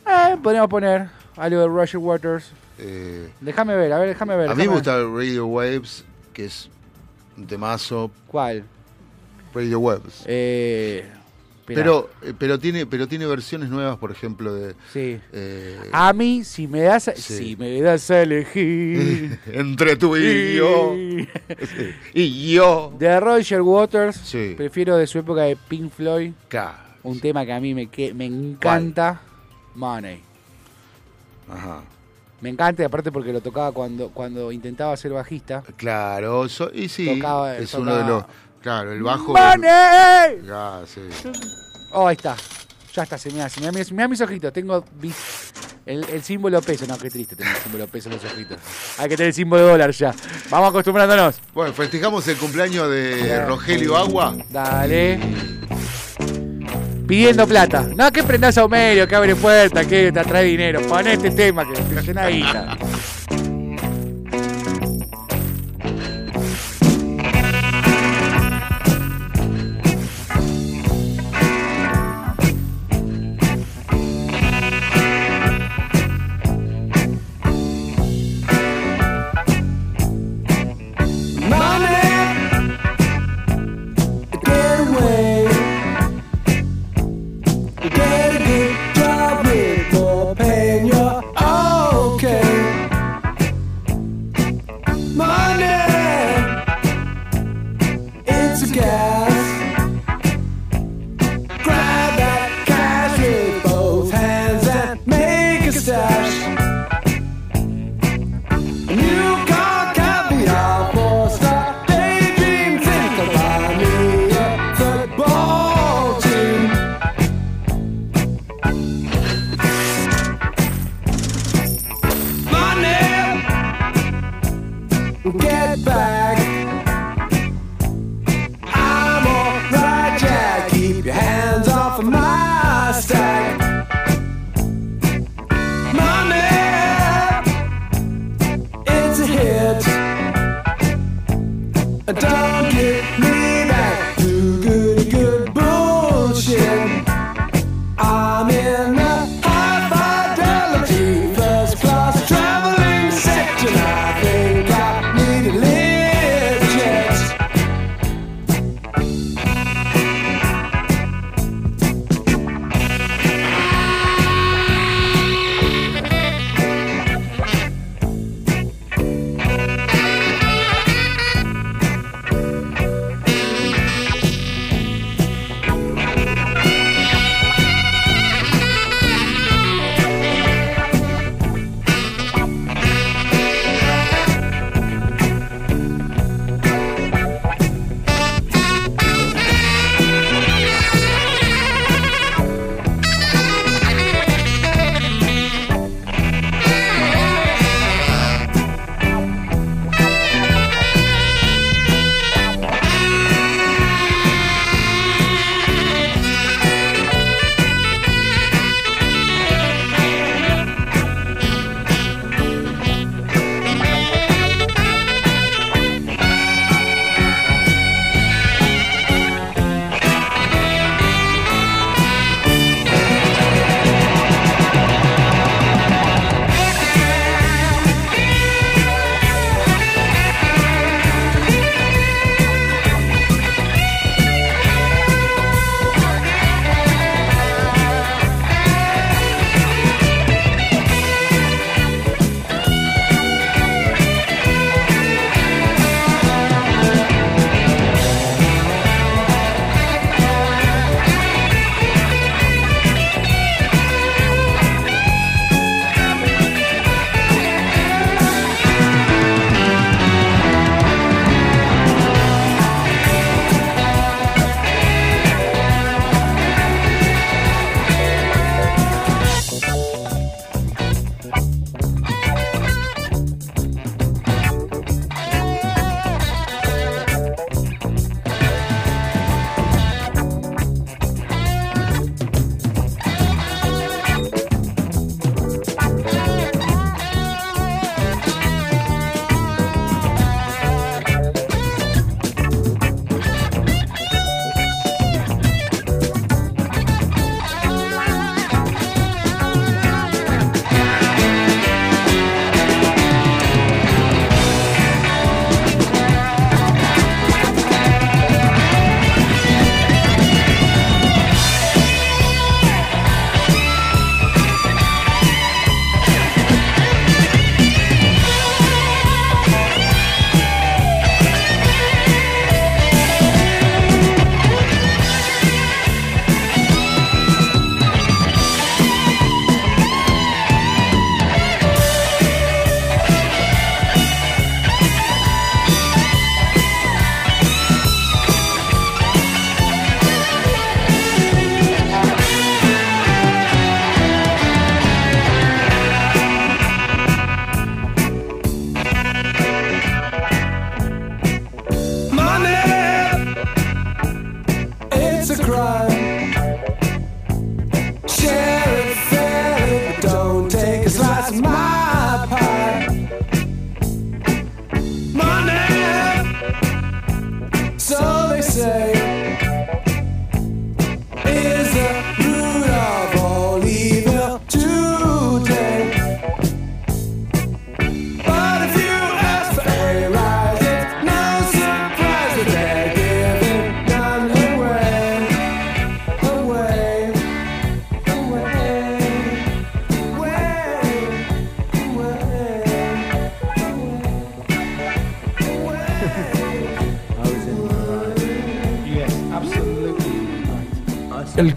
Eh, 0.07 0.37
podríamos 0.41 0.69
poner 0.69 1.07
algo 1.37 1.59
de 1.61 1.67
Roger 1.67 1.97
Waters. 1.99 2.51
Eh, 2.81 3.29
Déjame 3.41 3.75
ver, 3.75 3.91
a 3.93 3.99
ver, 3.99 4.07
déjame 4.09 4.35
ver. 4.37 4.49
a 4.49 4.55
mí 4.55 4.57
me 4.57 4.63
déjame- 4.63 4.75
gusta 4.75 4.97
Radio 5.03 5.45
Waves, 5.47 6.05
que 6.39 6.45
es 6.45 6.69
un 7.37 7.45
temazo. 7.47 8.09
¿Cuál? 8.27 8.63
Radio 9.53 9.79
Waves. 9.81 10.23
Eh. 10.25 11.05
Pero, 11.65 12.09
eh, 12.23 12.33
pero 12.39 12.57
tiene, 12.57 12.85
pero 12.87 13.07
tiene 13.07 13.25
versiones 13.27 13.69
nuevas, 13.69 13.97
por 13.97 14.09
ejemplo, 14.09 14.53
de. 14.55 14.73
Sí. 14.93 15.19
eh, 15.33 15.77
A 15.91 16.13
mí, 16.13 16.43
si 16.45 16.65
me 16.65 16.81
das, 16.81 17.09
a- 17.09 17.15
Sí. 17.15 17.33
si 17.37 17.55
me 17.57 17.79
das 17.81 18.09
a 18.09 18.21
elegir. 18.21 19.37
entre 19.51 19.97
tú 19.97 20.15
y 20.15 20.55
yo. 20.55 20.95
y 22.13 22.53
yo. 22.53 22.93
De 22.97 23.19
Roger 23.19 23.61
Waters, 23.61 24.15
Sí. 24.15 24.53
prefiero 24.55 24.95
de 24.95 25.05
su 25.07 25.19
época 25.19 25.41
de 25.41 25.57
Pink 25.57 25.91
Floyd, 25.91 26.31
un 27.03 27.19
tema 27.19 27.45
que 27.45 27.51
a 27.53 27.59
mí 27.59 27.75
me, 27.75 27.87
que, 27.87 28.13
me 28.13 28.25
encanta, 28.25 29.21
Money. 29.75 30.21
Ajá. 31.51 31.81
Me 32.41 32.49
encanta, 32.49 32.83
y 32.83 32.85
aparte 32.85 33.11
porque 33.11 33.33
lo 33.33 33.41
tocaba 33.41 33.71
cuando, 33.71 34.09
cuando 34.09 34.51
intentaba 34.51 34.95
ser 34.97 35.11
bajista. 35.11 35.61
Claro, 35.75 36.47
so- 36.47 36.71
y 36.73 36.87
sí, 36.87 37.05
Tocaba- 37.19 37.57
es 37.57 37.69
tocaba- 37.71 37.81
uno 37.81 37.95
de 37.97 38.03
los. 38.05 38.23
Claro, 38.61 38.91
el 38.93 39.03
bajo. 39.03 39.33
¡Money! 39.33 40.41
Ah, 40.51 40.81
sí. 40.85 41.01
Oh, 41.91 42.07
ahí 42.07 42.15
está. 42.15 42.35
Ya 42.93 43.03
está, 43.03 43.17
se 43.17 43.31
me 43.31 43.41
hace. 43.41 43.59
Mira, 43.61 43.71
mis, 43.71 43.91
mis 43.91 44.21
ojitos. 44.21 44.51
Tengo 44.51 44.83
el, 45.85 46.03
el 46.09 46.21
símbolo 46.23 46.61
peso. 46.61 46.85
No, 46.87 46.97
qué 46.97 47.09
triste 47.09 47.35
tener 47.35 47.55
el 47.55 47.61
símbolo 47.61 47.87
peso 47.87 48.09
en 48.09 48.15
los 48.15 48.25
ojitos. 48.25 48.57
Hay 48.97 49.07
que 49.09 49.15
tener 49.15 49.27
el 49.29 49.33
símbolo 49.33 49.61
dólar 49.67 49.91
ya. 49.91 50.13
Vamos 50.49 50.69
acostumbrándonos. 50.69 51.39
Bueno, 51.53 51.73
festejamos 51.73 52.27
el 52.27 52.37
cumpleaños 52.37 52.89
de. 52.89 53.45
Rogelio 53.45 53.95
Agua. 53.95 54.35
Dale. 54.49 55.19
Pidiendo 57.09 57.47
plata. 57.47 57.87
No, 57.95 58.11
que 58.11 58.21
prendas 58.21 58.55
a 58.59 58.65
Homerio, 58.65 59.07
que 59.07 59.15
abre 59.15 59.35
puerta, 59.35 59.83
que 59.83 60.11
te 60.11 60.23
trae 60.23 60.43
dinero. 60.43 60.79
Pon 60.81 61.07
este 61.07 61.31
tema 61.31 61.65
que 61.65 61.81
te 61.81 62.01
llena 62.03 62.27
guita. 62.27 62.77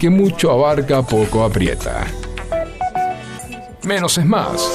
Que 0.03 0.09
mucho 0.09 0.51
abarca, 0.51 1.01
poco 1.01 1.45
aprieta. 1.45 2.05
Menos 3.83 4.17
es 4.17 4.25
más. 4.25 4.69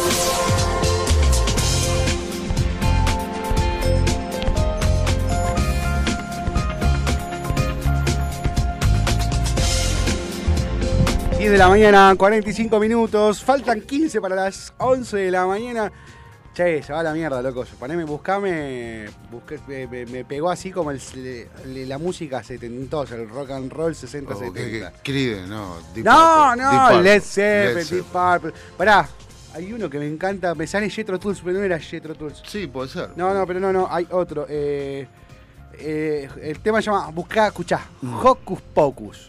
...10 11.39 11.51
de 11.51 11.59
la 11.59 11.69
mañana, 11.69 12.15
45 12.17 12.81
minutos. 12.81 13.45
Faltan 13.45 13.83
15 13.83 14.23
para 14.23 14.35
las 14.35 14.73
11 14.79 15.15
de 15.15 15.31
la 15.31 15.45
mañana. 15.45 15.93
Che, 16.59 16.83
se 16.83 16.93
va 16.93 16.99
a 16.99 17.03
la 17.05 17.13
mierda, 17.13 17.41
loco. 17.41 17.65
Poneme, 17.79 18.03
buscame. 18.03 19.07
busqué- 19.31 19.61
me, 20.11 20.25
pegó 20.25 20.51
así 20.51 20.73
como 20.73 20.91
el- 20.91 21.89
la 21.89 21.99
música 21.99 22.43
setentosa, 22.43 23.15
el 23.15 23.29
rock 23.29 23.53
and 23.53 23.73
roll 23.73 23.95
60-70. 23.95 24.35
O 24.35 24.53
que- 24.53 24.71
que- 24.81 24.89
Creedence, 25.05 25.47
no. 25.49 25.77
Deep 25.95 26.05
No, 26.05 26.47
Purple, 26.51 26.63
no, 26.65 27.01
Led 27.03 27.23
Zeppelin, 27.23 27.89
Deep 27.89 28.05
Purple. 28.07 28.53
Pará, 28.77 29.09
hay 29.55 29.73
uno 29.73 29.89
que 29.89 30.01
me 30.01 30.09
encanta, 30.09 30.53
me 30.57 30.67
sale 30.67 30.91
Jetro 30.91 31.17
Tools, 31.21 31.41
pero 31.45 31.61
no 31.61 31.65
era 31.65 31.79
Jetro 31.79 32.17
Tools. 32.17 32.43
Sí, 32.45 32.67
puede 32.67 32.89
ser. 32.89 33.11
No, 33.15 33.33
no, 33.33 33.47
pero 33.47 33.61
no, 33.61 33.73
no, 33.73 33.87
hay 33.89 34.09
otro. 34.11 34.45
Eh, 34.49 35.07
eh, 35.75 36.29
el 36.43 36.59
tema 36.59 36.83
se 36.83 36.87
llama, 36.91 37.09
buscá, 37.13 37.47
escuchá, 37.47 37.83
Mm. 38.03 38.19
Hocus 38.27 38.61
Pocus. 38.75 39.29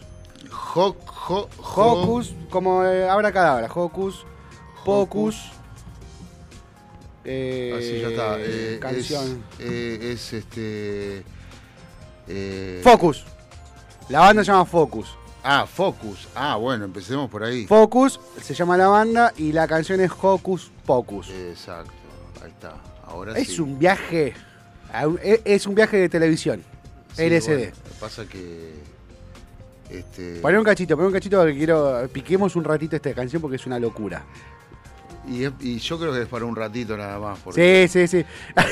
Ho, 0.74 0.96
ho, 1.28 1.48
ho- 1.58 2.02
Hocus, 2.02 2.34
como 2.50 2.84
eh, 2.84 3.08
abra 3.08 3.30
cadabra, 3.30 3.68
Hocus 3.72 4.26
Pocus. 4.84 5.52
Eh, 7.24 7.74
Así 7.76 8.00
ya 8.00 8.08
está. 8.08 8.36
eh, 8.40 8.78
canción. 8.80 9.44
Es, 9.58 9.66
eh, 9.66 10.12
es 10.12 10.32
este. 10.32 11.22
eh, 12.28 12.80
Focus. 12.82 13.24
La 14.08 14.20
banda 14.20 14.42
se 14.44 14.50
llama 14.50 14.64
Focus. 14.64 15.16
Ah, 15.42 15.66
Focus. 15.66 16.28
Ah, 16.34 16.56
bueno, 16.56 16.84
empecemos 16.84 17.30
por 17.30 17.44
ahí. 17.44 17.66
Focus 17.66 18.20
se 18.42 18.54
llama 18.54 18.76
la 18.76 18.88
banda 18.88 19.32
y 19.36 19.52
la 19.52 19.66
canción 19.68 20.00
es 20.00 20.10
Hocus 20.20 20.70
Pocus. 20.84 21.30
Exacto, 21.30 21.92
ahí 22.42 22.50
está. 22.50 22.74
Ahora 23.06 23.36
Es 23.38 23.48
sí. 23.48 23.60
un 23.60 23.78
viaje. 23.78 24.34
e- 25.22 25.42
Es 25.44 25.66
un 25.66 25.74
viaje 25.74 25.96
de 25.96 26.08
televisión. 26.08 26.62
Sí, 27.14 27.22
LSD. 27.28 27.48
bueno, 27.48 27.64
lo 27.66 27.72
que 27.90 28.00
pasa 28.00 28.24
que. 28.26 28.72
Este, 29.90 30.38
Poné 30.40 30.56
un 30.58 30.64
cachito, 30.64 30.94
poné 30.96 31.08
un 31.08 31.12
cachito 31.12 31.38
porque 31.38 31.56
quiero. 31.56 32.08
Piquemos 32.12 32.54
un 32.56 32.64
ratito 32.64 32.94
esta 32.96 33.12
canción 33.14 33.42
porque 33.42 33.56
es 33.56 33.66
una 33.66 33.78
locura. 33.78 34.24
Y, 35.28 35.44
es- 35.44 35.52
y 35.60 35.78
yo 35.78 35.98
creo 35.98 36.12
que 36.12 36.22
es 36.22 36.28
para 36.28 36.44
un 36.44 36.56
ratito 36.56 36.96
nada 36.96 37.18
más. 37.18 37.38
Porque, 37.42 37.88
Sí, 37.88 38.06
sí, 38.06 38.18
sí. 38.22 38.26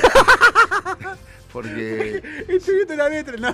porque 1.53 2.22
Estoy 2.49 2.74
viendo 2.76 2.94
la 2.96 3.09
letra, 3.09 3.34
no. 3.38 3.49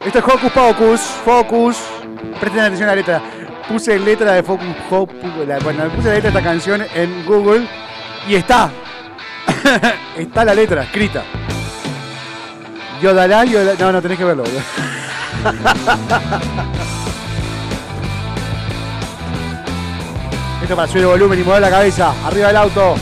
Esto 0.00 0.18
es 0.18 0.24
Hocus 0.24 0.52
Pocus, 0.52 1.00
Focus. 1.24 1.76
Presten 2.40 2.60
atención 2.62 2.88
a 2.88 2.92
la 2.92 2.96
letra. 2.96 3.22
Puse 3.68 3.98
letra 3.98 4.32
de 4.32 4.42
Focus 4.42 4.66
Pocus. 4.88 5.16
la- 5.46 5.58
Bueno, 5.58 5.88
puse 5.90 6.08
la 6.08 6.14
letra 6.14 6.30
de 6.30 6.38
esta 6.38 6.42
canción 6.50 6.84
en 6.94 7.24
Google 7.26 7.66
y 8.28 8.34
está. 8.36 8.70
está 10.16 10.44
la 10.44 10.54
letra 10.54 10.82
escrita. 10.84 11.24
Yodalá, 13.02 13.44
Yodalá. 13.44 13.74
No, 13.78 13.92
no, 13.92 14.02
tenés 14.02 14.18
que 14.18 14.24
verlo. 14.24 14.44
Esto 20.62 20.74
para 20.74 20.88
subir 20.88 21.02
el 21.02 21.08
volumen 21.08 21.40
y 21.40 21.44
mover 21.44 21.60
la 21.60 21.70
cabeza. 21.70 22.12
Arriba 22.26 22.48
del 22.48 22.56
auto. 22.56 22.94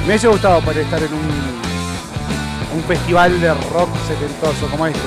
Me 0.00 0.06
hubiese 0.06 0.28
gustado 0.28 0.60
poder 0.60 0.78
estar 0.78 1.02
en 1.02 1.12
un, 1.12 1.20
un 2.76 2.82
festival 2.84 3.40
de 3.40 3.52
rock 3.52 3.88
setentoso 4.08 4.66
como 4.68 4.86
este. 4.86 5.00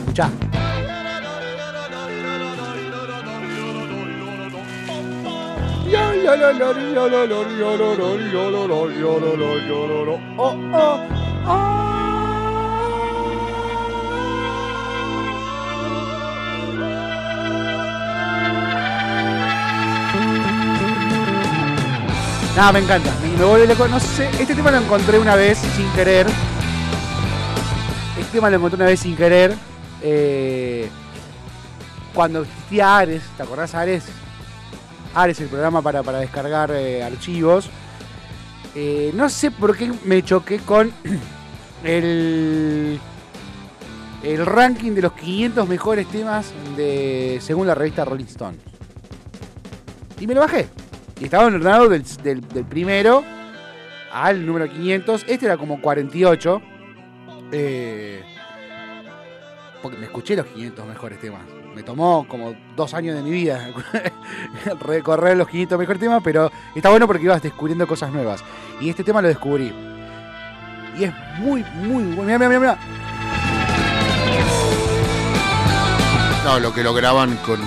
Escuchá. 0.00 0.47
Oh, 10.36 10.54
oh, 10.74 11.00
Nada, 22.54 22.72
me 22.72 22.80
encanta. 22.80 23.10
No 23.38 23.98
sé, 23.98 24.28
este 24.38 24.54
tema 24.54 24.70
lo 24.70 24.76
encontré 24.78 25.18
una 25.18 25.34
vez 25.34 25.56
sin 25.58 25.90
querer. 25.92 26.26
Este 28.18 28.32
tema 28.32 28.50
lo 28.50 28.56
encontré 28.56 28.76
una 28.76 28.84
vez 28.84 29.00
sin 29.00 29.16
querer. 29.16 29.54
eh, 30.02 30.90
cuando 32.12 32.42
existía 32.42 32.98
Ares, 32.98 33.22
¿te 33.36 33.42
acordás 33.44 33.74
Ares? 33.74 34.04
Ares, 35.18 35.40
el 35.40 35.48
programa 35.48 35.82
para, 35.82 36.04
para 36.04 36.18
descargar 36.20 36.70
eh, 36.70 37.02
archivos. 37.02 37.68
Eh, 38.74 39.10
no 39.14 39.28
sé 39.28 39.50
por 39.50 39.76
qué 39.76 39.92
me 40.04 40.22
choqué 40.22 40.58
con 40.58 40.92
el, 41.82 43.00
el 44.22 44.46
ranking 44.46 44.92
de 44.92 45.02
los 45.02 45.12
500 45.14 45.68
mejores 45.68 46.06
temas 46.06 46.52
de 46.76 47.38
según 47.40 47.66
la 47.66 47.74
revista 47.74 48.04
Rolling 48.04 48.26
Stone. 48.26 48.58
Y 50.20 50.26
me 50.28 50.34
lo 50.34 50.40
bajé. 50.40 50.68
Y 51.20 51.24
estaba 51.24 51.46
ordenado 51.46 51.88
del, 51.88 52.04
del, 52.22 52.40
del 52.46 52.64
primero 52.64 53.24
al 54.12 54.46
número 54.46 54.70
500. 54.70 55.24
Este 55.26 55.46
era 55.46 55.56
como 55.56 55.80
48. 55.80 56.62
Eh, 57.50 58.22
porque 59.82 59.98
me 59.98 60.04
escuché 60.04 60.36
los 60.36 60.46
500 60.46 60.86
mejores 60.86 61.18
temas. 61.18 61.57
Me 61.74 61.82
tomó 61.84 62.26
como 62.26 62.54
dos 62.74 62.92
años 62.94 63.14
de 63.14 63.22
mi 63.22 63.30
vida 63.30 63.68
recorrer 64.80 65.36
los 65.36 65.48
500 65.48 65.78
mejores 65.78 66.00
temas, 66.00 66.20
pero 66.24 66.50
está 66.74 66.88
bueno 66.90 67.06
porque 67.06 67.22
ibas 67.24 67.40
descubriendo 67.42 67.86
cosas 67.86 68.10
nuevas. 68.10 68.42
Y 68.80 68.90
este 68.90 69.04
tema 69.04 69.22
lo 69.22 69.28
descubrí. 69.28 69.72
Y 70.98 71.04
es 71.04 71.12
muy, 71.38 71.64
muy 71.76 72.02
bueno. 72.14 72.24
Mira, 72.24 72.38
mira, 72.48 72.60
mira. 72.60 72.78
No, 76.44 76.58
lo 76.58 76.72
que 76.74 76.82
lograban 76.82 77.36
con, 77.46 77.60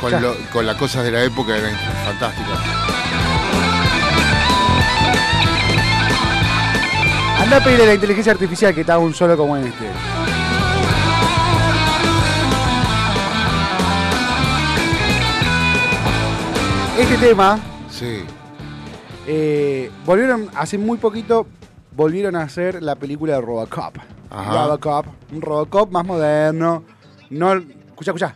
con, 0.00 0.20
lo- 0.20 0.36
con 0.52 0.66
las 0.66 0.76
cosas 0.76 1.04
de 1.04 1.10
la 1.12 1.22
época 1.22 1.56
eran 1.56 1.74
fantásticas. 2.04 2.58
Anda 7.40 7.56
a 7.58 7.60
pedirle 7.64 7.84
a 7.84 7.88
la 7.88 7.94
inteligencia 7.94 8.32
artificial 8.32 8.74
que 8.74 8.82
haga 8.82 8.98
un 8.98 9.14
solo 9.14 9.36
como 9.36 9.56
este. 9.56 9.88
Este 16.98 17.16
tema, 17.18 17.58
Sí. 17.90 18.24
eh, 19.26 19.90
volvieron, 20.06 20.48
hace 20.54 20.78
muy 20.78 20.96
poquito, 20.98 21.46
volvieron 21.92 22.36
a 22.36 22.42
hacer 22.42 22.82
la 22.82 22.94
película 22.94 23.34
de 23.34 23.40
Robocop. 23.40 23.96
Ajá. 24.30 24.52
Robocop, 24.66 25.06
un 25.32 25.42
Robocop 25.42 25.90
más 25.90 26.04
moderno. 26.04 26.84
No, 27.30 27.54
escucha, 27.54 28.10
escucha. 28.12 28.34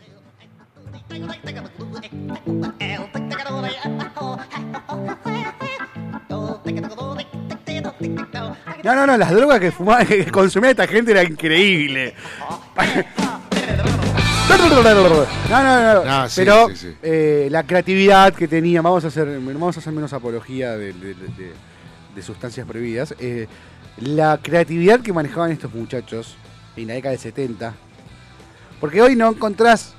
No, 8.83 8.95
no, 8.95 9.05
no, 9.05 9.17
las 9.17 9.31
drogas 9.31 9.59
que 9.59 9.71
fumaba, 9.71 10.05
que 10.05 10.25
consumía 10.31 10.71
esta 10.71 10.87
gente 10.87 11.11
era 11.11 11.23
increíble. 11.23 12.13
No, 14.59 14.83
no, 14.83 15.93
no, 16.03 16.11
Ah, 16.11 16.27
sí, 16.29 16.41
pero 16.41 16.67
sí, 16.69 16.75
sí. 16.75 16.95
eh, 17.01 17.47
la 17.51 17.63
creatividad 17.63 18.33
que 18.33 18.47
tenía, 18.47 18.81
vamos 18.81 19.03
a 19.05 19.07
hacer, 19.07 19.39
vamos 19.39 19.75
a 19.77 19.79
hacer 19.79 19.93
menos 19.93 20.11
apología 20.13 20.71
de, 20.77 20.93
de- 20.93 21.13
de- 21.13 21.27
de- 21.37 21.53
de 22.15 22.21
sustancias 22.21 22.67
prohibidas. 22.67 23.15
eh, 23.19 23.47
la 23.97 24.39
creatividad 24.41 25.01
que 25.01 25.11
manejaban 25.11 25.51
estos 25.51 25.73
muchachos 25.73 26.35
en 26.77 26.87
la 26.87 26.93
década 26.93 27.11
del 27.11 27.19
70. 27.19 27.73
Porque 28.79 29.01
hoy 29.01 29.15
no 29.17 29.29
encontrás 29.29 29.93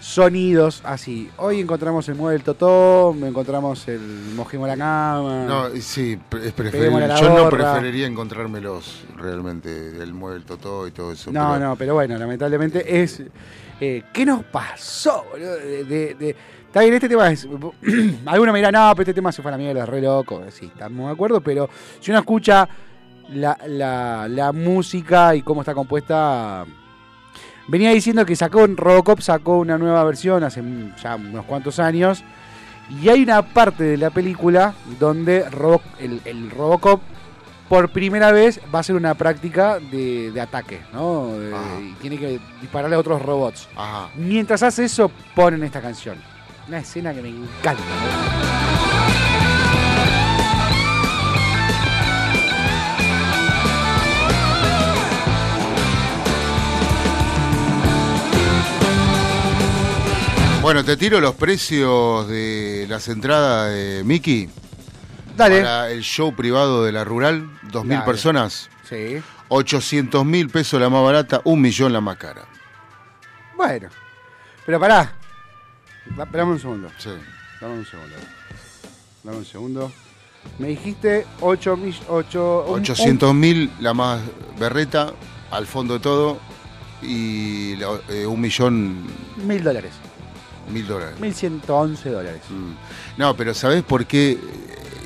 sonidos 0.00 0.82
así. 0.84 1.30
Hoy 1.36 1.60
encontramos 1.60 2.08
el 2.08 2.14
mueble 2.14 2.34
del 2.38 2.44
Totó, 2.44 3.14
encontramos 3.22 3.86
el 3.88 4.00
mojemos 4.34 4.68
la 4.68 4.76
cama. 4.76 5.44
No, 5.46 5.68
sí, 5.80 6.18
es 6.42 6.52
preferible. 6.52 7.08
Yo 7.20 7.34
no 7.34 7.48
preferiría 7.50 8.06
encontrármelos 8.06 9.04
realmente, 9.16 9.70
el 10.02 10.14
mueble 10.14 10.44
totó 10.44 10.86
y 10.86 10.90
todo 10.90 11.12
eso. 11.12 11.30
No, 11.32 11.52
pero- 11.54 11.64
no, 11.68 11.76
pero 11.76 11.94
bueno, 11.94 12.16
lamentablemente 12.18 13.02
es. 13.02 13.22
eh, 13.80 14.02
¿Qué 14.12 14.26
nos 14.26 14.44
pasó, 14.44 15.24
de- 15.36 16.14
de- 16.14 16.36
Está 16.66 16.80
bien, 16.82 16.92
este 16.94 17.08
tema 17.08 17.30
es. 17.30 17.48
Algunos 18.26 18.52
me 18.52 18.58
dirán, 18.58 18.72
no, 18.74 18.90
pero 18.92 19.02
este 19.02 19.14
tema 19.14 19.32
se 19.32 19.40
fue 19.40 19.50
a 19.50 19.52
la 19.52 19.58
mierda, 19.58 19.84
es 19.84 19.88
re 19.88 20.02
loco. 20.02 20.42
Sí, 20.50 20.66
estamos 20.66 21.06
de 21.06 21.12
acuerdo, 21.14 21.40
pero 21.40 21.68
si 22.00 22.10
uno 22.10 22.20
escucha 22.20 22.68
la, 23.32 23.56
la- 23.66 24.28
la 24.28 24.52
música 24.52 25.34
y 25.34 25.42
cómo 25.42 25.62
está 25.62 25.74
compuesta. 25.74 26.66
Venía 27.68 27.90
diciendo 27.90 28.24
que 28.26 28.34
sacó 28.34 28.66
Robocop 28.66 29.20
sacó 29.20 29.58
una 29.58 29.78
nueva 29.78 30.02
versión 30.04 30.42
hace 30.42 30.62
ya 31.02 31.16
unos 31.16 31.44
cuantos 31.44 31.78
años. 31.78 32.24
Y 32.90 33.08
hay 33.10 33.22
una 33.22 33.42
parte 33.42 33.84
de 33.84 33.96
la 33.98 34.08
película 34.10 34.72
donde 34.98 35.44
Robo- 35.50 35.82
el, 36.00 36.22
el 36.24 36.50
Robocop 36.50 37.02
por 37.68 37.90
primera 37.90 38.32
vez 38.32 38.58
va 38.74 38.78
a 38.78 38.80
hacer 38.80 38.96
una 38.96 39.12
práctica 39.14 39.78
de, 39.78 40.30
de 40.32 40.40
ataque, 40.40 40.80
¿no? 40.94 41.32
Y 41.82 41.92
tiene 42.00 42.16
que 42.16 42.40
dispararle 42.62 42.96
a 42.96 42.98
otros 42.98 43.20
robots. 43.20 43.68
Ajá. 43.76 44.08
Mientras 44.16 44.62
hace 44.62 44.84
eso, 44.86 45.10
ponen 45.34 45.62
esta 45.62 45.82
canción. 45.82 46.16
Una 46.66 46.78
escena 46.78 47.12
que 47.12 47.20
me 47.20 47.28
encanta. 47.28 47.82
Bueno, 60.68 60.84
te 60.84 60.98
tiro 60.98 61.18
los 61.18 61.34
precios 61.34 62.28
de 62.28 62.84
las 62.90 63.08
entradas 63.08 63.70
de 63.72 64.02
Mickey 64.04 64.50
Dale. 65.34 65.62
para 65.62 65.90
el 65.90 66.02
show 66.02 66.36
privado 66.36 66.84
de 66.84 66.92
la 66.92 67.04
Rural, 67.04 67.48
2.000 67.72 67.88
Dale. 67.88 68.04
personas, 68.04 68.68
Sí. 68.86 69.22
800 69.48 70.26
mil 70.26 70.50
pesos 70.50 70.78
la 70.78 70.90
más 70.90 71.02
barata, 71.02 71.40
un 71.44 71.62
millón 71.62 71.94
la 71.94 72.02
más 72.02 72.18
cara. 72.18 72.42
Bueno. 73.56 73.88
Pero 74.66 74.78
pará. 74.78 75.10
Dame 76.14 76.42
un 76.52 76.60
segundo. 76.60 76.90
Sí. 76.98 77.12
Dame 77.62 77.72
un 77.72 77.86
segundo. 77.86 78.16
Dame 79.24 79.36
un 79.38 79.44
segundo. 79.46 79.90
Me 80.58 80.68
dijiste 80.68 81.26
8 81.40 81.76
mil... 81.78 81.96
8, 82.08 82.64
800 82.68 83.34
mil 83.34 83.70
la 83.80 83.94
más 83.94 84.20
berreta, 84.58 85.14
al 85.50 85.66
fondo 85.66 85.94
de 85.94 86.00
todo, 86.00 86.38
y 87.00 87.74
la- 87.76 88.00
eh, 88.10 88.26
un 88.26 88.38
millón 88.38 89.06
Mil 89.46 89.64
dólares. 89.64 89.92
Mil 90.70 90.86
dólares. 90.86 91.18
Mil 91.20 91.34
ciento 91.34 91.76
once 91.76 92.08
dólares. 92.10 92.40
Mm. 92.50 92.72
No, 93.20 93.36
pero 93.36 93.54
¿sabés 93.54 93.82
por 93.82 94.06
qué? 94.06 94.38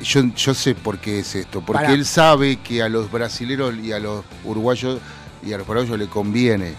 Yo, 0.03 0.21
yo 0.35 0.53
sé 0.53 0.75
por 0.75 0.97
qué 0.99 1.19
es 1.19 1.35
esto. 1.35 1.61
Porque 1.61 1.83
Pará. 1.83 1.93
él 1.93 2.05
sabe 2.05 2.57
que 2.57 2.81
a 2.83 2.89
los 2.89 3.09
brasileros 3.11 3.75
y 3.77 3.91
a 3.93 3.99
los 3.99 4.23
uruguayos 4.43 4.99
y 5.45 5.53
a 5.53 5.57
los 5.57 5.65
paraguayos 5.67 5.97
le 5.97 6.07
conviene. 6.07 6.73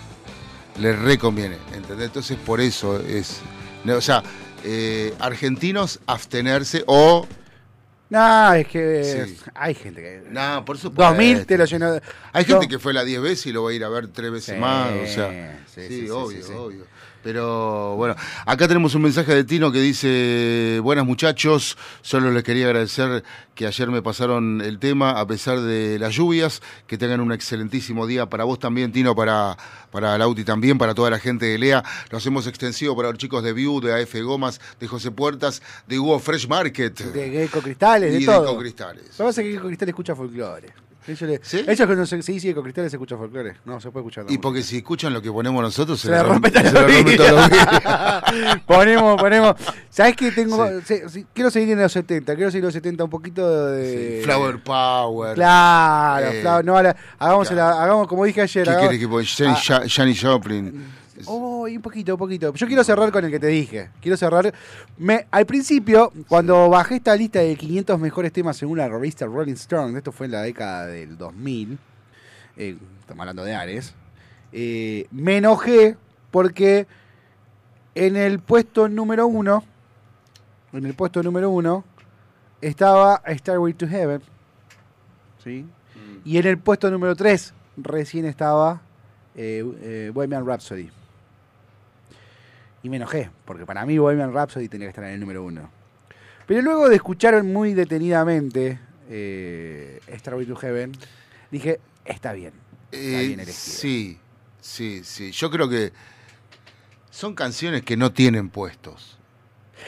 Le 0.79 0.95
reconviene. 0.95 1.57
¿Entendés? 1.73 2.07
Entonces 2.07 2.37
por 2.45 2.61
eso 2.61 2.99
es. 3.01 3.41
no, 3.85 3.95
o 3.97 4.01
sea, 4.01 4.23
eh, 4.65 5.15
argentinos 5.19 6.01
abstenerse 6.07 6.85
o. 6.87 7.27
No, 8.11 8.53
es 8.55 8.69
que 8.69 9.27
Sí. 9.27 9.37
hay 9.55 9.75
gente 9.75 10.01
que... 10.01 10.23
No, 10.31 10.65
por 10.65 10.77
supuesto. 10.79 11.11
2000 11.15 11.47
te 11.47 11.57
lo 11.59 11.65
llenó. 11.65 11.99
Hay 12.33 12.45
gente 12.45 12.67
No. 12.67 12.69
que 12.71 12.79
fue 12.79 12.93
la 12.93 13.03
10 13.03 13.21
veces 13.23 13.47
y 13.47 13.53
lo 13.53 13.65
va 13.65 13.71
a 13.71 13.73
ir 13.73 13.83
a 13.83 13.89
ver 13.89 14.09
tres 14.09 14.31
veces 14.31 14.55
Sí, 14.55 14.61
más. 14.61 14.91
O 14.93 15.07
sea, 15.07 15.59
sí, 15.75 15.81
sí, 15.81 15.89
sí, 15.89 16.01
sí, 16.05 16.11
obvio, 16.11 16.63
obvio. 16.63 16.85
Pero 17.25 17.97
bueno, 17.97 18.15
acá 18.45 18.69
tenemos 18.69 18.95
un 18.95 19.01
mensaje 19.01 19.35
de 19.35 19.45
Tino 19.45 19.73
que 19.73 19.81
dice, 19.81 20.79
buenas 20.83 21.07
muchachos, 21.07 21.79
solo 22.03 22.31
les 22.31 22.43
quería 22.43 22.67
agradecer 22.67 23.25
que 23.55 23.67
ayer 23.67 23.89
me 23.91 24.03
pasaron 24.03 24.61
el 24.61 24.79
tema 24.79 25.19
a 25.19 25.27
pesar 25.27 25.63
de 25.63 25.99
las 25.99 26.15
lluvias, 26.15 26.61
que 26.87 26.99
tengan 26.99 27.21
un 27.21 27.33
excelentísimo 27.33 28.07
día 28.07 28.27
para 28.27 28.45
vos 28.45 28.59
también, 28.59 28.93
Tino, 28.93 29.17
para, 29.17 29.57
para 29.91 30.19
Lauti 30.19 30.45
también, 30.45 30.77
para 30.77 30.95
toda 30.95 31.09
la 31.09 31.19
gente 31.19 31.47
de 31.47 31.57
Lea. 31.57 31.83
Lo 32.11 32.19
hacemos 32.19 32.47
extensivo 32.47 32.95
para 32.95 33.09
los 33.09 33.17
chicos 33.17 33.43
de 33.43 33.55
View, 33.55 33.81
de 33.81 34.03
AF 34.03 34.15
Gomas, 34.23 34.61
de 34.79 34.87
José 34.87 35.11
Puertas, 35.11 35.63
de 35.87 35.99
Hugo 35.99 36.19
Fresh 36.19 36.47
Market. 36.47 37.01
De 37.11 37.31
Gecko 37.31 37.63
Cristales, 37.63 38.13
de 38.13 38.21
y 38.21 38.27
todo. 38.27 38.43
de 38.43 38.51
Ecocristales. 38.51 39.05
Lo 39.05 39.17
que 39.17 39.25
pasa 39.25 39.41
es 39.41 39.47
que 39.47 39.53
Gecko 39.55 39.67
Cristales 39.69 39.93
escucha 39.93 40.15
folclore. 40.15 40.84
Ellos, 41.07 41.21
le, 41.29 41.41
¿Sí? 41.43 41.59
ellos 41.69 41.87
cuando 41.87 42.07
se, 42.07 42.23
se 42.23 42.33
dice 42.33 42.49
Gecko 42.49 42.63
Cristales 42.63 42.91
se 42.91 42.97
escucha 42.97 43.17
folclore. 43.17 43.57
No, 43.67 43.79
se 43.81 43.91
puede 43.91 44.05
escuchar. 44.07 44.25
Y 44.33 44.39
porque 44.39 44.63
si 44.63 44.79
escuchan 44.79 45.13
lo 45.13 45.21
que 45.21 45.31
ponemos 45.31 45.61
nosotros, 45.63 46.01
se 46.01 46.23
rompe 46.23 46.51
se 46.51 46.63
le 46.63 46.71
rompe 46.71 47.17
toda 47.17 47.33
la 47.33 47.49
vida. 47.49 48.25
ponemos, 48.67 49.21
ponemos. 49.21 49.55
¿Sabes 49.91 50.17
qué 50.17 50.33
tengo? 50.33 50.67
sí, 50.85 51.27
quiero 51.35 51.51
seguir 51.51 51.71
en 51.73 51.81
los 51.83 51.93
70. 51.93 52.35
Quiero 52.35 52.51
seguir 52.51 52.63
en 52.63 52.67
los 52.67 52.75
70 52.75 53.05
un 53.05 53.11
poquito 53.11 53.67
de. 53.67 54.19
Sí, 54.21 54.25
Flower 54.25 54.63
Power. 54.63 55.35
Claro, 55.35 56.27
Eh, 56.27 56.41
Flower. 56.41 56.65
No, 56.65 56.83
la- 56.83 56.97
hagamos, 57.19 57.49
claro. 57.49 57.77
la- 57.77 57.83
hagamos 57.85 58.09
como 58.09 58.25
dije 58.25 58.41
ayer. 58.41 58.65
¿Qué 58.65 58.71
hagamos- 58.71 58.89
quieres 58.89 59.01
que 59.01 59.09
ponga? 59.45 59.53
Ah, 59.53 59.61
Ja- 59.63 59.83
Janis 59.89 60.23
Joplin. 60.23 60.85
Oh, 61.27 61.67
un 61.67 61.83
poquito, 61.83 62.15
un 62.15 62.19
poquito. 62.19 62.53
Yo 62.55 62.67
quiero 62.67 62.83
cerrar 62.85 63.13
con 63.13 63.25
el 63.25 63.31
que 63.31 63.39
te 63.39 63.47
dije. 63.47 63.91
Quiero 64.01 64.17
cerrar. 64.17 64.53
Me, 64.99 65.27
al 65.31 65.47
principio, 65.47 66.13
cuando 66.29 66.69
bajé 66.69 66.97
esta 66.97 67.15
lista 67.15 67.41
de 67.41 67.55
500 67.57 67.99
mejores 68.01 68.33
temas 68.33 68.57
según 68.57 68.79
la 68.79 68.89
revista 68.89 69.27
Rolling 69.27 69.55
Stone, 69.55 69.97
esto 69.97 70.13
fue 70.13 70.27
en 70.27 70.33
la 70.33 70.43
década 70.43 70.87
del 70.87 71.17
2000, 71.17 71.79
eh, 72.57 72.77
estamos 73.01 73.21
hablando 73.21 73.45
de 73.45 73.55
Ares, 73.55 73.95
eh, 74.53 75.07
me 75.11 75.39
enojé 75.39 75.97
porque 76.31 76.87
en 77.95 78.17
el 78.17 78.41
puesto 78.41 78.89
número 78.89 79.27
uno, 79.27 79.65
en 80.73 80.87
el 80.87 80.95
puesto 80.95 81.23
número 81.23 81.51
uno, 81.51 81.85
estaba 82.61 83.23
Starway 83.27 83.75
to 83.75 83.87
Heaven. 83.87 84.21
¿sí? 85.43 85.65
Y 86.25 86.39
en 86.39 86.47
el 86.47 86.59
puesto 86.59 86.91
número 86.91 87.15
3 87.15 87.55
recién 87.77 88.25
estaba 88.25 88.81
eh, 89.35 89.65
eh, 89.83 90.11
Bohemian 90.13 90.47
Rhapsody. 90.47 90.91
Y 92.85 92.89
me 92.91 92.97
enojé, 92.99 93.31
porque 93.47 93.67
para 93.67 93.85
mí 93.87 93.99
Bohemian 93.99 94.33
Rhapsody 94.33 94.69
tenía 94.69 94.87
que 94.87 94.91
estar 94.91 95.05
en 95.05 95.11
el 95.15 95.21
número 95.21 95.43
uno. 95.43 95.71
Pero 96.47 96.61
luego 96.63 96.89
de 96.89 96.97
escuchar 96.97 97.43
muy 97.43 97.73
detenidamente 97.75 98.79
eh, 99.09 100.01
Starway 100.19 100.45
to 100.47 100.55
Heaven, 100.55 100.93
dije, 101.51 101.81
está 102.05 102.33
bien. 102.35 102.53
Está 102.93 102.99
Eh, 103.21 103.27
bien 103.27 103.41
elegido. 103.41 103.55
sí, 103.57 104.19
sí, 104.61 105.01
sí. 105.03 105.33
Yo 105.33 105.51
creo 105.51 105.69
que 105.69 105.93
son 107.11 107.35
canciones 107.35 107.83
que 107.83 107.97
no 107.97 108.13
tienen 108.13 108.51
puestos. 108.51 109.19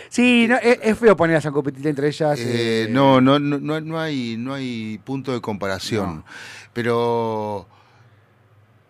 Sí, 0.08 0.46
no, 0.48 0.56
es, 0.56 0.78
es 0.82 0.98
feo 0.98 1.16
ponerlas 1.16 1.44
a 1.46 1.50
competir 1.52 1.86
entre 1.86 2.08
ellas. 2.08 2.38
Eh, 2.38 2.84
eh, 2.84 2.88
no, 2.90 3.20
no, 3.20 3.38
no, 3.38 3.58
no, 3.80 4.00
hay, 4.00 4.36
no 4.38 4.54
hay 4.54 4.98
punto 5.04 5.32
de 5.32 5.40
comparación. 5.42 6.16
No. 6.16 6.24
Pero, 6.72 7.68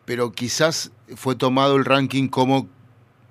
pero 0.05 0.31
quizás 0.33 0.93
fue 1.17 1.35
tomado 1.35 1.77
el 1.77 1.85
ranking 1.85 2.29
como 2.29 2.69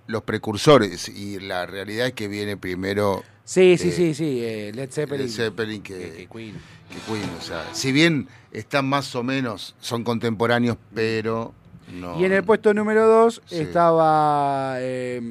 los 0.08 0.24
precursores 0.24 1.10
y 1.10 1.40
la 1.40 1.66
realidad 1.66 2.08
es 2.08 2.14
que 2.14 2.28
viene 2.28 2.58
primero 2.58 3.24
Sí, 3.44 3.78
sí, 3.78 3.90
eh, 3.90 3.92
sí, 3.92 4.14
sí. 4.16 4.40
eh, 4.44 4.72
Led 4.74 4.90
Zeppelin. 4.92 5.26
Led 5.28 5.32
Zeppelin 5.32 5.82
que- 5.84 5.94
que, 5.98 6.12
que 6.12 6.28
Queen. 6.28 6.56
que 6.90 7.12
Queen. 7.12 7.30
O 7.38 7.42
sea, 7.42 7.64
si 7.74 7.92
bien 7.92 8.28
están 8.52 8.88
más 8.88 9.14
o 9.16 9.24
menos, 9.24 9.76
son 9.80 10.04
contemporáneos, 10.04 10.78
pero 10.94 11.54
no. 11.94 12.20
Y 12.20 12.26
en 12.26 12.34
el 12.34 12.44
puesto 12.44 12.74
número 12.74 13.08
2 13.08 13.42
Sí. 13.46 13.58
estaba 13.60 14.78
eh, 14.80 15.22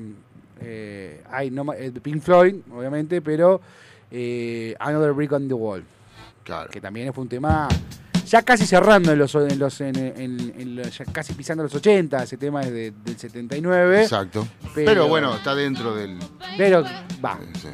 eh, 0.61 1.23
ay, 1.31 1.51
no, 1.51 1.67
Pink 2.03 2.23
Floyd, 2.23 2.55
obviamente, 2.73 3.21
pero 3.21 3.61
eh, 4.11 4.77
Another 4.79 5.13
Brick 5.13 5.33
on 5.33 5.49
the 5.49 5.55
Wall, 5.55 5.85
Claro. 6.45 6.71
que 6.71 6.81
también 6.81 7.13
fue 7.13 7.23
un 7.23 7.29
tema 7.29 7.67
ya 8.27 8.43
casi 8.43 8.67
cerrando 8.67 9.13
en 9.13 9.19
los, 9.19 9.35
en 9.35 9.59
los 9.59 9.81
en, 9.81 9.97
en- 9.97 10.55
en 10.59 10.77
los- 10.77 10.97
ya 10.99 11.05
casi 11.07 11.33
pisando 11.35 11.63
los 11.63 11.75
80, 11.75 12.23
ese 12.23 12.37
tema 12.37 12.63
es 12.63 12.71
de- 12.73 12.93
del 13.05 13.19
79, 13.19 14.03
Exacto. 14.03 14.47
Pero- 14.75 14.87
Pero, 14.87 15.09
bueno, 15.09 15.35
está 15.37 15.55
dentro 15.55 15.95
del. 15.95 16.19
pero 16.57 16.85
va. 17.25 17.39
sí. 17.61 17.69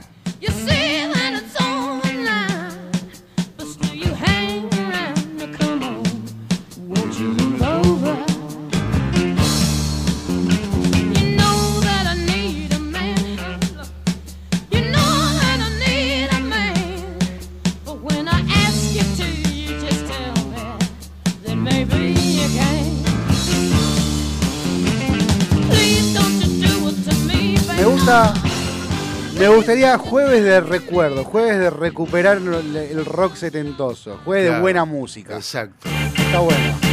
Gustaría 29.61 29.99
jueves 29.99 30.43
de 30.43 30.61
recuerdo, 30.63 31.23
jueves 31.23 31.59
de 31.59 31.69
recuperar 31.69 32.39
el, 32.39 33.05
rock 33.05 33.35
setentoso, 33.35 34.19
jueves 34.25 34.55
de 34.55 34.61
buena 34.61 34.87
música. 34.87 35.37
Exacto. 35.37 35.89
Está 36.17 36.39
bueno. 36.41 36.90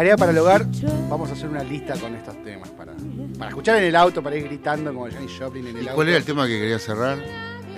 Tarea 0.00 0.16
para 0.16 0.32
el 0.32 0.38
hogar, 0.38 0.64
vamos 1.10 1.28
a 1.28 1.34
hacer 1.34 1.46
una 1.50 1.62
lista 1.62 1.92
con 2.00 2.14
estos 2.14 2.34
temas 2.42 2.70
para, 2.70 2.94
para 3.38 3.50
escuchar 3.50 3.76
en 3.76 3.84
el 3.84 3.94
auto, 3.94 4.22
para 4.22 4.34
ir 4.34 4.44
gritando 4.44 4.94
como 4.94 5.10
Janis 5.10 5.32
Joplin 5.38 5.66
en 5.66 5.76
el 5.76 5.82
¿Y 5.82 5.86
auto. 5.88 5.94
cuál 5.96 6.08
era 6.08 6.16
el 6.16 6.24
tema 6.24 6.46
que 6.46 6.58
quería 6.58 6.78
cerrar? 6.78 7.18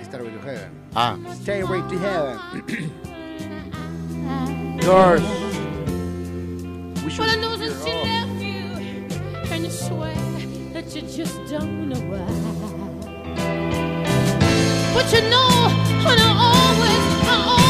Starway 0.05 0.31
to 0.31 0.39
Heaven. 0.41 0.69
Ah, 0.95 1.17
Stairway 1.41 1.81
to 1.81 1.99
Heaven. 1.99 2.39
Doors. 4.79 5.21
We 7.03 7.09
should 7.11 7.27
Well, 7.27 7.29
I 7.29 7.35
know 7.41 7.57
since 7.57 7.83
she 7.83 7.89
hear 7.89 7.99
all. 7.99 8.05
left 8.05 8.41
you, 8.41 9.51
and 9.51 9.65
you 9.65 9.69
swear 9.69 10.15
that 10.71 10.95
you 10.95 11.01
just 11.01 11.35
don't 11.49 11.89
know 11.89 11.99
why. 12.07 12.23
But 14.93 15.11
you 15.11 15.21
know, 15.29 15.49
I 16.07 16.15
always, 16.39 17.03
I 17.27 17.35
always 17.49 17.62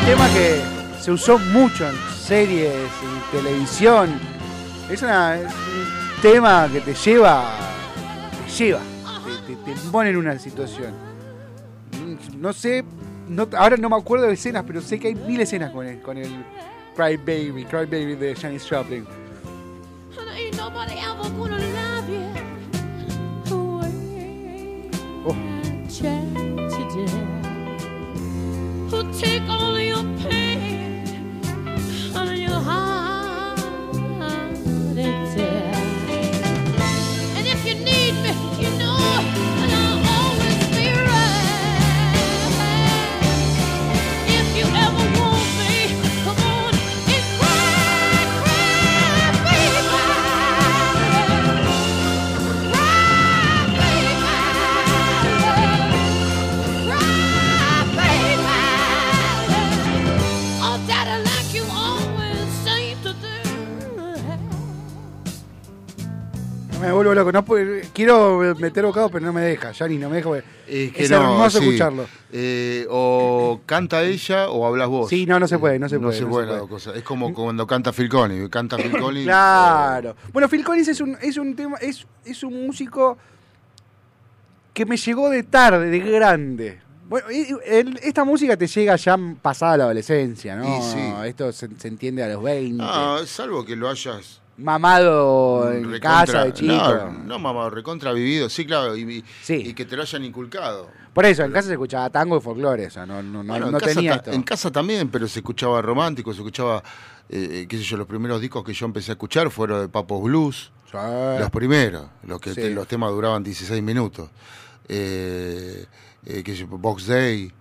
cry, 0.00 0.06
¿Qué, 0.06 0.14
baby. 0.14 0.26
qué 0.26 0.26
tema 0.26 0.28
que 0.32 1.02
se 1.02 1.12
usó 1.12 1.38
mucho 1.38 1.88
en 1.88 1.96
series, 2.16 2.72
en 2.74 3.38
televisión? 3.38 4.10
Es, 4.90 5.02
una, 5.02 5.36
es 5.36 5.44
un 5.44 6.22
tema 6.22 6.68
que 6.72 6.80
te 6.80 6.94
lleva, 6.94 7.50
te 8.46 8.52
lleva, 8.64 8.80
te, 9.46 9.54
te- 9.56 9.72
te 9.74 9.88
pone 9.90 10.10
en 10.10 10.16
una 10.16 10.38
situación. 10.38 10.92
Mm, 11.92 12.40
No 12.40 12.52
sé, 12.52 12.84
no- 13.28 13.48
ahora 13.56 13.76
no 13.76 13.88
me 13.88 13.96
acuerdo 13.96 14.26
de 14.26 14.34
escenas, 14.34 14.64
pero 14.66 14.80
sé 14.80 14.98
que 14.98 15.08
hay 15.08 15.14
mil 15.14 15.40
escenas 15.40 15.70
con 15.70 15.86
el, 15.86 16.00
con 16.00 16.16
el 16.18 16.44
Cry 16.96 17.16
Baby, 17.16 17.64
Cry 17.64 17.86
Baby 17.86 18.16
de 18.16 18.34
Janis 18.34 18.66
Joplin. 18.68 19.06
And 26.02 26.29
take 29.12 29.48
all 29.48 29.78
your 29.80 30.04
pain 30.20 30.39
loco, 67.32 67.58
no 67.58 67.80
quiero 67.92 68.54
meter 68.58 68.84
bocado, 68.84 69.10
pero 69.10 69.26
no 69.26 69.32
me 69.32 69.40
deja, 69.42 69.72
Janis 69.72 70.00
no 70.00 70.08
me 70.08 70.16
deja. 70.16 70.38
es 70.66 70.92
que 70.92 71.04
es 71.04 71.10
no, 71.10 71.16
hermoso 71.16 71.58
sí. 71.58 71.64
escucharlo. 71.66 72.06
Eh, 72.32 72.86
o 72.90 73.60
canta 73.66 74.02
ella 74.02 74.48
o 74.48 74.66
hablas 74.66 74.88
vos. 74.88 75.08
Sí, 75.08 75.26
no, 75.26 75.40
no 75.40 75.48
se 75.48 75.58
puede, 75.58 75.78
no 75.78 75.88
se 75.88 75.98
puede, 75.98 76.16
se 76.16 76.22
no 76.22 76.30
puede 76.30 76.46
se 76.46 76.66
puede. 76.66 76.98
Es 76.98 77.04
como 77.04 77.32
cuando 77.34 77.66
canta 77.66 77.92
Phil 77.92 78.08
Collins. 78.08 78.48
Canta 78.48 78.76
Phil 78.76 78.92
Collins. 78.98 79.26
Claro. 79.26 80.16
Bueno, 80.32 80.48
Phil 80.48 80.64
Collins 80.64 80.88
es 80.88 81.00
un, 81.00 81.16
es 81.20 81.36
un 81.36 81.54
tema, 81.54 81.76
es, 81.78 82.06
es 82.24 82.42
un 82.42 82.66
músico 82.66 83.18
que 84.72 84.86
me 84.86 84.96
llegó 84.96 85.28
de 85.30 85.42
tarde, 85.42 85.90
de 85.90 85.98
grande. 85.98 86.80
Bueno, 87.08 87.26
esta 88.02 88.24
música 88.24 88.56
te 88.56 88.68
llega 88.68 88.94
ya 88.94 89.18
pasada 89.42 89.78
la 89.78 89.84
adolescencia, 89.84 90.54
¿no? 90.54 90.80
Sí. 90.80 90.98
Esto 91.26 91.50
se, 91.52 91.68
se 91.76 91.88
entiende 91.88 92.22
a 92.22 92.28
los 92.28 92.42
20. 92.42 92.84
Ah, 92.86 93.20
salvo 93.26 93.64
que 93.64 93.74
lo 93.74 93.88
hayas 93.88 94.39
Mamado 94.60 95.72
en 95.72 95.84
recontra- 95.90 96.00
casa 96.26 96.44
de 96.44 96.52
chico. 96.52 96.72
No, 96.72 97.10
no 97.24 97.38
mamá, 97.38 97.70
recontra 97.70 98.12
vivido. 98.12 98.48
Sí, 98.48 98.64
claro. 98.66 98.96
Y, 98.96 99.02
y- 99.18 99.24
Sí. 99.42 99.54
y 99.54 99.74
que 99.74 99.84
te 99.84 99.96
lo 99.96 100.02
hayan 100.02 100.24
inculcado. 100.24 100.88
Por 101.12 101.24
eso, 101.26 101.42
en 101.42 101.50
casa 101.52 101.66
se 101.68 101.72
escuchaba 101.74 102.08
tango 102.10 102.36
y 102.36 102.40
folclore, 102.40 102.86
o 102.86 102.90
sea, 102.90 103.04
no, 103.06 103.22
no, 103.22 103.42
no, 103.42 103.52
Bueno, 103.52 103.66
en 103.66 103.72
no 103.72 103.78
tenía 103.80 104.14
esto. 104.16 104.30
En 104.32 104.42
casa 104.42 104.70
también, 104.70 105.08
pero 105.10 105.26
se 105.26 105.40
escuchaba 105.40 105.82
romántico, 105.82 106.32
se 106.32 106.38
escuchaba, 106.38 106.82
eh, 107.28 107.66
qué 107.68 107.76
sé 107.78 107.82
yo, 107.82 107.96
los 107.96 108.06
primeros 108.06 108.40
discos 108.40 108.62
que 108.64 108.72
yo 108.72 108.86
empecé 108.86 109.10
a 109.10 109.14
escuchar 109.14 109.50
fueron 109.50 109.80
de 109.80 109.88
Papos 109.88 110.22
Blues. 110.22 110.70
Sí. 110.90 110.96
Los 111.38 111.50
primeros, 111.50 112.06
los 112.24 112.40
que 112.40 112.50
Sí. 112.50 112.56
te- 112.60 112.70
los 112.70 112.86
temas 112.86 113.10
duraban 113.10 113.42
16 113.42 113.82
minutos. 113.82 114.28
Eh, 114.88 115.86
eh, 116.26 116.42
yo, 116.44 116.66
Box 116.66 117.06
Day, 117.06 117.52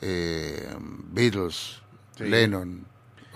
eh, 0.00 0.74
Beatles. 1.12 1.80
Lennon, 2.18 2.84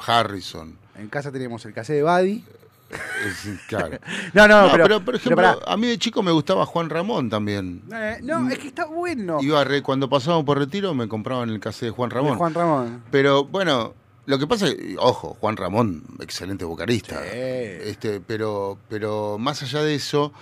Harrison. 0.06 0.76
En 0.96 1.08
casa 1.08 1.32
teníamos 1.32 1.64
el 1.66 1.72
cassette 1.74 1.96
de 1.96 2.02
Buddy. 2.04 2.44
Claro. 3.68 3.98
No, 4.32 4.48
no, 4.48 4.66
No, 4.66 4.72
pero, 4.72 4.84
pero, 4.84 5.04
por 5.04 5.14
ejemplo, 5.14 5.60
a 5.66 5.76
mí 5.76 5.86
de 5.86 5.98
chico 5.98 6.22
me 6.22 6.30
gustaba 6.32 6.64
Juan 6.66 6.88
Ramón 6.90 7.28
también. 7.30 7.82
Eh, 7.92 8.18
no, 8.22 8.48
es 8.48 8.58
que 8.58 8.68
está 8.68 8.86
bueno. 8.86 9.38
Iba 9.42 9.62
re- 9.64 9.82
cuando 9.82 10.08
pasaban 10.08 10.44
por 10.44 10.58
retiro 10.58 10.94
me 10.94 11.08
compraban 11.08 11.50
el 11.50 11.60
cassette 11.60 11.86
de 11.88 11.90
Juan 11.90 12.10
Ramón. 12.10 12.38
Juan 12.38 12.54
Ramón. 12.54 13.02
Pero 13.10 13.44
bueno, 13.44 13.94
lo 14.26 14.38
que 14.38 14.46
pasa 14.46 14.68
es, 14.68 14.76
ojo, 14.98 15.36
Juan 15.40 15.56
Ramón, 15.56 16.02
excelente 16.20 16.64
vocalista. 16.64 17.20
Sí. 17.22 17.28
Este, 17.32 18.20
pero, 18.20 18.78
pero 18.88 19.36
más 19.38 19.62
allá 19.62 19.82
de 19.82 19.94
eso, 19.94 20.32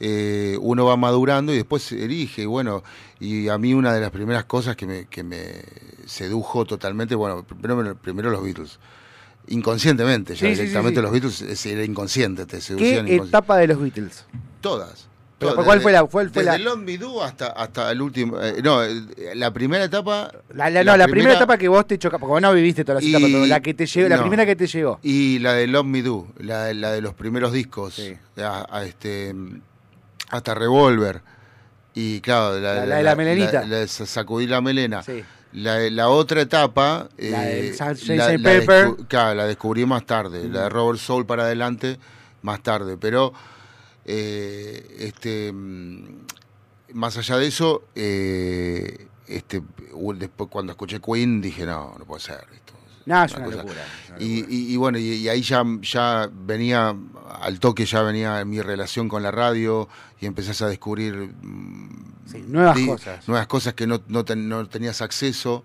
eh, 0.00 0.56
uno 0.60 0.84
va 0.84 0.96
madurando 0.96 1.52
y 1.52 1.56
después 1.56 1.90
elige. 1.92 2.42
Y 2.42 2.46
bueno, 2.46 2.82
y 3.18 3.48
a 3.48 3.58
mí 3.58 3.74
una 3.74 3.92
de 3.92 4.00
las 4.00 4.10
primeras 4.10 4.44
cosas 4.44 4.76
que 4.76 4.86
me, 4.86 5.06
que 5.06 5.22
me 5.24 5.62
sedujo 6.06 6.64
totalmente, 6.64 7.14
bueno, 7.14 7.42
primero, 7.44 7.96
primero 7.96 8.30
los 8.30 8.42
Beatles. 8.44 8.78
Inconscientemente, 9.48 10.34
ya 10.34 10.40
Sí, 10.40 10.46
sí, 10.46 10.54
sí, 10.56 10.60
directamente 10.62 11.00
sí. 11.00 11.02
los 11.02 11.12
Beatles 11.12 11.40
es- 11.42 11.66
era 11.66 11.84
inconsciente, 11.84 12.46
te 12.46 12.60
seducían 12.60 13.06
¿Qué 13.06 13.16
etapa 13.16 13.56
de 13.58 13.68
los 13.68 13.80
Beatles? 13.80 14.24
Todas. 14.60 15.06
Todas, 15.38 15.54
¿cuál 15.54 15.66
desde- 15.66 15.80
fue 15.82 15.92
la- 15.92 16.04
cuál 16.04 16.30
fue 16.30 16.42
desde 16.44 16.58
la- 16.58 16.64
Long 16.64 16.82
Me 16.82 16.96
Do 16.96 17.22
hasta, 17.22 17.48
hasta 17.48 17.92
el 17.92 18.00
último. 18.00 18.40
eh, 18.40 18.60
no, 18.64 18.80
la 19.34 19.52
primera 19.52 19.84
etapa. 19.84 20.32
La, 20.54 20.70
la- 20.70 20.82
no, 20.82 20.96
la 20.96 21.06
primera, 21.06 21.34
etapa 21.34 21.58
que 21.58 21.68
vos 21.68 21.86
te 21.86 21.98
chocas, 21.98 22.18
porque 22.18 22.30
vos 22.32 22.40
no 22.42 22.52
viviste 22.54 22.84
todas 22.86 23.02
las 23.02 23.04
Y- 23.04 23.14
etapas, 23.14 23.30
pero 23.30 23.44
la 23.46 23.60
que 23.60 23.74
te 23.74 23.84
llegó, 23.86 24.08
la 24.08 24.20
primera 24.20 24.46
que 24.46 24.56
te 24.56 24.66
llegó. 24.66 24.98
Y 25.02 25.38
la 25.40 25.52
de 25.52 25.66
Love 25.66 25.84
Me 25.86 26.02
Do, 26.02 26.26
la, 26.38 26.72
la 26.72 26.90
de 26.92 27.02
los 27.02 27.12
primeros 27.12 27.52
discos, 27.52 28.00
a- 28.38 28.66
a 28.70 28.84
este, 28.84 29.34
hasta 30.30 30.54
Revolver. 30.54 31.20
Y 31.94 32.20
claro, 32.20 32.58
la, 32.58 32.86
de 32.86 33.02
la 33.02 33.14
melenita. 33.14 33.64
Sacudí 33.88 34.46
la 34.46 34.60
melena. 34.62 35.02
Sí. 35.02 35.22
La, 35.56 35.78
la 35.90 36.08
otra 36.08 36.42
etapa. 36.42 37.08
La 37.18 38.26
del 38.26 38.46
eh, 38.46 38.60
Pepper. 38.60 38.94
claro, 39.08 39.34
la 39.34 39.46
descubrí 39.46 39.84
más 39.86 40.04
tarde. 40.06 40.48
La 40.48 40.64
de 40.64 40.68
Robert 40.68 40.98
Soul 41.00 41.26
para 41.26 41.44
adelante, 41.44 41.98
más 42.42 42.62
tarde. 42.62 42.96
Pero, 42.98 43.32
eh, 44.04 44.96
este, 45.00 45.52
mm, 45.52 46.04
más 46.94 47.16
allá 47.18 47.36
de 47.38 47.46
eso, 47.46 47.84
eh, 47.94 49.08
este, 49.26 49.62
después 50.16 50.48
cuando 50.50 50.72
escuché 50.72 51.00
Queen 51.00 51.40
dije, 51.40 51.66
no, 51.66 51.94
no 51.98 52.04
puede 52.04 52.20
ser 52.20 52.44
esto. 52.54 52.74
No, 53.06 53.22
es 53.24 53.32
una 53.34 53.46
locura. 53.46 53.84
es 54.04 54.10
una 54.10 54.22
Y, 54.22 54.44
y- 54.48 54.72
y 54.72 54.76
bueno, 54.76 54.98
y, 54.98 55.02
y 55.14 55.28
ahí 55.28 55.40
ya, 55.42 55.62
ya 55.80 56.28
venía, 56.32 56.94
al 57.40 57.60
toque 57.60 57.86
ya 57.86 58.02
venía 58.02 58.44
mi 58.44 58.60
relación 58.60 59.08
con 59.08 59.22
la 59.22 59.30
radio 59.30 59.88
y 60.20 60.26
empezás 60.26 60.60
a 60.62 60.68
descubrir 60.68 61.14
mm, 61.14 62.05
Sí, 62.26 62.44
nuevas 62.46 62.78
cosas. 62.80 63.28
nuevas 63.28 63.46
cosas 63.46 63.74
que 63.74 63.86
no, 63.86 64.00
no, 64.08 64.24
ten- 64.24 64.48
no 64.48 64.66
tenías 64.68 65.00
acceso 65.02 65.64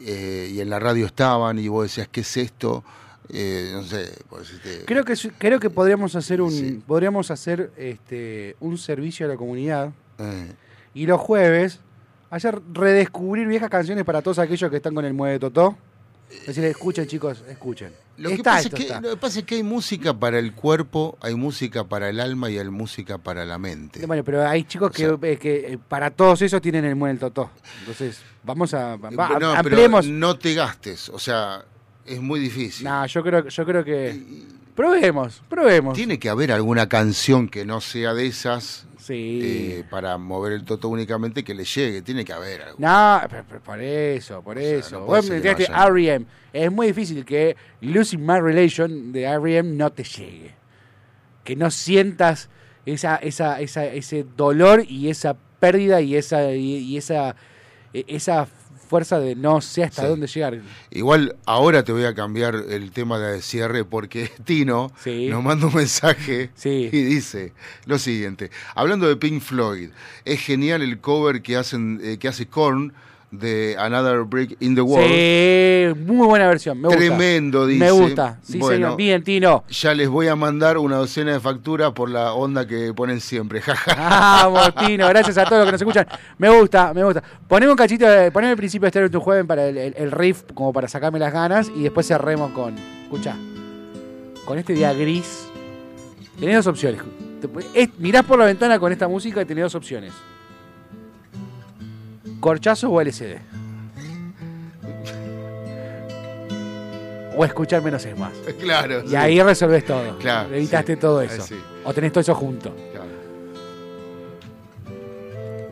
eh, 0.00 0.50
y 0.52 0.60
en 0.60 0.70
la 0.70 0.78
radio 0.78 1.06
estaban 1.06 1.58
y 1.58 1.68
vos 1.68 1.84
decías, 1.84 2.08
¿qué 2.08 2.20
es 2.22 2.36
esto? 2.36 2.82
Eh, 3.28 3.70
no 3.72 3.82
sé, 3.84 4.10
pues, 4.28 4.50
este, 4.50 4.84
Creo 4.86 5.04
que 5.04 5.14
creo 5.38 5.60
que 5.60 5.70
podríamos 5.70 6.16
hacer 6.16 6.40
un 6.42 6.50
Sí. 6.50 6.82
podríamos 6.86 7.30
hacer 7.30 7.70
este 7.76 8.56
un 8.60 8.76
servicio 8.78 9.26
a 9.26 9.28
la 9.28 9.36
comunidad 9.36 9.92
eh, 10.18 10.52
y 10.94 11.06
los 11.06 11.20
jueves 11.20 11.78
hacer 12.30 12.60
redescubrir 12.72 13.46
viejas 13.46 13.70
canciones 13.70 14.04
para 14.04 14.22
todos 14.22 14.38
aquellos 14.38 14.68
que 14.70 14.76
están 14.78 14.94
con 14.94 15.04
el 15.04 15.14
mueve 15.14 15.38
totó. 15.38 15.76
Decirles, 16.46 16.70
escuchen 16.72 17.06
chicos, 17.06 17.42
escuchen. 17.48 17.92
Lo 18.20 18.30
que, 18.30 18.42
pasa 18.42 18.68
es 18.68 18.74
que, 18.74 18.82
está. 18.82 19.00
lo 19.00 19.10
que 19.10 19.16
pasa 19.16 19.38
es 19.40 19.44
que 19.46 19.54
hay 19.56 19.62
música 19.62 20.12
para 20.12 20.38
el 20.38 20.52
cuerpo, 20.52 21.16
hay 21.22 21.34
música 21.34 21.84
para 21.84 22.08
el 22.10 22.20
alma 22.20 22.50
y 22.50 22.58
hay 22.58 22.68
música 22.68 23.16
para 23.18 23.44
la 23.46 23.58
mente. 23.58 24.04
Bueno, 24.06 24.22
pero 24.22 24.46
hay 24.46 24.64
chicos 24.64 24.90
O 24.90 25.18
que, 25.18 25.32
eh, 25.32 25.36
que 25.38 25.72
eh, 25.72 25.78
para 25.88 26.10
todos 26.10 26.42
esos 26.42 26.60
tienen 26.60 26.84
el 26.84 26.96
mueve 26.96 27.18
totó. 27.18 27.50
Entonces, 27.80 28.20
vamos 28.44 28.74
a 28.74 28.96
va- 28.96 29.10
no, 29.10 29.26
pero 29.38 29.52
ampliemos. 29.56 30.06
no 30.06 30.36
te 30.38 30.52
gastes, 30.54 31.08
o 31.08 31.18
sea, 31.18 31.64
es 32.04 32.20
muy 32.20 32.40
difícil. 32.40 32.84
No, 32.86 33.06
yo 33.06 33.22
creo, 33.22 33.48
yo 33.48 33.64
creo 33.64 33.84
que 33.84 34.20
probemos, 34.74 35.42
probemos. 35.48 35.94
Tiene 35.94 36.18
que 36.18 36.28
haber 36.28 36.52
alguna 36.52 36.88
canción 36.88 37.48
que 37.48 37.64
no 37.64 37.80
sea 37.80 38.14
de 38.14 38.26
esas 38.26 38.86
Sí. 39.14 39.40
eh, 39.42 39.84
para 39.90 40.16
mover 40.18 40.52
el 40.52 40.64
toto 40.64 40.88
únicamente 40.88 41.42
que 41.44 41.54
le 41.54 41.64
llegue. 41.64 42.02
Tiene 42.02 42.24
que 42.24 42.32
haber 42.32 42.62
algo. 42.62 42.76
No, 42.78 43.20
pero- 43.28 43.44
pero 43.48 43.60
por 43.62 43.80
eso, 43.80 44.42
por 44.42 44.58
sea, 44.58 44.78
eso. 44.78 45.00
no 45.00 45.06
Vos 45.06 45.28
me 45.28 45.40
que 45.40 45.64
R.E.M. 45.64 46.26
Es 46.52 46.70
muy 46.72 46.88
difícil 46.88 47.24
que 47.24 47.56
Losing 47.80 48.24
My 48.24 48.40
Relation 48.40 49.12
de 49.12 49.22
R.E.M. 49.24 49.76
no 49.76 49.90
te 49.92 50.04
llegue. 50.04 50.54
Que 51.44 51.56
no 51.56 51.70
sientas 51.70 52.48
esa, 52.86 53.16
esa, 53.16 53.60
esa, 53.60 53.86
ese 53.86 54.24
dolor 54.36 54.84
y 54.88 55.08
esa 55.10 55.36
pérdida 55.58 56.00
y 56.00 56.16
esa, 56.16 56.52
y, 56.54 56.76
y 56.78 56.96
esa, 56.96 57.36
e- 57.92 58.04
esa 58.08 58.46
fuerza 58.90 59.20
de 59.20 59.36
no 59.36 59.60
sé 59.60 59.84
hasta 59.84 60.02
Sí. 60.02 60.08
dónde 60.08 60.26
llegar. 60.26 60.60
Igual 60.90 61.36
ahora 61.46 61.84
te 61.84 61.92
voy 61.92 62.04
a 62.04 62.14
cambiar 62.14 62.56
el 62.56 62.90
tema 62.90 63.20
de 63.20 63.40
cierre 63.40 63.84
porque 63.84 64.28
Tino 64.44 64.90
Sí. 65.02 65.28
nos 65.28 65.42
manda 65.44 65.68
un 65.68 65.74
mensaje 65.74 66.50
Sí. 66.56 66.90
y 66.92 67.02
dice 67.04 67.52
lo 67.86 67.98
siguiente. 68.00 68.50
Hablando 68.74 69.06
de 69.08 69.14
Pink 69.16 69.40
Floyd, 69.40 69.90
es 70.24 70.40
genial 70.40 70.82
el 70.82 70.98
cover 71.00 71.40
que 71.40 71.56
hacen 71.56 72.00
eh, 72.02 72.18
que 72.18 72.26
hace 72.26 72.46
Korn 72.46 72.92
de 73.30 73.76
Another 73.78 74.22
Brick 74.24 74.56
in 74.60 74.74
the 74.74 74.80
Wall. 74.80 75.04
Sí, 75.04 76.02
muy 76.04 76.26
buena 76.26 76.48
versión. 76.48 76.80
Me 76.80 76.88
gusta. 76.88 76.98
Tremendo, 76.98 77.66
dice. 77.66 77.84
Me 77.84 77.90
gusta. 77.92 78.38
Sí, 78.42 78.58
Bueno. 78.58 78.74
señor. 78.74 78.96
Bien, 78.96 79.22
Tino. 79.22 79.64
Ya 79.68 79.94
les 79.94 80.08
voy 80.08 80.26
a 80.28 80.34
mandar 80.36 80.78
una 80.78 80.96
docena 80.96 81.32
de 81.32 81.40
facturas 81.40 81.92
por 81.92 82.10
la 82.10 82.32
onda 82.34 82.66
que 82.66 82.92
ponen 82.92 83.20
siempre. 83.20 83.62
Vamos, 83.96 84.74
Tino. 84.74 85.08
Gracias 85.08 85.38
a 85.38 85.44
todos 85.44 85.58
los 85.58 85.66
que 85.66 85.72
nos 85.72 85.80
escuchan. 85.80 86.06
Me 86.38 86.48
gusta, 86.50 86.92
me 86.92 87.04
gusta. 87.04 87.22
Poneme 87.46 87.70
un 87.70 87.76
cachito, 87.78 88.06
de, 88.06 88.32
poneme 88.32 88.50
el 88.52 88.56
principio 88.56 88.86
de 88.86 88.90
Stereo 88.90 89.10
tu 89.10 89.20
Jueves 89.20 89.46
para 89.46 89.66
el, 89.68 89.76
el- 89.78 89.94
el 89.96 90.10
riff, 90.10 90.42
como 90.54 90.72
para 90.72 90.88
sacarme 90.88 91.18
las 91.20 91.32
ganas, 91.32 91.70
y 91.74 91.82
después 91.84 92.06
cerremos 92.08 92.50
con. 92.52 92.74
Escucha. 93.04 93.36
Con 94.44 94.58
este 94.58 94.72
día 94.72 94.92
gris. 94.92 95.46
Tenés 96.40 96.56
dos 96.56 96.66
opciones. 96.66 97.00
Mirás 97.98 98.24
por 98.24 98.38
la 98.38 98.44
ventana 98.46 98.78
con 98.78 98.90
esta 98.92 99.06
música 99.08 99.40
y 99.40 99.44
tenés 99.44 99.64
dos 99.64 99.74
opciones. 99.76 100.12
Corchazo 102.40 102.90
o 102.90 103.00
LCD. 103.00 103.36
O 107.36 107.44
escuchar 107.44 107.82
menos 107.82 108.04
es 108.04 108.18
más. 108.18 108.32
claro. 108.60 109.02
Y 109.04 109.08
sí. 109.08 109.16
ahí 109.16 109.40
resolvés 109.42 109.84
todo. 109.84 110.18
Claro, 110.18 110.54
Evitaste 110.54 110.94
sí. 110.94 111.00
todo 111.00 111.22
eso. 111.22 111.42
sí. 111.42 111.60
O 111.84 111.92
tenés 111.94 112.12
todo 112.12 112.20
eso 112.20 112.34
junto. 112.34 112.74
Claro. 112.92 113.10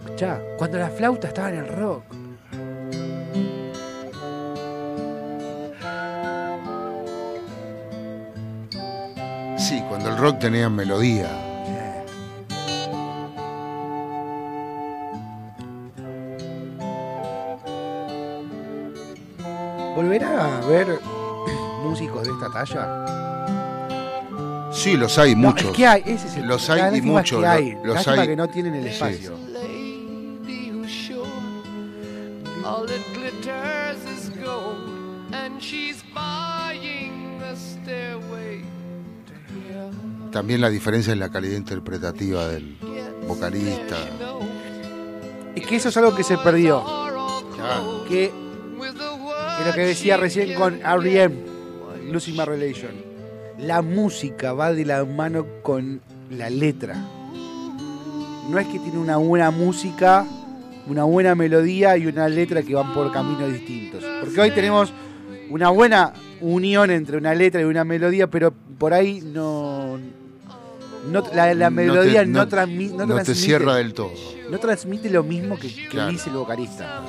Escuchá, 0.05 0.41
cuando 0.57 0.79
la 0.79 0.91
flauta 0.91 1.29
estaba 1.29 1.51
en 1.51 1.57
el 1.57 1.69
rock. 1.69 2.05
Sí, 9.59 9.83
cuando 9.89 10.11
el 10.11 10.17
rock 10.17 10.39
tenía 10.39 10.71
melodía. 10.71 11.48
¿Volverá 19.99 20.59
a 20.59 20.61
ver 20.61 21.01
músicos 21.83 22.23
de 22.23 22.31
esta 22.31 22.49
talla? 22.53 23.05
Sí, 24.73 24.97
los 24.97 25.19
hay 25.19 25.35
No, 25.35 25.49
muchos. 25.49 25.71
es 25.73 25.77
que 25.77 25.87
hay, 25.89 26.03
ese 26.07 26.29
es 26.29 26.37
el 26.37 26.47
Los 26.47 26.71
hay 26.71 26.79
y 26.79 26.83
lástima 26.83 26.99
es 26.99 27.05
muchos, 27.19 27.41
que 27.41 27.47
hay. 27.49 27.77
los 27.83 28.07
hay. 28.07 28.29
que 28.29 28.37
no 28.37 28.47
tienen 28.49 28.75
el 28.77 28.87
espacio. 28.87 29.33
lady 29.53 30.71
who's 30.71 30.89
sure 30.89 31.27
all 32.65 32.87
that 32.87 33.03
glitters 33.13 33.99
is 34.07 34.31
gold, 34.41 34.79
and 35.35 35.61
she's 35.61 36.05
buying 36.15 37.41
the 37.41 37.57
stairway 37.57 38.63
to 39.27 39.33
heaven. 39.69 40.31
También 40.31 40.61
la 40.61 40.71
diferencia 40.71 41.13
en 41.13 41.19
la 41.19 41.29
calidad 41.31 41.57
interpretativa 41.57 42.47
del 42.47 42.77
vocalista. 43.27 43.97
Es 45.57 45.67
que 45.67 45.75
eso 45.75 45.89
es 45.89 45.97
algo 45.97 46.15
que 46.15 46.23
se 46.23 46.39
perdió. 46.39 46.85
Claro. 47.57 48.05
Que 48.09 48.33
es 49.61 49.67
lo 49.67 49.73
que 49.75 49.81
decía 49.87 50.17
recién 50.17 50.55
con 50.55 50.81
R.E.M. 50.85 51.35
Losing 52.11 52.37
My 52.37 52.45
Relation. 52.45 52.93
La 53.59 53.83
música 53.83 54.53
va 54.53 54.73
de 54.73 54.85
la 54.85 55.05
mano 55.05 55.45
con 55.63 56.01
la 56.31 56.49
letra. 56.51 56.95
No 58.49 58.59
es 58.59 58.67
que 58.69 58.79
tiene 58.79 58.99
una 58.99 59.17
buena 59.19 59.51
música, 59.51 60.25
una 60.87 61.05
buena 61.05 61.35
melodía 61.35 61.97
y 61.97 62.07
una 62.07 62.29
letra 62.29 62.63
que 62.63 62.75
van 62.75 62.95
por 62.95 63.13
caminos 63.13 63.53
distintos. 63.53 64.03
Porque 64.21 64.41
hoy 64.41 64.51
tenemos 64.53 64.93
una 65.51 65.71
buena 65.71 66.13
unión 66.41 66.91
entre 66.91 67.17
una 67.19 67.35
letra 67.35 67.61
y 67.61 67.65
una 67.65 67.85
melodía, 67.85 68.27
pero 68.29 68.55
por 68.79 68.95
ahí 68.95 69.21
no. 69.21 69.99
no 71.11 71.25
la, 71.35 71.53
la 71.55 71.69
No 71.71 71.77
melodía 71.77 72.21
te- 72.21 72.27
no, 72.27 72.45
no- 72.45 72.49
transmi- 72.49 72.91
no 72.93 73.07
no 73.07 73.17
te 73.17 73.23
transmite- 73.23 73.35
cierra 73.35 73.75
del 73.75 73.93
todo. 73.93 74.13
no 74.51 74.59
transmite 74.59 75.11
lo 75.11 75.23
mismo 75.25 75.59
que, 75.59 75.75
que 75.75 75.89
Claro. 75.89 76.11
dice 76.13 76.31
el 76.31 76.37
vocalista. 76.37 77.03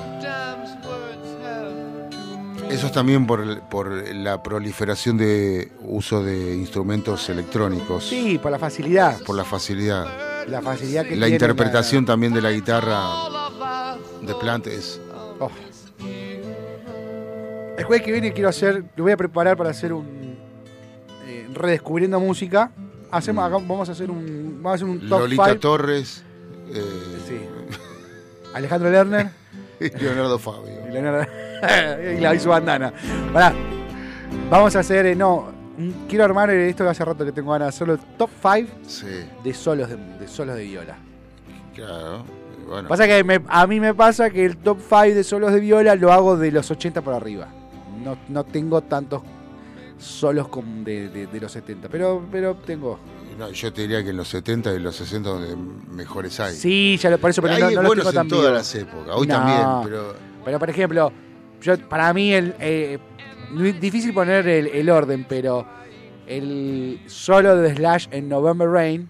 Eso 2.70 2.86
es 2.86 2.92
también 2.92 3.26
por, 3.26 3.60
por 3.62 3.90
la 4.14 4.42
proliferación 4.42 5.16
de 5.18 5.72
uso 5.80 6.22
de 6.22 6.54
instrumentos 6.54 7.28
electrónicos. 7.28 8.04
Sí, 8.04 8.38
por 8.38 8.50
la 8.52 8.58
facilidad. 8.58 9.20
Por 9.24 9.36
la 9.36 9.44
facilidad. 9.44 10.06
La 10.46 10.62
facilidad 10.62 11.02
que 11.04 11.16
La 11.16 11.26
tiene 11.26 11.36
interpretación 11.36 12.06
también 12.06 12.32
de 12.32 12.40
la 12.40 12.50
guitarra 12.52 13.00
de 14.22 14.34
Plant 14.36 14.66
es. 14.68 15.00
Oh. 15.38 15.50
El 17.76 17.84
jueves 17.84 18.04
que 18.04 18.12
viene 18.12 18.32
quiero 18.32 18.48
hacer, 18.48 18.84
lo 18.96 19.04
voy 19.04 19.12
a 19.12 19.16
preparar 19.16 19.56
para 19.56 19.70
hacer 19.70 19.92
un 19.92 20.36
eh, 21.26 21.48
redescubriendo 21.52 22.20
música. 22.20 22.70
Hacemos, 23.10 23.50
vamos 23.50 23.88
a 23.88 23.92
hacer 23.92 24.10
un, 24.10 24.60
vamos 24.62 24.72
a 24.72 24.74
hacer 24.84 24.88
un 24.88 25.08
top. 25.08 25.20
Lolita 25.20 25.44
5. 25.46 25.58
Torres 25.60 26.22
eh, 26.72 26.82
Sí. 27.26 27.40
Alejandro 28.54 28.90
Lerner 28.90 29.30
y 29.80 29.88
Leonardo 29.98 30.38
Fabio. 30.38 30.72
y, 30.88 30.92
Leonardo- 30.92 31.26
y 32.16 32.20
la 32.20 32.34
y 32.34 32.38
su 32.40 32.48
bandana. 32.48 32.92
Pará. 33.32 33.52
Vamos 34.48 34.74
a 34.76 34.80
hacer, 34.80 35.06
eh, 35.06 35.14
no, 35.16 35.50
quiero 36.08 36.24
armar 36.24 36.50
eh, 36.50 36.68
esto 36.68 36.84
que 36.84 36.90
hace 36.90 37.04
rato 37.04 37.24
que 37.24 37.32
tengo 37.32 37.52
ganas 37.52 37.68
hacerlo, 37.68 37.98
top 38.16 38.30
5 38.40 38.68
Sí, 38.86 39.06
de 39.42 39.54
solos 39.54 39.88
de, 39.88 39.96
de 39.96 40.28
solos 40.28 40.56
de 40.56 40.64
viola. 40.64 40.96
claro. 41.74 42.24
Bueno, 42.68 42.88
Pasa 42.88 43.04
que 43.08 43.24
me- 43.24 43.40
a 43.48 43.66
mí 43.66 43.80
me 43.80 43.94
pasa 43.94 44.30
que 44.30 44.44
el 44.44 44.56
top 44.58 44.78
5 44.80 45.14
de 45.16 45.24
solos 45.24 45.52
de 45.52 45.58
viola 45.58 45.96
lo 45.96 46.12
hago 46.12 46.36
de 46.36 46.52
los 46.52 46.70
80 46.70 47.02
para 47.02 47.16
arriba. 47.16 47.48
No, 48.04 48.16
no 48.28 48.44
tengo 48.44 48.80
tantos 48.82 49.22
solos 49.98 50.46
como 50.48 50.84
de, 50.84 51.08
de- 51.08 51.26
de 51.26 51.40
los 51.40 51.50
70, 51.50 51.88
pero, 51.88 52.24
pero 52.30 52.54
tengo. 52.54 53.00
no, 53.36 53.50
yo 53.50 53.72
te 53.72 53.82
diría 53.82 54.04
que 54.04 54.10
en 54.10 54.16
los 54.18 54.28
70 54.28 54.72
y 54.74 54.78
los 54.78 54.94
60 54.94 55.28
donde 55.28 55.56
mejores 55.92 56.38
hay. 56.38 56.54
Sí, 56.54 56.96
ya 56.96 57.10
lo, 57.10 57.18
por 57.18 57.30
eso, 57.30 57.42
pero 57.42 57.54
hay 57.54 57.74
no, 57.74 57.82
no 57.82 57.88
los 57.94 57.96
tengo 57.96 58.12
tan 58.12 58.26
en 58.26 58.28
todas 58.30 58.44
vivos. 58.44 58.58
las 58.58 58.74
épocas. 58.76 59.14
Hoy 59.16 59.26
No. 59.26 59.34
también, 59.34 59.60
pero 59.84 60.14
Pero 60.44 60.58
por 60.60 60.70
ejemplo, 60.70 61.12
yo 61.60 61.78
para 61.88 62.12
mí 62.12 62.32
el 62.32 62.54
eh, 62.58 62.98
difícil 63.80 64.14
poner 64.14 64.46
el, 64.48 64.68
el 64.68 64.90
orden, 64.90 65.26
pero 65.28 65.66
el 66.26 67.00
solo 67.06 67.56
de 67.56 67.74
Slash 67.74 68.06
en 68.10 68.28
November 68.28 68.68
Rain 68.68 69.08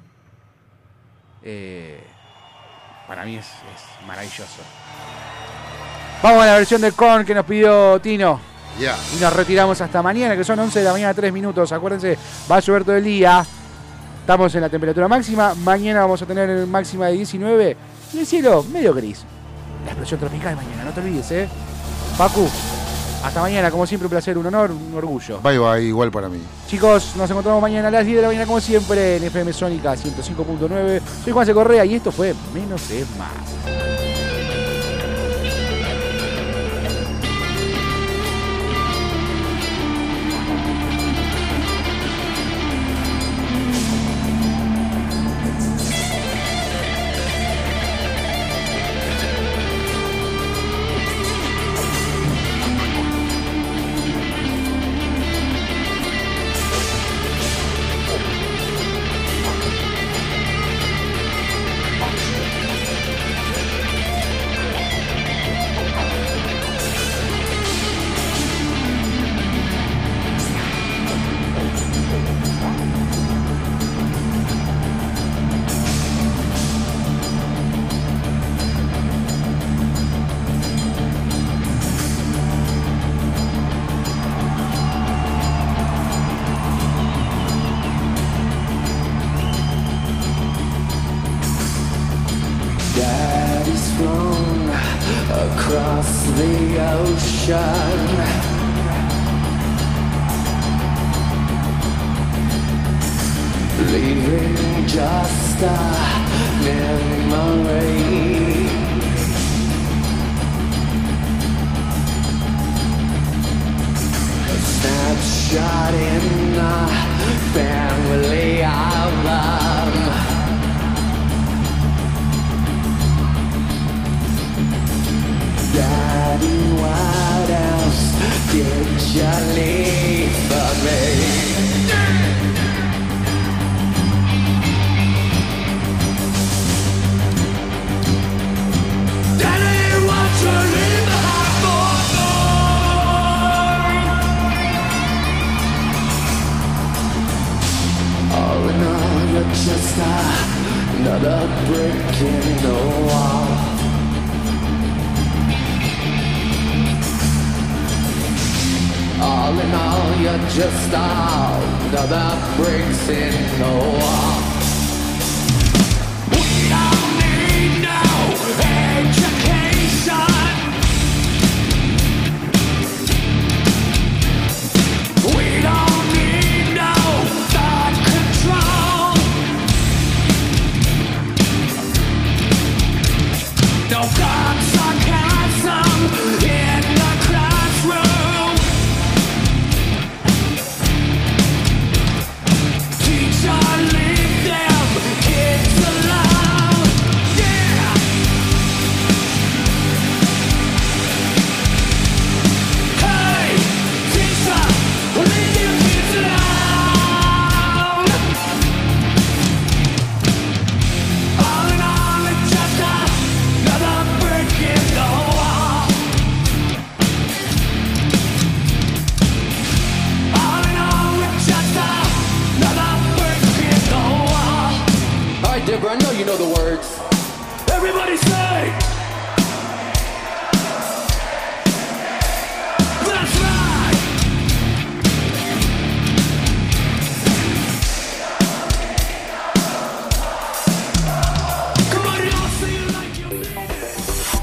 eh, 1.43 2.01
para 3.07 3.25
mí 3.25 3.37
es, 3.37 3.47
es 3.47 4.07
maravilloso. 4.07 4.63
Vamos 6.23 6.43
a 6.43 6.47
la 6.47 6.57
versión 6.57 6.81
de 6.81 6.93
Korn 6.93 7.25
que 7.25 7.35
nos 7.35 7.45
pidió 7.47 7.99
Tino. 8.01 8.41
ya. 8.79 8.95
Y 9.17 9.21
nos 9.21 9.35
retiramos 9.35 9.81
hasta 9.81 10.03
mañana, 10.03 10.37
que 10.37 10.45
son 10.45 10.59
11 10.59 10.79
de 10.79 10.85
la 10.85 10.93
mañana, 10.93 11.15
3 11.15 11.33
minutos. 11.33 11.73
Acuérdense, 11.73 12.19
va 12.51 12.57
a 12.57 12.61
llover 12.61 12.85
todo 12.85 12.97
el 12.97 13.05
día. 13.05 13.45
Estamos 14.21 14.55
en 14.55 14.61
la 14.61 14.69
temperatura 14.69 15.09
máxima. 15.09 15.55
Mañana 15.55 16.03
vamos 16.03 16.21
a 16.23 16.27
tener 16.27 16.67
máxima 16.67 17.07
de 17.07 17.15
19. 17.15 17.77
Y 18.13 18.19
el 18.19 18.27
cielo 18.27 18.63
medio 18.65 18.93
gris. 18.93 19.25
La 19.85 19.93
explosión 19.93 20.21
tropical 20.21 20.57
mañana, 20.57 20.85
no 20.85 20.91
te 20.91 21.01
olvides, 21.01 21.31
¿eh? 21.33 21.49
Pacu, 22.17 22.49
hasta 23.25 23.41
mañana, 23.41 23.71
como 23.71 23.87
siempre, 23.87 24.07
un 24.07 24.11
placer, 24.11 24.37
un 24.39 24.47
honor, 24.47 24.71
un 24.71 24.95
orgullo. 24.95 25.41
Bye 25.41 25.59
bye, 25.59 25.83
igual 25.83 26.11
para 26.11 26.29
mí. 26.29 26.39
Chicos, 26.69 27.15
nos 27.17 27.31
encontramos 27.31 27.61
mañana 27.61 27.89
a 27.89 27.91
las 27.91 28.05
10 28.05 28.17
de 28.17 28.23
la 28.23 28.29
mañana, 28.29 28.47
como 28.47 28.61
siempre, 28.61 29.17
en 29.17 29.25
FM 29.25 29.53
Sónica 29.53 29.95
105.9. 29.95 31.01
Soy 31.25 31.33
Juan 31.33 31.47
C. 31.47 31.55
Correa 31.55 31.85
y 31.85 31.95
esto 31.97 32.13
fue 32.13 32.35
Menos 32.55 32.91
es 32.91 33.07
Más. 33.17 34.10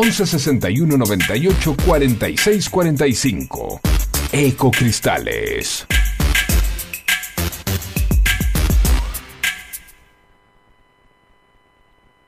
11 0.00 0.26
61 0.26 0.96
98 0.96 1.74
46 1.84 2.68
45. 2.70 3.80
Ecocristales. 4.32 5.99